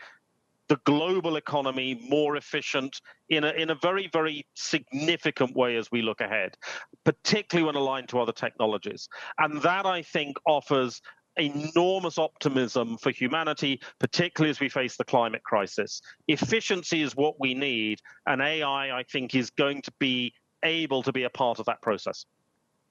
the 0.69 0.79
global 0.85 1.35
economy 1.35 1.99
more 2.07 2.37
efficient 2.37 3.01
in 3.29 3.43
a, 3.43 3.49
in 3.49 3.71
a 3.71 3.75
very, 3.75 4.07
very 4.13 4.45
significant 4.53 5.55
way 5.55 5.75
as 5.75 5.91
we 5.91 6.01
look 6.01 6.21
ahead, 6.21 6.55
particularly 7.03 7.65
when 7.65 7.75
aligned 7.75 8.07
to 8.07 8.19
other 8.19 8.31
technologies. 8.31 9.09
And 9.39 9.61
that, 9.63 9.85
I 9.85 10.03
think, 10.03 10.37
offers 10.45 11.01
enormous 11.39 12.17
optimism 12.17 12.97
for 12.97 13.11
humanity, 13.11 13.79
particularly 13.99 14.49
as 14.49 14.59
we 14.59 14.69
face 14.69 14.97
the 14.97 15.03
climate 15.03 15.43
crisis. 15.43 16.01
Efficiency 16.27 17.01
is 17.01 17.15
what 17.15 17.39
we 17.39 17.53
need, 17.53 17.99
and 18.25 18.41
AI, 18.41 18.97
I 18.97 19.03
think, 19.03 19.35
is 19.35 19.49
going 19.49 19.81
to 19.83 19.91
be 19.99 20.33
able 20.63 21.03
to 21.03 21.11
be 21.11 21.23
a 21.23 21.29
part 21.29 21.59
of 21.59 21.65
that 21.65 21.81
process. 21.81 22.25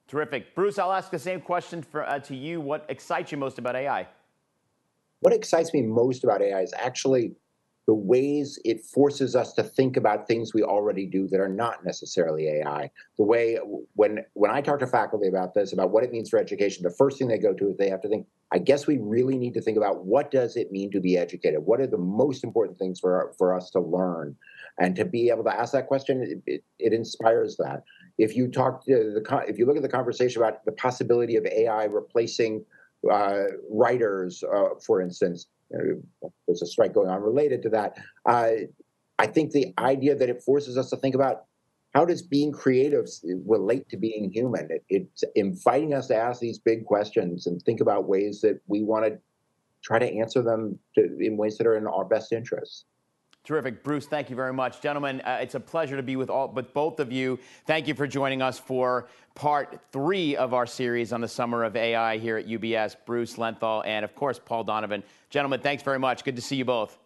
Terrific. 0.09 0.55
Bruce, 0.55 0.79
I'll 0.79 0.93
ask 0.93 1.11
the 1.11 1.19
same 1.19 1.41
question 1.41 1.83
for, 1.83 2.09
uh, 2.09 2.19
to 2.21 2.35
you. 2.35 2.61
What 2.61 2.87
excites 2.89 3.31
you 3.31 3.39
most 3.39 3.59
about 3.59 3.77
AI? 3.77 4.09
What 5.21 5.35
excites 5.35 5.75
me 5.75 5.83
most 5.83 6.25
about 6.25 6.41
AI 6.41 6.63
is 6.63 6.73
actually 6.77 7.33
the 7.89 7.95
ways 7.95 8.59
it 8.67 8.85
forces 8.85 9.35
us 9.35 9.55
to 9.55 9.63
think 9.63 9.97
about 9.97 10.29
things 10.29 10.53
we 10.53 10.63
already 10.63 11.07
do 11.07 11.27
that 11.27 11.41
are 11.41 11.49
not 11.49 11.87
necessarily 11.87 12.47
AI. 12.47 12.91
The 13.17 13.25
way 13.25 13.59
when 13.95 14.27
when 14.35 14.51
I 14.51 14.61
talk 14.61 14.81
to 14.81 14.87
faculty 14.87 15.27
about 15.27 15.55
this, 15.55 15.73
about 15.73 15.91
what 15.91 16.05
it 16.05 16.13
means 16.13 16.29
for 16.29 16.39
education, 16.39 16.83
the 16.83 16.91
first 16.91 17.17
thing 17.17 17.29
they 17.29 17.39
go 17.39 17.55
to 17.55 17.71
is 17.71 17.79
they 17.79 17.89
have 17.89 18.03
to 18.03 18.09
think, 18.11 18.27
I 18.53 18.59
guess 18.59 18.87
we 18.87 18.99
really 18.99 19.39
need 19.39 19.55
to 19.55 19.63
think 19.63 19.79
about 19.79 20.05
what 20.05 20.31
does 20.31 20.55
it 20.55 20.71
mean 20.71 20.91
to 20.91 21.01
be 21.01 21.17
educated? 21.17 21.61
What 21.65 21.81
are 21.81 21.87
the 21.87 21.97
most 21.97 22.45
important 22.45 22.79
things 22.79 23.01
for 23.01 23.33
for 23.39 23.57
us 23.57 23.71
to 23.71 23.81
learn? 23.81 24.37
And 24.79 24.95
to 24.97 25.07
be 25.07 25.31
able 25.31 25.45
to 25.45 25.59
ask 25.59 25.73
that 25.73 25.87
question, 25.87 26.43
it, 26.47 26.63
it, 26.79 26.93
inspires 26.93 27.57
that. 27.57 27.85
If 28.19 28.37
you 28.37 28.49
talk 28.49 28.85
to 28.85 29.15
the 29.15 29.45
if 29.49 29.59
you 29.59 29.65
look 29.65 29.77
at 29.77 29.83
the 29.83 29.89
conversation 29.89 30.43
about 30.43 30.63
the 30.67 30.73
possibility 30.73 31.37
of 31.37 31.47
AI 31.47 31.85
replacing 31.85 32.67
uh, 33.11 33.45
writers, 33.71 34.45
uh, 34.45 34.75
for 34.85 35.01
instance, 35.01 35.47
there's 35.71 36.63
a 36.63 36.67
strike 36.67 36.95
going 36.95 37.09
on 37.09 37.23
related 37.23 37.63
to 37.63 37.69
that. 37.71 37.97
Uh, 38.27 38.51
I 39.19 39.27
think 39.27 39.51
the 39.51 39.75
idea 39.79 40.15
that 40.15 40.29
it 40.29 40.43
forces 40.43 40.79
us 40.79 40.91
to 40.91 40.97
think 40.97 41.15
about 41.15 41.45
how 41.95 42.05
does 42.05 42.23
being 42.23 42.53
creative 42.53 43.07
relate 43.47 43.89
to 43.89 43.97
being 43.97 44.31
human? 44.31 44.69
It, 44.71 44.85
it's 44.89 45.25
inviting 45.35 45.95
us 45.95 46.07
to 46.09 46.17
ask 46.17 46.41
these 46.41 46.59
big 46.59 46.85
questions 46.85 47.47
and 47.47 47.61
think 47.63 47.81
about 47.81 48.09
ways 48.09 48.41
that 48.43 48.61
we 48.67 48.83
want 48.83 49.07
to 49.07 49.19
try 49.83 49.99
to 49.99 50.07
answer 50.07 50.43
them 50.43 50.79
to, 50.95 51.17
in 51.19 51.37
ways 51.37 51.57
that 51.59 51.67
are 51.67 51.77
in 51.77 51.87
our 51.87 52.05
best 52.05 52.33
interests. 52.33 52.85
Terrific. 53.49 53.83
Bruce, 53.83 54.05
thank 54.05 54.29
you 54.29 54.37
very 54.37 54.53
much. 54.53 54.83
Gentlemen, 54.83 55.23
uh, 55.23 55.39
it's 55.41 55.55
a 55.55 55.61
pleasure 55.61 55.97
to 55.97 56.03
be 56.03 56.17
with 56.17 56.29
all 56.29 56.49
with 56.49 56.75
both 56.75 57.01
of 57.01 57.11
you. 57.11 57.39
Thank 57.65 57.89
you 57.89 57.95
for 57.95 58.07
joining 58.07 58.43
us 58.43 58.59
for 58.59 59.09
part 59.35 59.81
three 59.91 60.37
of 60.37 60.53
our 60.53 60.67
series 60.67 61.15
on 61.15 61.23
the 61.23 61.29
summer 61.29 61.65
of 61.65 61.75
AI 61.75 62.19
here 62.19 62.37
at 62.37 62.47
UBS. 62.47 62.95
Bruce 63.07 63.37
Lenthall 63.37 63.87
and, 63.87 64.05
of 64.05 64.15
course, 64.15 64.39
Paul 64.39 64.65
Donovan. 64.65 65.03
Gentlemen, 65.31 65.61
thanks 65.61 65.83
very 65.83 65.99
much. 65.99 66.25
Good 66.25 66.37
to 66.37 66.43
see 66.43 66.57
you 66.57 66.67
both. 66.67 66.99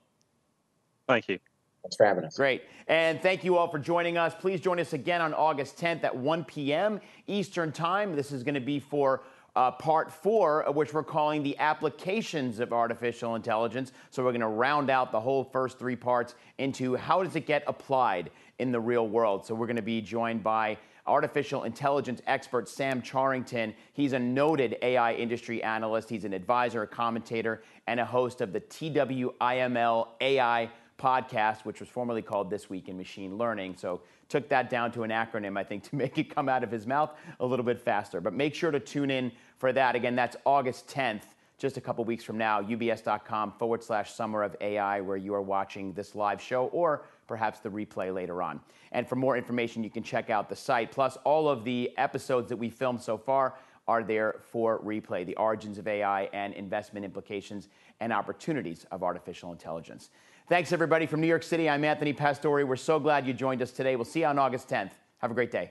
Thank 1.07 1.29
you. 1.29 1.39
Thanks 1.85 1.95
for 1.95 2.07
having 2.07 2.25
us. 2.25 2.37
Great. 2.37 2.65
And 2.89 3.23
thank 3.23 3.45
you 3.45 3.57
all 3.57 3.69
for 3.69 3.79
joining 3.79 4.19
us. 4.19 4.35
Please 4.35 4.61
join 4.61 4.81
us 4.81 4.95
again 4.95 5.21
on 5.21 5.35
August 5.35 5.77
10th 5.79 6.03
at 6.03 6.17
1 6.17 6.45
p.m. 6.47 7.01
Eastern 7.29 7.71
Time. 7.71 8.17
This 8.17 8.33
is 8.33 8.43
going 8.43 8.57
to 8.57 8.61
be 8.61 8.81
for 8.81 9.23
uh, 9.55 9.71
part 9.71 10.11
four, 10.11 10.65
which 10.73 10.95
we're 10.95 11.03
calling 11.03 11.43
the 11.43 11.59
applications 11.59 12.59
of 12.59 12.73
artificial 12.73 13.35
intelligence. 13.35 13.93
So 14.11 14.25
we're 14.25 14.31
going 14.31 14.41
to 14.41 14.49
round 14.49 14.91
out 14.91 15.13
the 15.13 15.21
whole 15.21 15.45
first 15.45 15.79
three 15.79 15.97
parts 15.97 16.35
into 16.59 16.97
how 16.97 17.23
does 17.23 17.37
it 17.37 17.47
get 17.47 17.63
applied 17.67 18.31
in 18.59 18.73
the 18.73 18.81
real 18.81 19.09
world. 19.09 19.45
So 19.45 19.55
we're 19.55 19.67
going 19.67 19.77
to 19.77 19.83
be 19.83 20.01
joined 20.01 20.43
by 20.43 20.79
artificial 21.07 21.65
intelligence 21.65 22.23
expert 22.27 22.69
Sam 22.69 23.03
Charrington. 23.03 23.75
He's 23.93 24.13
a 24.13 24.19
noted 24.19 24.77
AI 24.83 25.15
industry 25.15 25.63
analyst. 25.63 26.09
He's 26.09 26.25
an 26.25 26.33
advisor, 26.33 26.83
a 26.83 26.87
commentator, 26.87 27.63
and 27.87 28.01
a 28.01 28.05
host 28.05 28.41
of 28.41 28.53
the 28.53 28.61
TWIML 28.61 30.09
AI 30.21 30.71
podcast, 30.99 31.65
which 31.65 31.81
was 31.81 31.89
formerly 31.89 32.23
called 32.23 32.49
This 32.49 32.71
Week 32.71 32.89
in 32.89 32.97
Machine 32.97 33.37
Learning. 33.37 33.75
So 33.77 34.03
took 34.29 34.49
that 34.49 34.71
down 34.71 34.93
to 34.93 35.03
an 35.03 35.11
acronym, 35.11 35.59
I 35.59 35.65
think, 35.65 35.83
to 35.91 35.97
make 36.03 36.17
it 36.19 36.35
come 36.35 36.49
out 36.49 36.63
of 36.63 36.71
his 36.71 36.87
mouth 36.87 37.11
a 37.41 37.47
little 37.47 37.65
bit 37.65 37.81
faster. 37.81 38.21
But 38.21 38.33
make 38.33 38.55
sure 38.55 38.71
to 38.71 38.81
tune 38.81 39.11
in 39.11 39.33
for 39.63 39.73
that. 39.73 39.95
Again, 39.95 40.17
that's 40.17 40.37
August 40.45 40.89
10th, 40.89 41.23
just 41.57 41.77
a 41.77 41.81
couple 41.81 42.05
weeks 42.05 42.25
from 42.25 42.37
now, 42.37 42.61
ubs.com 42.61 43.53
forward 43.53 43.81
slash 43.81 44.13
summer 44.13 44.43
of 44.43 44.57
AI, 44.61 45.01
where 45.01 45.17
you 45.17 45.33
are 45.35 45.41
watching 45.41 45.93
this 45.93 46.17
live 46.17 46.43
show 46.43 46.67
or 46.73 47.05
perhaps 47.29 47.61
the 47.61 47.69
replay 47.69 48.13
later 48.13 48.43
on. 48.43 48.59
And 48.91 49.09
for 49.09 49.15
more 49.15 49.37
information, 49.37 49.85
you 49.85 49.91
can 49.91 50.03
check 50.03 50.31
out 50.31 50.49
the 50.49 50.57
site. 50.57 50.91
Plus, 50.91 51.17
all 51.23 51.49
of 51.49 51.63
the 51.63 51.97
episodes 51.97 52.49
that 52.49 52.57
we 52.57 52.71
filmed 52.71 53.01
so 53.01 53.17
far 53.17 53.55
are 53.87 54.03
there 54.03 54.41
for 54.51 54.81
replay 54.81 55.25
the 55.25 55.37
origins 55.37 55.79
of 55.79 55.87
AI 55.87 56.25
and 56.33 56.55
investment 56.55 57.05
implications 57.05 57.69
and 58.01 58.13
opportunities 58.13 58.85
of 58.91 59.05
artificial 59.05 59.53
intelligence. 59.53 60.11
Thanks, 60.49 60.73
everybody, 60.73 61.07
from 61.07 61.21
New 61.21 61.29
York 61.29 61.45
City. 61.45 61.71
I'm 61.71 61.85
Anthony 61.85 62.13
Pastore. 62.13 62.67
We're 62.67 62.75
so 62.75 62.99
glad 62.99 63.29
you 63.29 63.33
joined 63.33 63.63
us 63.63 63.71
today. 63.71 63.95
We'll 63.95 64.07
see 64.07 64.23
you 64.23 64.27
on 64.27 64.41
August 64.41 64.69
10th. 64.69 64.91
Have 65.19 65.31
a 65.31 65.35
great 65.35 65.53
day. 65.53 65.71